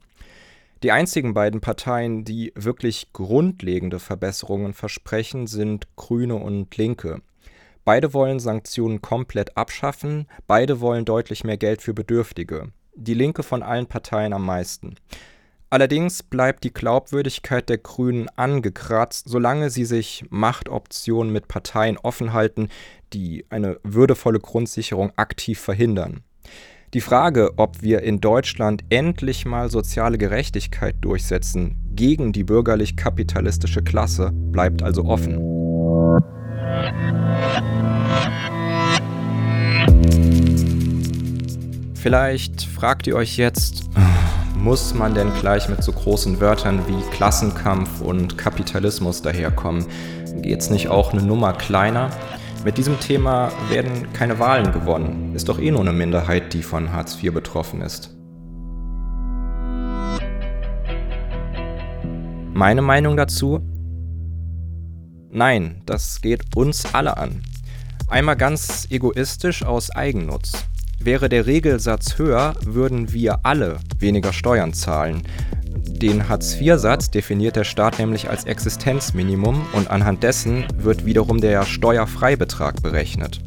Die 0.84 0.91
einzigen 0.91 1.34
beiden 1.34 1.59
Parteien, 1.59 2.24
die 2.24 2.53
wirklich 2.55 3.11
grundlegende 3.11 3.99
Verbesserungen 3.99 4.74
versprechen, 4.74 5.47
sind 5.47 5.88
Grüne 5.97 6.36
und 6.36 6.76
Linke. 6.78 7.22
Beide 7.86 8.15
wollen 8.15 8.39
Sanktionen 8.39 9.03
komplett 9.03 9.55
abschaffen, 9.55 10.27
beide 10.47 10.81
wollen 10.81 11.05
deutlich 11.05 11.43
mehr 11.43 11.57
Geld 11.57 11.83
für 11.83 11.93
Bedürftige. 11.93 12.71
Die 12.95 13.13
Linke 13.13 13.43
von 13.43 13.61
allen 13.61 13.86
Parteien 13.86 14.33
am 14.33 14.43
meisten. 14.43 14.95
Allerdings 15.69 16.23
bleibt 16.23 16.63
die 16.63 16.73
Glaubwürdigkeit 16.73 17.69
der 17.69 17.77
Grünen 17.77 18.27
angekratzt, 18.29 19.29
solange 19.29 19.69
sie 19.69 19.86
sich 19.86 20.25
Machtoptionen 20.29 21.31
mit 21.31 21.47
Parteien 21.47 21.97
offen 21.97 22.33
halten, 22.33 22.69
die 23.13 23.45
eine 23.49 23.79
würdevolle 23.83 24.39
Grundsicherung 24.39 25.11
aktiv 25.15 25.59
verhindern. 25.59 26.23
Die 26.95 27.01
Frage, 27.01 27.51
ob 27.57 27.83
wir 27.83 28.01
in 28.01 28.19
Deutschland 28.19 28.83
endlich 28.89 29.45
mal 29.45 29.69
soziale 29.69 30.17
Gerechtigkeit 30.17 30.95
durchsetzen 31.01 31.77
gegen 31.93 32.31
die 32.31 32.45
bürgerlich-kapitalistische 32.45 33.83
Klasse, 33.83 34.31
bleibt 34.31 34.81
also 34.81 35.03
offen. 35.05 35.55
Vielleicht 42.05 42.63
fragt 42.65 43.07
ihr 43.07 43.15
euch 43.15 43.36
jetzt, 43.36 43.89
muss 44.55 44.93
man 44.93 45.15
denn 45.15 45.34
gleich 45.39 45.69
mit 45.69 45.84
so 45.84 45.91
großen 45.91 46.39
Wörtern 46.39 46.82
wie 46.88 47.01
Klassenkampf 47.15 48.01
und 48.01 48.38
Kapitalismus 48.38 49.21
daherkommen? 49.21 49.86
Geht's 50.41 50.69
nicht 50.69 50.88
auch 50.89 51.13
eine 51.13 51.23
Nummer 51.23 51.53
kleiner? 51.53 52.11
Mit 52.63 52.78
diesem 52.78 52.99
Thema 52.99 53.51
werden 53.69 54.11
keine 54.13 54.39
Wahlen 54.39 54.71
gewonnen. 54.71 55.34
Ist 55.36 55.49
doch 55.49 55.59
eh 55.59 55.71
nur 55.71 55.82
eine 55.82 55.93
Minderheit, 55.93 56.53
die 56.53 56.63
von 56.63 56.91
Hartz 56.91 57.21
IV 57.23 57.34
betroffen 57.34 57.82
ist. 57.82 58.15
Meine 62.53 62.82
Meinung 62.82 63.17
dazu? 63.17 63.61
Nein, 65.36 65.81
das 65.86 66.21
geht 66.21 66.55
uns 66.55 66.86
alle 66.93 67.17
an. 67.17 67.43
Einmal 68.07 68.38
ganz 68.38 68.88
egoistisch 68.89 69.63
aus 69.63 69.91
Eigennutz. 69.91 70.53
Wäre 70.97 71.27
der 71.27 71.45
Regelsatz 71.45 72.17
höher, 72.17 72.55
würden 72.63 73.11
wir 73.11 73.39
alle 73.43 73.79
weniger 73.99 74.31
Steuern 74.31 74.73
zahlen. 74.73 75.23
Den 75.75 76.29
Hartz-IV-Satz 76.29 77.11
definiert 77.11 77.57
der 77.57 77.65
Staat 77.65 77.99
nämlich 77.99 78.29
als 78.29 78.45
Existenzminimum 78.45 79.65
und 79.73 79.89
anhand 79.89 80.23
dessen 80.23 80.63
wird 80.77 81.05
wiederum 81.05 81.41
der 81.41 81.65
Steuerfreibetrag 81.65 82.81
berechnet. 82.81 83.41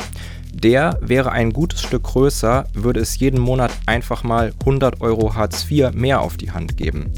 Der 0.53 0.99
wäre 1.01 1.33
ein 1.33 1.55
gutes 1.55 1.81
Stück 1.81 2.03
größer, 2.03 2.67
würde 2.75 3.01
es 3.01 3.19
jeden 3.19 3.41
Monat 3.41 3.71
einfach 3.87 4.25
mal 4.25 4.53
100 4.61 5.01
Euro 5.01 5.37
Hartz 5.37 5.65
IV 5.71 5.93
mehr 5.95 6.21
auf 6.21 6.37
die 6.37 6.51
Hand 6.51 6.77
geben. 6.77 7.11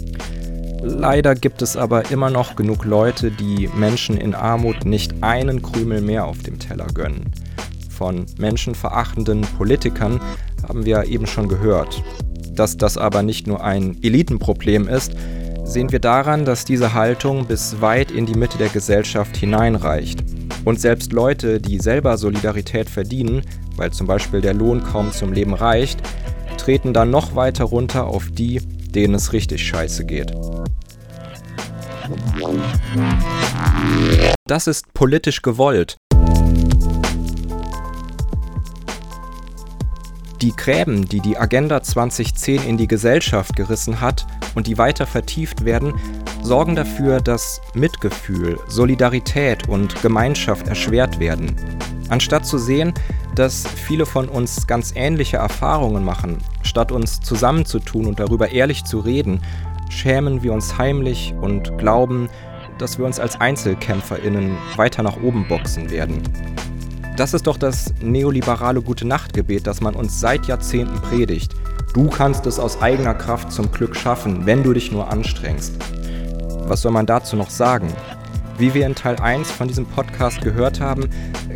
Leider 0.83 1.35
gibt 1.35 1.63
es 1.63 1.77
aber 1.77 2.11
immer 2.11 2.31
noch 2.31 2.57
genug 2.57 2.85
Leute, 2.85 3.31
die 3.31 3.69
Menschen 3.75 4.17
in 4.17 4.35
Armut 4.35 4.85
nicht 4.85 5.23
einen 5.23 5.63
Krümel 5.63 6.01
mehr 6.01 6.27
auf 6.27 6.39
dem 6.43 6.59
Teller 6.59 6.87
gönnen 6.95 7.33
von 8.01 8.25
menschenverachtenden 8.39 9.43
Politikern 9.43 10.23
haben 10.67 10.87
wir 10.87 11.05
eben 11.05 11.27
schon 11.27 11.49
gehört. 11.49 12.03
Dass 12.51 12.79
das 12.79 12.97
aber 12.97 13.23
nicht 13.23 13.47
nur 13.47 13.63
ein 13.63 13.99
Elitenproblem 14.03 14.89
ist, 14.89 15.13
sehen 15.65 15.93
wir 15.93 15.99
daran, 15.99 16.47
dass 16.47 16.65
diese 16.65 16.95
Haltung 16.95 17.45
bis 17.45 17.83
weit 17.83 18.11
in 18.11 18.25
die 18.25 18.39
Mitte 18.39 18.57
der 18.57 18.71
Gesellschaft 18.71 19.37
hineinreicht. 19.37 20.25
Und 20.65 20.81
selbst 20.81 21.13
Leute, 21.13 21.61
die 21.61 21.79
selber 21.79 22.17
Solidarität 22.17 22.89
verdienen, 22.89 23.43
weil 23.77 23.93
zum 23.93 24.07
Beispiel 24.07 24.41
der 24.41 24.55
Lohn 24.55 24.83
kaum 24.83 25.13
zum 25.13 25.35
Leben 25.35 25.53
reicht, 25.53 26.01
treten 26.57 26.95
dann 26.95 27.11
noch 27.11 27.37
weiter 27.37 27.65
runter 27.65 28.07
auf 28.07 28.31
die, 28.31 28.63
denen 28.95 29.15
es 29.15 29.35
richtig 29.35 29.63
scheiße 29.63 30.07
geht. 30.07 30.33
Das 34.47 34.67
ist 34.67 34.93
politisch 34.95 35.43
gewollt. 35.43 35.97
Die 40.43 40.57
Gräben, 40.57 41.07
die 41.07 41.21
die 41.21 41.37
Agenda 41.37 41.83
2010 41.83 42.63
in 42.63 42.79
die 42.79 42.89
Gesellschaft 42.89 43.55
gerissen 43.57 44.01
hat 44.01 44.27
und 44.55 44.67
die 44.67 44.79
weiter 44.79 45.07
vertieft 45.07 45.65
werden, 45.65 45.95
sorgen 46.43 46.75
dafür, 46.75 47.21
dass 47.21 47.61
Mitgefühl, 47.75 48.59
Solidarität 48.67 49.69
und 49.69 50.01
Gemeinschaft 50.01 50.67
erschwert 50.67 51.21
werden. 51.21 51.55
Anstatt 52.09 52.47
zu 52.47 52.57
sehen, 52.59 52.95
dass 53.35 53.67
viele 53.67 54.07
von 54.07 54.29
uns 54.29 54.67
ganz 54.67 54.93
ähnliche 54.97 55.37
Erfahrungen 55.37 56.05
machen, 56.05 56.39
statt 56.63 56.91
uns 56.91 57.21
zusammenzutun 57.21 58.07
und 58.07 58.19
darüber 58.19 58.51
ehrlich 58.51 58.85
zu 58.85 58.99
reden, 58.99 59.43
schämen 59.91 60.43
wir 60.43 60.53
uns 60.53 60.79
heimlich 60.79 61.35
und 61.41 61.77
glauben, 61.77 62.31
dass 62.79 62.99
wir 62.99 63.05
uns 63.05 63.21
als 63.21 63.41
Einzelkämpferinnen 63.41 64.57
weiter 64.77 65.03
nach 65.03 65.21
oben 65.23 65.47
boxen 65.47 65.91
werden. 65.91 66.23
Das 67.17 67.35
ist 67.35 67.47
doch 67.47 67.59
das 67.59 67.93
neoliberale 68.01 68.81
Gute-Nacht-Gebet, 68.81 69.67
das 69.67 69.83
man 69.83 69.95
uns 69.95 70.21
seit 70.21 70.47
Jahrzehnten 70.47 71.01
predigt. 71.03 71.55
Du 71.93 72.09
kannst 72.09 72.47
es 72.47 72.59
aus 72.59 72.81
eigener 72.81 73.15
Kraft 73.15 73.53
zum 73.53 73.71
Glück 73.73 73.97
schaffen, 73.97 74.47
wenn 74.47 74.63
du 74.63 74.73
dich 74.73 74.91
nur 74.91 75.11
anstrengst. 75.11 75.75
Was 76.63 76.83
soll 76.83 76.93
man 76.93 77.05
dazu 77.05 77.37
noch 77.37 77.51
sagen? 77.51 77.89
Wie 78.59 78.75
wir 78.75 78.87
in 78.87 78.95
Teil 78.95 79.17
1 79.17 79.51
von 79.51 79.69
diesem 79.69 79.87
Podcast 79.87 80.41
gehört 80.43 80.81
haben, 80.81 81.11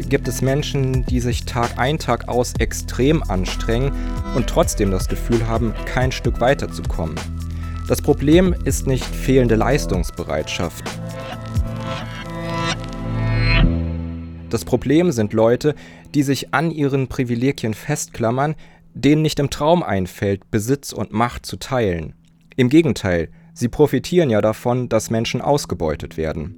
gibt 0.09 0.26
es 0.26 0.43
Menschen, 0.43 1.05
die 1.07 1.20
sich 1.20 1.45
Tag 1.45 1.78
ein, 1.78 1.99
Tag 1.99 2.28
aus 2.28 2.55
extrem 2.59 3.22
anstrengen 3.22 3.93
und 4.35 4.49
trotzdem 4.49 4.91
das 4.91 5.09
Gefühl 5.09 5.47
haben, 5.47 5.72
kein 5.87 6.12
Stück 6.12 6.41
weiterzukommen. 6.41 7.14
Das 7.87 8.01
Problem 8.01 8.55
ist 8.64 8.87
nicht 8.87 9.05
fehlende 9.05 9.57
Leistungsbereitschaft. 9.57 10.85
Das 14.49 14.64
Problem 14.64 15.12
sind 15.12 15.35
Leute, 15.35 15.74
die 16.14 16.22
sich 16.22 16.55
an 16.55 16.70
ihren 16.70 17.09
Privilegien 17.09 17.74
festklammern, 17.74 18.55
denen 18.95 19.20
nicht 19.20 19.39
im 19.39 19.51
Traum 19.51 19.82
einfällt, 19.82 20.51
Besitz 20.51 20.95
und 20.95 21.12
Macht 21.12 21.45
zu 21.45 21.59
teilen. 21.59 22.14
Im 22.57 22.70
Gegenteil, 22.70 23.28
sie 23.53 23.68
profitieren 23.68 24.30
ja 24.30 24.41
davon, 24.41 24.89
dass 24.89 25.11
Menschen 25.11 25.43
ausgebeutet 25.43 26.16
werden. 26.16 26.57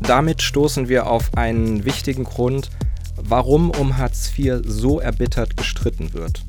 Damit 0.00 0.40
stoßen 0.40 0.88
wir 0.88 1.08
auf 1.08 1.36
einen 1.36 1.84
wichtigen 1.84 2.24
Grund, 2.24 2.70
warum 3.16 3.70
um 3.70 3.98
Hartz 3.98 4.32
IV 4.38 4.62
so 4.64 4.98
erbittert 4.98 5.58
gestritten 5.58 6.14
wird. 6.14 6.42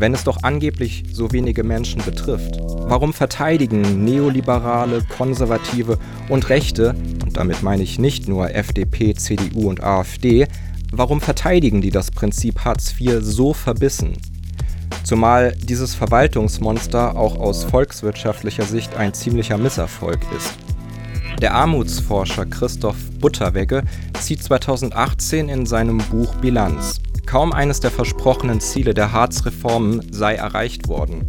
Wenn 0.00 0.14
es 0.14 0.22
doch 0.22 0.44
angeblich 0.44 1.02
so 1.12 1.32
wenige 1.32 1.64
Menschen 1.64 2.00
betrifft, 2.04 2.56
warum 2.60 3.12
verteidigen 3.12 4.04
Neoliberale, 4.04 5.02
Konservative 5.02 5.98
und 6.28 6.48
Rechte, 6.50 6.94
und 7.24 7.36
damit 7.36 7.64
meine 7.64 7.82
ich 7.82 7.98
nicht 7.98 8.28
nur 8.28 8.54
FDP, 8.54 9.14
CDU 9.14 9.68
und 9.68 9.82
AfD, 9.82 10.46
warum 10.92 11.20
verteidigen 11.20 11.80
die 11.80 11.90
das 11.90 12.12
Prinzip 12.12 12.64
Hartz 12.64 12.94
IV 13.00 13.18
so 13.22 13.52
verbissen? 13.52 14.12
Zumal 15.02 15.56
dieses 15.56 15.96
Verwaltungsmonster 15.96 17.16
auch 17.16 17.36
aus 17.36 17.64
volkswirtschaftlicher 17.64 18.64
Sicht 18.64 18.96
ein 18.96 19.14
ziemlicher 19.14 19.58
Misserfolg 19.58 20.20
ist. 20.36 20.52
Der 21.40 21.54
Armutsforscher 21.54 22.46
Christoph 22.46 23.10
Butterwegge 23.18 23.82
zieht 24.20 24.44
2018 24.44 25.48
in 25.48 25.66
seinem 25.66 25.98
Buch 25.98 26.36
Bilanz. 26.36 27.00
Kaum 27.28 27.52
eines 27.52 27.78
der 27.80 27.90
versprochenen 27.90 28.58
Ziele 28.58 28.94
der 28.94 29.12
Hartz-Reformen 29.12 30.00
sei 30.10 30.36
erreicht 30.36 30.88
worden. 30.88 31.26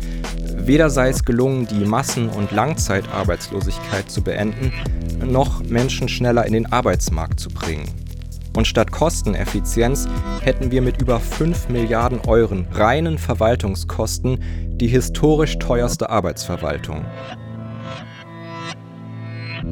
Weder 0.55 0.89
sei 0.89 1.09
es 1.09 1.25
gelungen, 1.25 1.67
die 1.67 1.83
Massen- 1.83 2.29
und 2.29 2.53
Langzeitarbeitslosigkeit 2.53 4.09
zu 4.09 4.21
beenden, 4.21 4.71
noch 5.25 5.61
Menschen 5.61 6.07
schneller 6.07 6.45
in 6.45 6.53
den 6.53 6.71
Arbeitsmarkt 6.71 7.41
zu 7.41 7.49
bringen. 7.49 7.83
Und 8.55 8.65
statt 8.65 8.93
Kosteneffizienz 8.93 10.07
hätten 10.39 10.71
wir 10.71 10.81
mit 10.81 11.01
über 11.01 11.19
5 11.19 11.67
Milliarden 11.67 12.21
Euro 12.21 12.63
reinen 12.71 13.17
Verwaltungskosten 13.17 14.41
die 14.79 14.87
historisch 14.87 15.59
teuerste 15.59 16.09
Arbeitsverwaltung. 16.09 17.03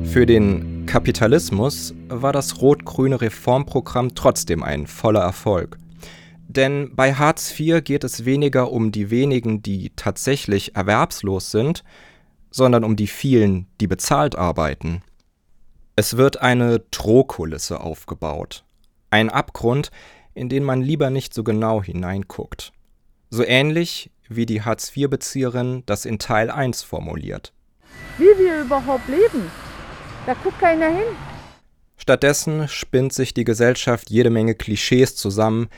Für 0.04 0.26
den 0.26 0.86
Kapitalismus 0.88 1.94
war 2.10 2.34
das 2.34 2.62
rot-grüne 2.62 3.22
Reformprogramm 3.22 4.14
trotzdem 4.14 4.62
ein 4.62 4.88
voller 4.88 5.22
Erfolg. 5.22 5.78
Denn 6.58 6.96
bei 6.96 7.14
Hartz 7.14 7.58
IV 7.58 7.84
geht 7.84 8.04
es 8.04 8.26
weniger 8.26 8.72
um 8.72 8.92
die 8.92 9.12
wenigen, 9.12 9.62
die 9.62 9.92
tatsächlich 9.96 10.76
erwerbslos 10.76 11.52
sind, 11.52 11.84
sondern 12.50 12.84
um 12.84 12.96
die 12.96 13.06
vielen, 13.06 13.68
die 13.80 13.86
bezahlt 13.86 14.36
arbeiten. 14.36 15.04
Es 15.96 16.18
wird 16.18 16.42
eine 16.42 16.80
Drohkulisse 16.80 17.80
aufgebaut. 17.80 18.66
Ein 19.12 19.30
Abgrund, 19.30 19.92
in 20.34 20.50
den 20.50 20.64
man 20.64 20.82
lieber 20.82 21.12
nicht 21.12 21.32
so 21.32 21.44
genau 21.44 21.84
hineinguckt. 21.84 22.74
So 23.30 23.44
ähnlich 23.44 24.10
wie 24.28 24.48
die 24.48 24.64
Hartz-IV-Bezieherin 24.64 25.84
das 25.86 26.06
in 26.06 26.18
Teil 26.18 26.50
1 26.50 26.82
formuliert. 26.82 27.54
Wie 28.18 28.36
wir 28.44 28.62
überhaupt 28.62 29.08
leben, 29.08 29.52
da 30.26 30.34
guckt 30.34 30.60
keiner 30.60 30.88
hin. 30.88 31.16
Stattdessen 31.98 32.68
spinnt 32.68 33.14
sich 33.14 33.36
die 33.36 33.44
Gesellschaft 33.44 34.10
jede 34.10 34.32
Menge 34.32 34.56
Klischees 34.56 35.16
zusammen, 35.16 35.70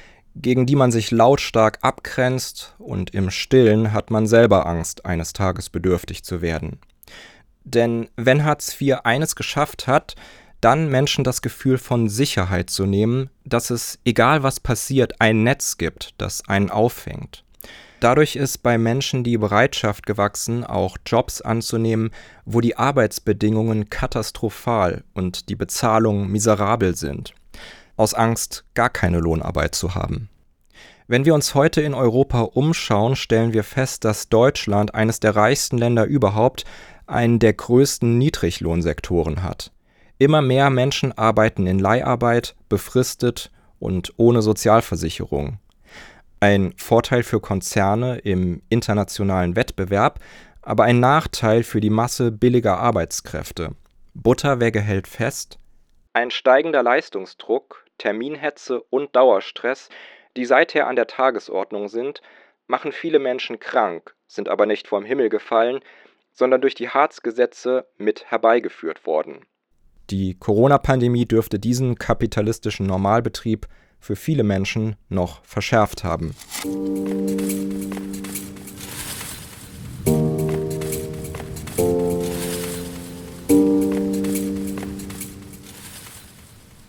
gegen 0.42 0.66
die 0.66 0.76
man 0.76 0.92
sich 0.92 1.12
lautstark 1.12 1.80
abgrenzt, 1.82 2.76
und 2.80 3.14
im 3.14 3.30
stillen 3.30 3.94
hat 3.94 4.10
man 4.10 4.26
selber 4.26 4.66
Angst, 4.66 5.06
eines 5.06 5.34
Tages 5.34 5.70
bedürftig 5.70 6.24
zu 6.24 6.42
werden. 6.42 6.80
Denn 7.64 8.10
wenn 8.16 8.46
Hartz 8.46 8.80
IV 8.80 9.00
eines 9.04 9.36
geschafft 9.36 9.88
hat, 9.88 10.16
dann 10.62 10.90
Menschen 10.90 11.24
das 11.24 11.42
Gefühl 11.42 11.78
von 11.78 12.10
Sicherheit 12.10 12.70
zu 12.70 12.86
nehmen, 12.86 13.30
dass 13.46 13.70
es, 13.70 14.00
egal 14.06 14.44
was 14.44 14.60
passiert, 14.60 15.14
ein 15.20 15.44
Netz 15.44 15.78
gibt, 15.78 16.14
das 16.18 16.48
einen 16.48 16.70
auffängt. 16.70 17.44
Dadurch 18.00 18.38
ist 18.38 18.60
bei 18.60 18.78
Menschen 18.78 19.26
die 19.26 19.38
Bereitschaft 19.38 20.06
gewachsen, 20.06 20.64
auch 20.64 20.98
Jobs 21.06 21.42
anzunehmen, 21.42 22.12
wo 22.46 22.62
die 22.62 22.78
Arbeitsbedingungen 22.78 23.90
katastrophal 23.90 25.04
und 25.14 25.50
die 25.50 25.56
Bezahlung 25.56 26.30
miserabel 26.30 26.96
sind, 26.96 27.34
aus 28.00 28.14
Angst, 28.14 28.64
gar 28.76 28.90
keine 28.90 29.20
Lohnarbeit 29.20 29.76
zu 29.76 29.94
haben. 29.94 30.30
Wenn 31.08 31.26
wir 31.26 31.34
uns 31.34 31.54
heute 31.54 31.82
in 31.82 31.94
Europa 31.94 32.42
umschauen, 32.42 33.16
stellen 33.16 33.52
wir 33.52 33.64
fest, 33.64 34.06
dass 34.06 34.30
Deutschland, 34.30 34.96
eines 34.96 35.20
der 35.20 35.36
reichsten 35.36 35.78
Länder 35.78 36.06
überhaupt, 36.06 36.64
einen 37.08 37.40
der 37.40 37.54
größten 37.54 38.18
Niedriglohnsektoren 38.18 39.44
hat. 39.44 39.72
Immer 40.18 40.42
mehr 40.42 40.70
Menschen 40.70 41.18
arbeiten 41.18 41.68
in 41.68 41.80
Leiharbeit, 41.80 42.56
befristet 42.70 43.52
und 43.80 44.14
ohne 44.18 44.42
Sozialversicherung. 44.42 45.60
Ein 46.40 46.74
Vorteil 46.78 47.24
für 47.24 47.42
Konzerne 47.42 48.20
im 48.20 48.62
internationalen 48.70 49.56
Wettbewerb, 49.56 50.20
aber 50.62 50.84
ein 50.84 51.00
Nachteil 51.00 51.64
für 51.64 51.82
die 51.82 51.90
Masse 51.90 52.32
billiger 52.32 52.78
Arbeitskräfte. 52.78 53.72
Butterwegge 54.14 54.80
hält 54.80 55.08
fest, 55.08 55.58
ein 56.14 56.32
steigender 56.32 56.82
Leistungsdruck, 56.82 57.86
Terminhetze 58.00 58.82
und 58.82 59.16
Dauerstress, 59.16 59.90
die 60.36 60.46
seither 60.46 60.88
an 60.88 60.96
der 60.96 61.06
Tagesordnung 61.06 61.88
sind, 61.88 62.24
machen 62.66 62.92
viele 62.92 63.20
Menschen 63.20 63.60
krank, 63.60 64.16
sind 64.26 64.50
aber 64.50 64.66
nicht 64.66 64.88
vom 64.88 65.06
Himmel 65.06 65.30
gefallen, 65.30 65.82
sondern 66.32 66.62
durch 66.62 66.74
die 66.74 66.90
Harzgesetze 66.90 67.88
mit 67.98 68.26
herbeigeführt 68.32 69.06
worden. 69.06 69.46
Die 70.10 70.36
Corona-Pandemie 70.40 71.26
dürfte 71.26 71.60
diesen 71.60 71.96
kapitalistischen 72.00 72.88
Normalbetrieb 72.88 73.68
für 74.00 74.16
viele 74.16 74.44
Menschen 74.44 74.96
noch 75.10 75.44
verschärft 75.44 76.04
haben. 76.04 76.34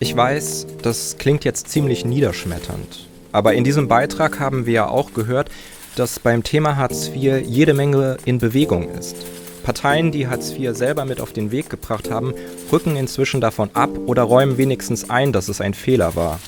Ich 0.03 0.15
weiß, 0.15 0.65
das 0.81 1.17
klingt 1.19 1.45
jetzt 1.45 1.69
ziemlich 1.69 2.05
niederschmetternd, 2.05 3.07
aber 3.31 3.53
in 3.53 3.63
diesem 3.63 3.87
Beitrag 3.87 4.39
haben 4.39 4.65
wir 4.65 4.73
ja 4.73 4.87
auch 4.87 5.13
gehört, 5.13 5.51
dass 5.95 6.17
beim 6.17 6.41
Thema 6.41 6.75
Hartz 6.75 7.11
IV 7.13 7.43
jede 7.45 7.75
Menge 7.75 8.17
in 8.25 8.39
Bewegung 8.39 8.89
ist. 8.89 9.15
Parteien, 9.61 10.11
die 10.11 10.27
Hartz 10.27 10.53
IV 10.57 10.75
selber 10.75 11.05
mit 11.05 11.21
auf 11.21 11.33
den 11.33 11.51
Weg 11.51 11.69
gebracht 11.69 12.09
haben, 12.09 12.33
rücken 12.71 12.95
inzwischen 12.95 13.41
davon 13.41 13.69
ab 13.75 13.91
oder 14.07 14.23
räumen 14.23 14.57
wenigstens 14.57 15.11
ein, 15.11 15.33
dass 15.33 15.49
es 15.49 15.61
ein 15.61 15.75
Fehler 15.75 16.15
war. 16.15 16.39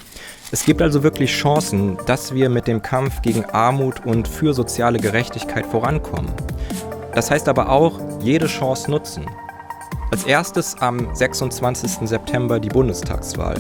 Es 0.51 0.65
gibt 0.65 0.81
also 0.81 1.03
wirklich 1.03 1.31
Chancen, 1.31 1.99
dass 2.07 2.33
wir 2.33 2.49
mit 2.49 2.65
dem 2.65 2.81
Kampf 2.81 3.21
gegen 3.21 3.45
Armut 3.45 4.03
und 4.03 4.27
für 4.27 4.55
soziale 4.55 4.97
Gerechtigkeit 4.97 5.67
vorankommen. 5.67 6.31
Das 7.13 7.29
heißt 7.29 7.47
aber 7.47 7.69
auch, 7.69 7.99
jede 8.19 8.47
Chance 8.47 8.89
nutzen. 8.89 9.27
Als 10.14 10.26
erstes 10.26 10.76
am 10.80 11.07
26. 11.16 12.07
September 12.07 12.59
die 12.59 12.70
Bundestagswahl. 12.70 13.55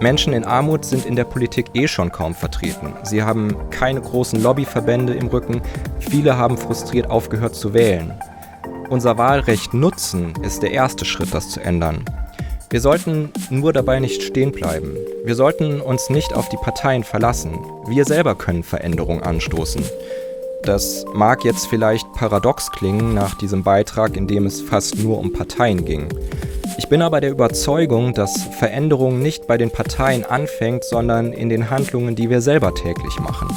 Menschen 0.00 0.32
in 0.32 0.44
Armut 0.44 0.84
sind 0.84 1.06
in 1.06 1.14
der 1.14 1.22
Politik 1.22 1.66
eh 1.74 1.86
schon 1.86 2.10
kaum 2.10 2.34
vertreten. 2.34 2.94
Sie 3.04 3.22
haben 3.22 3.54
keine 3.70 4.00
großen 4.00 4.42
Lobbyverbände 4.42 5.14
im 5.14 5.28
Rücken, 5.28 5.62
viele 6.00 6.36
haben 6.36 6.58
frustriert 6.58 7.08
aufgehört 7.08 7.54
zu 7.54 7.74
wählen. 7.74 8.12
Unser 8.90 9.18
Wahlrecht 9.18 9.72
nutzen 9.72 10.34
ist 10.42 10.64
der 10.64 10.72
erste 10.72 11.04
Schritt, 11.04 11.32
das 11.32 11.48
zu 11.48 11.60
ändern. 11.60 12.04
Wir 12.70 12.80
sollten 12.80 13.30
nur 13.48 13.72
dabei 13.72 14.00
nicht 14.00 14.24
stehen 14.24 14.50
bleiben. 14.50 14.96
Wir 15.24 15.36
sollten 15.36 15.80
uns 15.80 16.10
nicht 16.10 16.34
auf 16.34 16.48
die 16.48 16.56
Parteien 16.56 17.04
verlassen. 17.04 17.56
Wir 17.86 18.04
selber 18.04 18.34
können 18.34 18.64
Veränderungen 18.64 19.22
anstoßen. 19.22 19.84
Das 20.62 21.04
mag 21.14 21.44
jetzt 21.44 21.66
vielleicht 21.66 22.12
paradox 22.12 22.70
klingen 22.70 23.14
nach 23.14 23.34
diesem 23.36 23.62
Beitrag, 23.62 24.16
in 24.16 24.26
dem 24.26 24.46
es 24.46 24.60
fast 24.60 24.98
nur 24.98 25.18
um 25.18 25.32
Parteien 25.32 25.84
ging. 25.84 26.08
Ich 26.76 26.88
bin 26.88 27.02
aber 27.02 27.20
der 27.20 27.30
Überzeugung, 27.30 28.14
dass 28.14 28.44
Veränderung 28.58 29.20
nicht 29.20 29.46
bei 29.46 29.58
den 29.58 29.70
Parteien 29.70 30.24
anfängt, 30.24 30.84
sondern 30.84 31.32
in 31.32 31.48
den 31.48 31.70
Handlungen, 31.70 32.14
die 32.14 32.30
wir 32.30 32.40
selber 32.40 32.74
täglich 32.74 33.18
machen. 33.20 33.48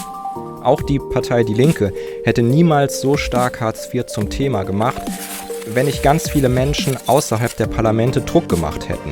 Auch 0.64 0.82
die 0.82 1.00
Partei 1.00 1.44
Die 1.44 1.54
Linke 1.54 1.92
hätte 2.24 2.44
niemals 2.44 3.02
so 3.02 3.18
stark 3.18 3.62
Hartz 3.62 3.90
IV 3.94 4.06
zum 4.06 4.30
Thema 4.30 4.64
gemacht, 4.64 5.02
wenn 5.74 5.88
nicht 5.88 6.04
ganz 6.04 6.30
viele 6.30 6.50
Menschen 6.50 6.98
außerhalb 7.08 7.56
der 7.58 7.68
Parlamente 7.68 8.22
Druck 8.22 8.48
gemacht 8.48 8.90
hätten. 8.90 9.12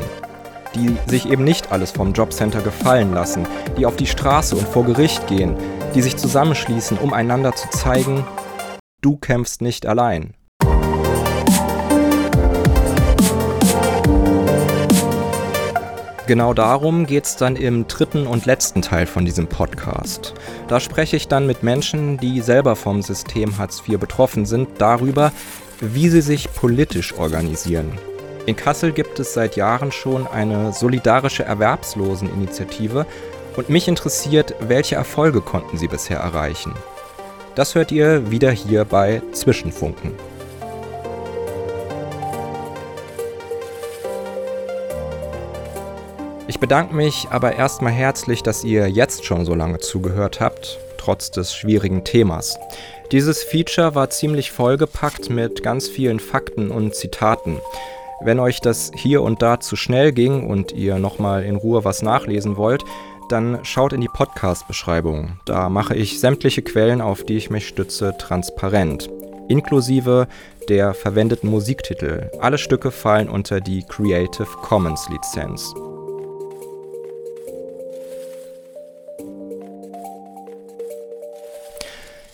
Die 0.75 0.95
sich 1.09 1.29
eben 1.29 1.43
nicht 1.43 1.71
alles 1.71 1.91
vom 1.91 2.13
Jobcenter 2.13 2.61
gefallen 2.61 3.13
lassen, 3.13 3.47
die 3.77 3.85
auf 3.85 3.95
die 3.95 4.05
Straße 4.05 4.55
und 4.55 4.67
vor 4.67 4.85
Gericht 4.85 5.25
gehen, 5.27 5.55
die 5.95 6.01
sich 6.01 6.17
zusammenschließen, 6.17 6.97
um 6.97 7.13
einander 7.13 7.55
zu 7.55 7.69
zeigen, 7.69 8.25
du 9.01 9.17
kämpfst 9.17 9.61
nicht 9.61 9.85
allein. 9.85 10.33
Genau 16.29 16.53
darum 16.53 17.07
geht 17.07 17.25
es 17.25 17.37
dann 17.37 17.55
im 17.55 17.87
dritten 17.87 18.27
und 18.27 18.45
letzten 18.45 18.83
Teil 18.83 19.07
von 19.07 19.25
diesem 19.25 19.47
Podcast. 19.47 20.35
Da 20.67 20.79
spreche 20.79 21.15
ich 21.15 21.27
dann 21.27 21.47
mit 21.47 21.63
Menschen, 21.63 22.19
die 22.19 22.41
selber 22.41 22.75
vom 22.75 23.01
System 23.01 23.57
Hartz 23.57 23.81
IV 23.87 23.99
betroffen 23.99 24.45
sind, 24.45 24.69
darüber, 24.77 25.31
wie 25.81 26.07
sie 26.09 26.21
sich 26.21 26.53
politisch 26.53 27.17
organisieren. 27.17 27.97
In 28.45 28.55
Kassel 28.55 28.91
gibt 28.91 29.19
es 29.19 29.33
seit 29.33 29.55
Jahren 29.55 29.91
schon 29.91 30.27
eine 30.27 30.71
solidarische 30.71 31.45
Erwerbsloseninitiative 31.45 33.07
und 33.59 33.67
mich 33.67 33.89
interessiert, 33.89 34.55
welche 34.61 34.95
Erfolge 34.95 35.41
konnten 35.41 35.77
sie 35.77 35.89
bisher 35.89 36.17
erreichen. 36.17 36.73
Das 37.55 37.75
hört 37.75 37.91
ihr 37.91 38.31
wieder 38.31 38.51
hier 38.51 38.85
bei 38.85 39.21
Zwischenfunken. 39.33 40.13
Ich 46.47 46.57
bedanke 46.61 46.95
mich 46.95 47.27
aber 47.31 47.57
erstmal 47.57 47.91
herzlich, 47.91 48.43
dass 48.43 48.63
ihr 48.63 48.87
jetzt 48.87 49.25
schon 49.25 49.45
so 49.45 49.53
lange 49.55 49.79
zugehört 49.79 50.39
habt, 50.39 50.79
trotz 50.97 51.29
des 51.29 51.53
schwierigen 51.53 52.05
Themas. 52.05 52.57
Dieses 53.11 53.43
Feature 53.43 53.93
war 53.93 54.09
ziemlich 54.09 54.51
vollgepackt 54.51 55.29
mit 55.29 55.63
ganz 55.63 55.89
vielen 55.89 56.21
Fakten 56.21 56.71
und 56.71 56.95
Zitaten. 56.95 57.57
Wenn 58.21 58.39
euch 58.39 58.61
das 58.61 58.91
hier 58.95 59.21
und 59.21 59.41
da 59.41 59.59
zu 59.59 59.75
schnell 59.75 60.13
ging 60.13 60.49
und 60.49 60.71
ihr 60.71 60.97
nochmal 60.97 61.43
in 61.43 61.55
Ruhe 61.57 61.83
was 61.83 62.01
nachlesen 62.01 62.55
wollt, 62.55 62.83
dann 63.31 63.59
schaut 63.63 63.93
in 63.93 64.01
die 64.01 64.07
Podcast-Beschreibung. 64.07 65.39
Da 65.45 65.69
mache 65.69 65.95
ich 65.95 66.19
sämtliche 66.19 66.61
Quellen, 66.61 67.01
auf 67.01 67.23
die 67.23 67.37
ich 67.37 67.49
mich 67.49 67.67
stütze, 67.67 68.15
transparent. 68.17 69.09
Inklusive 69.47 70.27
der 70.67 70.93
verwendeten 70.93 71.49
Musiktitel. 71.49 72.29
Alle 72.39 72.57
Stücke 72.57 72.91
fallen 72.91 73.29
unter 73.29 73.61
die 73.61 73.83
Creative 73.83 74.47
Commons 74.61 75.07
Lizenz. 75.09 75.73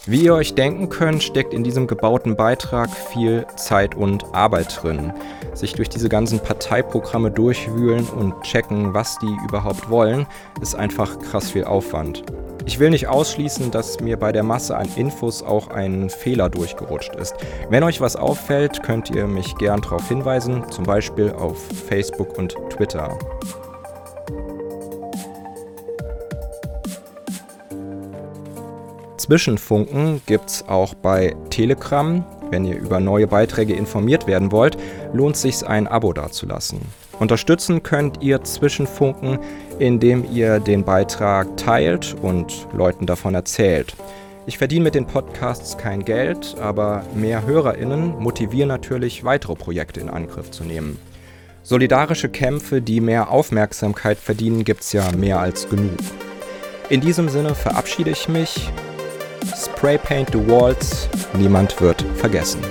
Wie 0.08 0.26
ihr 0.26 0.36
euch 0.36 0.54
denken 0.54 0.90
könnt, 0.90 1.24
steckt 1.24 1.54
in 1.54 1.64
diesem 1.64 1.88
gebauten 1.88 2.36
Beitrag 2.36 2.90
viel 2.92 3.48
Zeit 3.56 3.96
und 3.96 4.36
Arbeit 4.36 4.84
drin. 4.84 5.12
Sich 5.56 5.74
durch 5.74 5.88
diese 5.90 6.10
ganzen 6.10 6.42
Parteiprogramme 6.42 7.32
durchwühlen 7.32 8.06
und 8.10 8.42
checken, 8.44 8.94
was 8.94 9.18
die 9.20 9.38
überhaupt 9.48 9.90
wollen, 9.90 10.28
ist 10.62 10.76
einfach 10.76 11.18
krass 11.20 11.50
viel 11.50 11.64
Aufwand. 11.64 12.24
Ich 12.66 12.80
will 12.80 12.90
nicht 12.90 13.08
ausschließen, 13.08 13.72
dass 13.72 14.02
mir 14.02 14.18
bei 14.18 14.34
der 14.34 14.44
Masse 14.44 14.76
an 14.76 14.90
Infos 14.98 15.44
auch 15.44 15.70
ein 15.70 16.10
Fehler 16.10 16.50
durchgerutscht 16.50 17.16
ist. 17.16 17.36
Wenn 17.70 17.84
euch 17.84 18.02
was 18.02 18.18
auffällt, 18.18 18.84
könnt 18.84 19.10
ihr 19.12 19.28
mich 19.28 19.56
gern 19.56 19.80
darauf 19.82 20.08
hinweisen, 20.10 20.70
zum 20.72 20.84
Beispiel 20.84 21.32
auf 21.32 21.58
Facebook 21.88 22.38
und 22.38 22.56
Twitter. 22.70 23.18
Zwischenfunken 29.18 30.22
gibt's 30.26 30.68
auch 30.68 30.94
bei 30.96 31.36
Telegram. 31.50 32.26
Wenn 32.52 32.66
ihr 32.66 32.78
über 32.78 33.00
neue 33.00 33.28
Beiträge 33.28 33.74
informiert 33.74 34.28
werden 34.28 34.52
wollt, 34.52 34.78
lohnt 35.14 35.38
sich 35.38 35.66
ein 35.66 35.88
Abo 35.88 36.14
dazulassen. 36.14 36.82
Unterstützen 37.20 37.82
könnt 37.82 38.22
ihr 38.22 38.44
Zwischenfunken, 38.44 39.40
indem 39.80 40.26
ihr 40.32 40.60
den 40.60 40.84
Beitrag 40.84 41.58
teilt 41.58 42.16
und 42.22 42.68
Leuten 42.74 43.06
davon 43.06 43.36
erzählt. 43.36 43.96
Ich 44.48 44.58
verdiene 44.58 44.84
mit 44.84 44.96
den 44.96 45.08
Podcasts 45.08 45.78
kein 45.78 46.06
Geld, 46.06 46.56
aber 46.62 47.04
mehr 47.16 47.48
HörerInnen 47.48 48.20
motivieren 48.20 48.68
natürlich, 48.68 49.24
weitere 49.24 49.56
Projekte 49.56 50.00
in 50.00 50.10
Angriff 50.10 50.52
zu 50.52 50.64
nehmen. 50.64 51.00
Solidarische 51.64 52.30
Kämpfe, 52.30 52.80
die 52.80 53.02
mehr 53.02 53.32
Aufmerksamkeit 53.32 54.20
verdienen, 54.20 54.64
gibt's 54.64 54.94
ja 54.94 55.12
mehr 55.18 55.40
als 55.40 55.68
genug. 55.68 55.98
In 56.90 57.02
diesem 57.02 57.28
Sinne 57.30 57.56
verabschiede 57.56 58.12
ich 58.12 58.30
mich. 58.30 58.70
Spray 59.54 59.98
Paint 59.98 60.32
the 60.32 60.40
Walls, 60.40 61.08
niemand 61.38 61.80
wird 61.82 62.04
vergessen. 62.16 62.62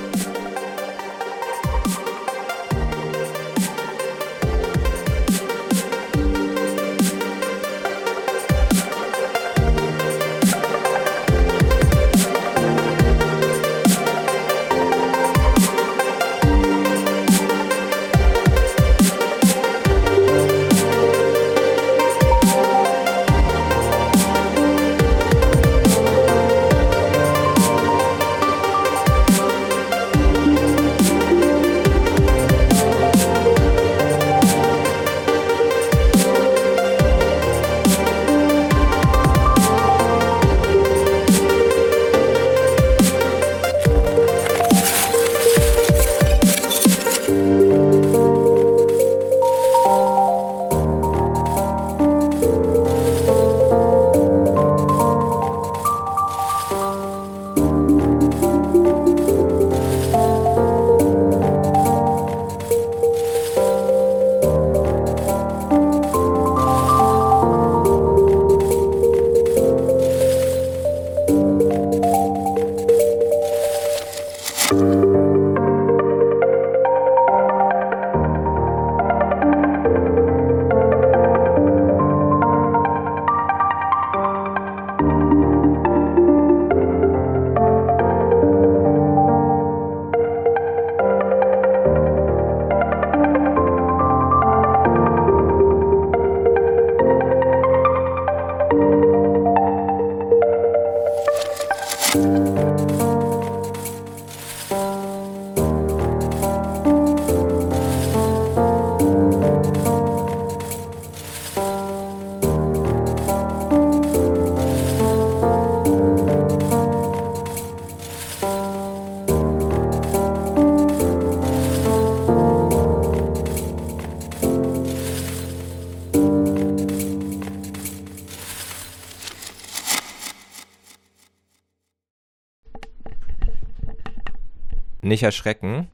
Nicht 135.15 135.23
erschrecken. 135.23 135.89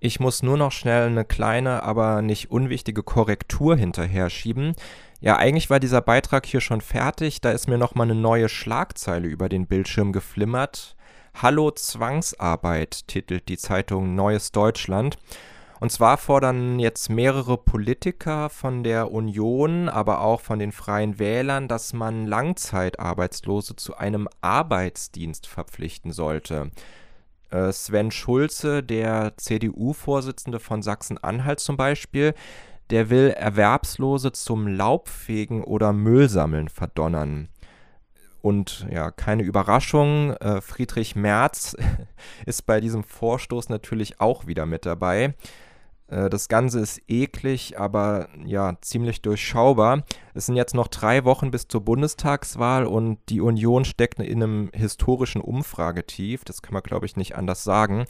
Ich 0.00 0.18
muss 0.18 0.42
nur 0.42 0.56
noch 0.56 0.72
schnell 0.72 1.06
eine 1.06 1.24
kleine, 1.24 1.82
aber 1.82 2.22
nicht 2.22 2.50
unwichtige 2.50 3.02
Korrektur 3.02 3.76
hinterher 3.76 4.30
schieben. 4.30 4.74
Ja, 5.20 5.36
eigentlich 5.36 5.68
war 5.68 5.78
dieser 5.78 6.00
Beitrag 6.00 6.46
hier 6.46 6.60
schon 6.60 6.80
fertig. 6.80 7.40
Da 7.40 7.50
ist 7.50 7.68
mir 7.68 7.78
noch 7.78 7.94
mal 7.94 8.04
eine 8.04 8.14
neue 8.14 8.48
Schlagzeile 8.48 9.28
über 9.28 9.48
den 9.48 9.66
Bildschirm 9.66 10.12
geflimmert. 10.12 10.96
Hallo 11.34 11.70
Zwangsarbeit 11.70 13.08
titelt 13.08 13.48
die 13.48 13.58
Zeitung 13.58 14.14
Neues 14.14 14.52
Deutschland. 14.52 15.18
Und 15.78 15.92
zwar 15.92 16.16
fordern 16.16 16.78
jetzt 16.78 17.10
mehrere 17.10 17.58
Politiker 17.58 18.48
von 18.48 18.82
der 18.82 19.12
Union, 19.12 19.90
aber 19.90 20.22
auch 20.22 20.40
von 20.40 20.58
den 20.58 20.72
Freien 20.72 21.18
Wählern, 21.18 21.68
dass 21.68 21.92
man 21.92 22.26
Langzeitarbeitslose 22.26 23.76
zu 23.76 23.98
einem 23.98 24.28
Arbeitsdienst 24.40 25.46
verpflichten 25.46 26.12
sollte. 26.12 26.70
Äh, 27.50 27.72
Sven 27.72 28.10
Schulze, 28.10 28.82
der 28.82 29.34
CDU-Vorsitzende 29.36 30.58
von 30.58 30.82
Sachsen-Anhalt 30.82 31.60
zum 31.60 31.76
Beispiel, 31.76 32.34
der 32.90 33.10
will 33.10 33.30
Erwerbslose 33.30 34.32
zum 34.32 34.68
Laubfegen 34.68 35.64
oder 35.64 35.92
Müllsammeln 35.92 36.68
verdonnern. 36.68 37.48
Und 38.42 38.86
ja, 38.92 39.10
keine 39.10 39.42
Überraschung, 39.42 40.30
äh, 40.34 40.60
Friedrich 40.60 41.16
Merz 41.16 41.76
ist 42.46 42.66
bei 42.66 42.80
diesem 42.80 43.02
Vorstoß 43.02 43.68
natürlich 43.70 44.20
auch 44.20 44.46
wieder 44.46 44.66
mit 44.66 44.86
dabei. 44.86 45.34
Äh, 46.08 46.30
das 46.30 46.48
Ganze 46.48 46.80
ist 46.80 47.00
eklig, 47.08 47.78
aber 47.78 48.28
ja, 48.44 48.76
ziemlich 48.80 49.22
durchschaubar. 49.22 50.04
Es 50.34 50.46
sind 50.46 50.56
jetzt 50.56 50.74
noch 50.74 50.88
drei 50.88 51.24
Wochen 51.24 51.50
bis 51.50 51.68
zur 51.68 51.82
Bundestagswahl 51.82 52.86
und 52.86 53.18
die 53.28 53.40
Union 53.40 53.84
steckt 53.84 54.18
in 54.20 54.42
einem 54.42 54.70
historischen 54.72 55.40
Umfragetief. 55.40 56.44
Das 56.44 56.62
kann 56.62 56.74
man, 56.74 56.82
glaube 56.82 57.06
ich, 57.06 57.16
nicht 57.16 57.36
anders 57.36 57.64
sagen. 57.64 58.04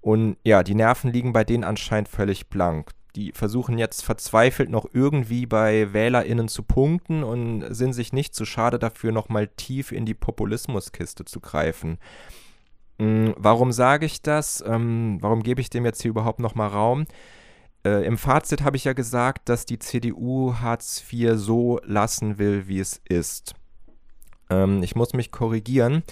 Und 0.00 0.36
ja, 0.44 0.62
die 0.62 0.74
Nerven 0.74 1.12
liegen 1.12 1.32
bei 1.32 1.44
denen 1.44 1.64
anscheinend 1.64 2.08
völlig 2.08 2.48
blank. 2.48 2.90
die 3.16 3.32
versuchen 3.32 3.78
jetzt 3.78 4.04
verzweifelt 4.04 4.70
noch 4.70 4.86
irgendwie 4.92 5.46
bei 5.46 5.92
WählerInnen 5.92 6.48
zu 6.48 6.64
punkten 6.64 7.22
und 7.22 7.64
sind 7.72 7.92
sich 7.92 8.12
nicht 8.12 8.34
zu 8.34 8.44
schade 8.44 8.78
dafür, 8.78 9.12
nochmal 9.12 9.46
tief 9.46 9.92
in 9.92 10.04
die 10.04 10.14
Populismuskiste 10.14 11.24
zu 11.24 11.40
greifen. 11.40 11.98
Mhm, 12.98 13.34
warum 13.36 13.72
sage 13.72 14.06
ich 14.06 14.22
das? 14.22 14.62
Ähm, 14.66 15.18
warum 15.20 15.42
gebe 15.42 15.60
ich 15.60 15.70
dem 15.70 15.84
jetzt 15.84 16.02
hier 16.02 16.10
überhaupt 16.10 16.40
nochmal 16.40 16.68
Raum? 16.68 17.06
Äh, 17.84 18.06
Im 18.06 18.16
Fazit 18.16 18.62
habe 18.62 18.76
ich 18.76 18.84
ja 18.84 18.92
gesagt, 18.92 19.48
dass 19.48 19.66
die 19.66 19.78
CDU 19.78 20.54
Hartz 20.60 21.04
IV 21.12 21.32
so 21.34 21.80
lassen 21.84 22.38
will, 22.38 22.66
wie 22.66 22.80
es 22.80 23.00
ist. 23.08 23.54
Ähm, 24.48 24.82
ich 24.82 24.94
muss 24.94 25.12
mich 25.12 25.30
korrigieren. 25.30 26.02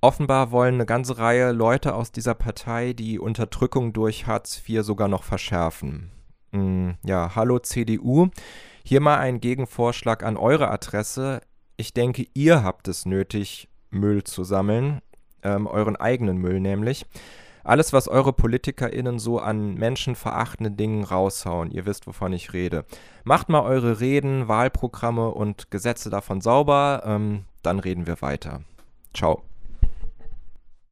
Offenbar 0.00 0.52
wollen 0.52 0.74
eine 0.74 0.86
ganze 0.86 1.18
Reihe 1.18 1.52
Leute 1.52 1.94
aus 1.94 2.12
dieser 2.12 2.34
Partei 2.34 2.92
die 2.92 3.18
Unterdrückung 3.18 3.92
durch 3.92 4.26
Hartz 4.26 4.62
IV 4.66 4.84
sogar 4.84 5.08
noch 5.08 5.24
verschärfen. 5.24 6.12
Mm, 6.52 6.90
ja, 7.04 7.34
hallo 7.34 7.58
CDU. 7.58 8.28
Hier 8.84 9.00
mal 9.00 9.18
ein 9.18 9.40
Gegenvorschlag 9.40 10.22
an 10.22 10.36
eure 10.36 10.70
Adresse. 10.70 11.40
Ich 11.76 11.94
denke, 11.94 12.26
ihr 12.34 12.62
habt 12.62 12.88
es 12.88 13.06
nötig, 13.06 13.68
Müll 13.90 14.24
zu 14.24 14.44
sammeln, 14.44 15.00
ähm, 15.42 15.66
euren 15.66 15.96
eigenen 15.96 16.38
Müll 16.38 16.60
nämlich. 16.60 17.06
Alles, 17.64 17.92
was 17.92 18.08
eure 18.08 18.32
PolitikerInnen 18.32 19.18
so 19.18 19.38
an 19.40 19.74
menschenverachtenden 19.74 20.76
Dingen 20.76 21.04
raushauen, 21.04 21.70
ihr 21.70 21.84
wisst, 21.84 22.06
wovon 22.06 22.32
ich 22.32 22.54
rede. 22.54 22.84
Macht 23.24 23.50
mal 23.50 23.60
eure 23.60 24.00
Reden, 24.00 24.48
Wahlprogramme 24.48 25.28
und 25.28 25.70
Gesetze 25.70 26.08
davon 26.08 26.40
sauber, 26.40 27.02
ähm, 27.04 27.44
dann 27.62 27.78
reden 27.78 28.06
wir 28.06 28.22
weiter. 28.22 28.62
Ciao. 29.12 29.42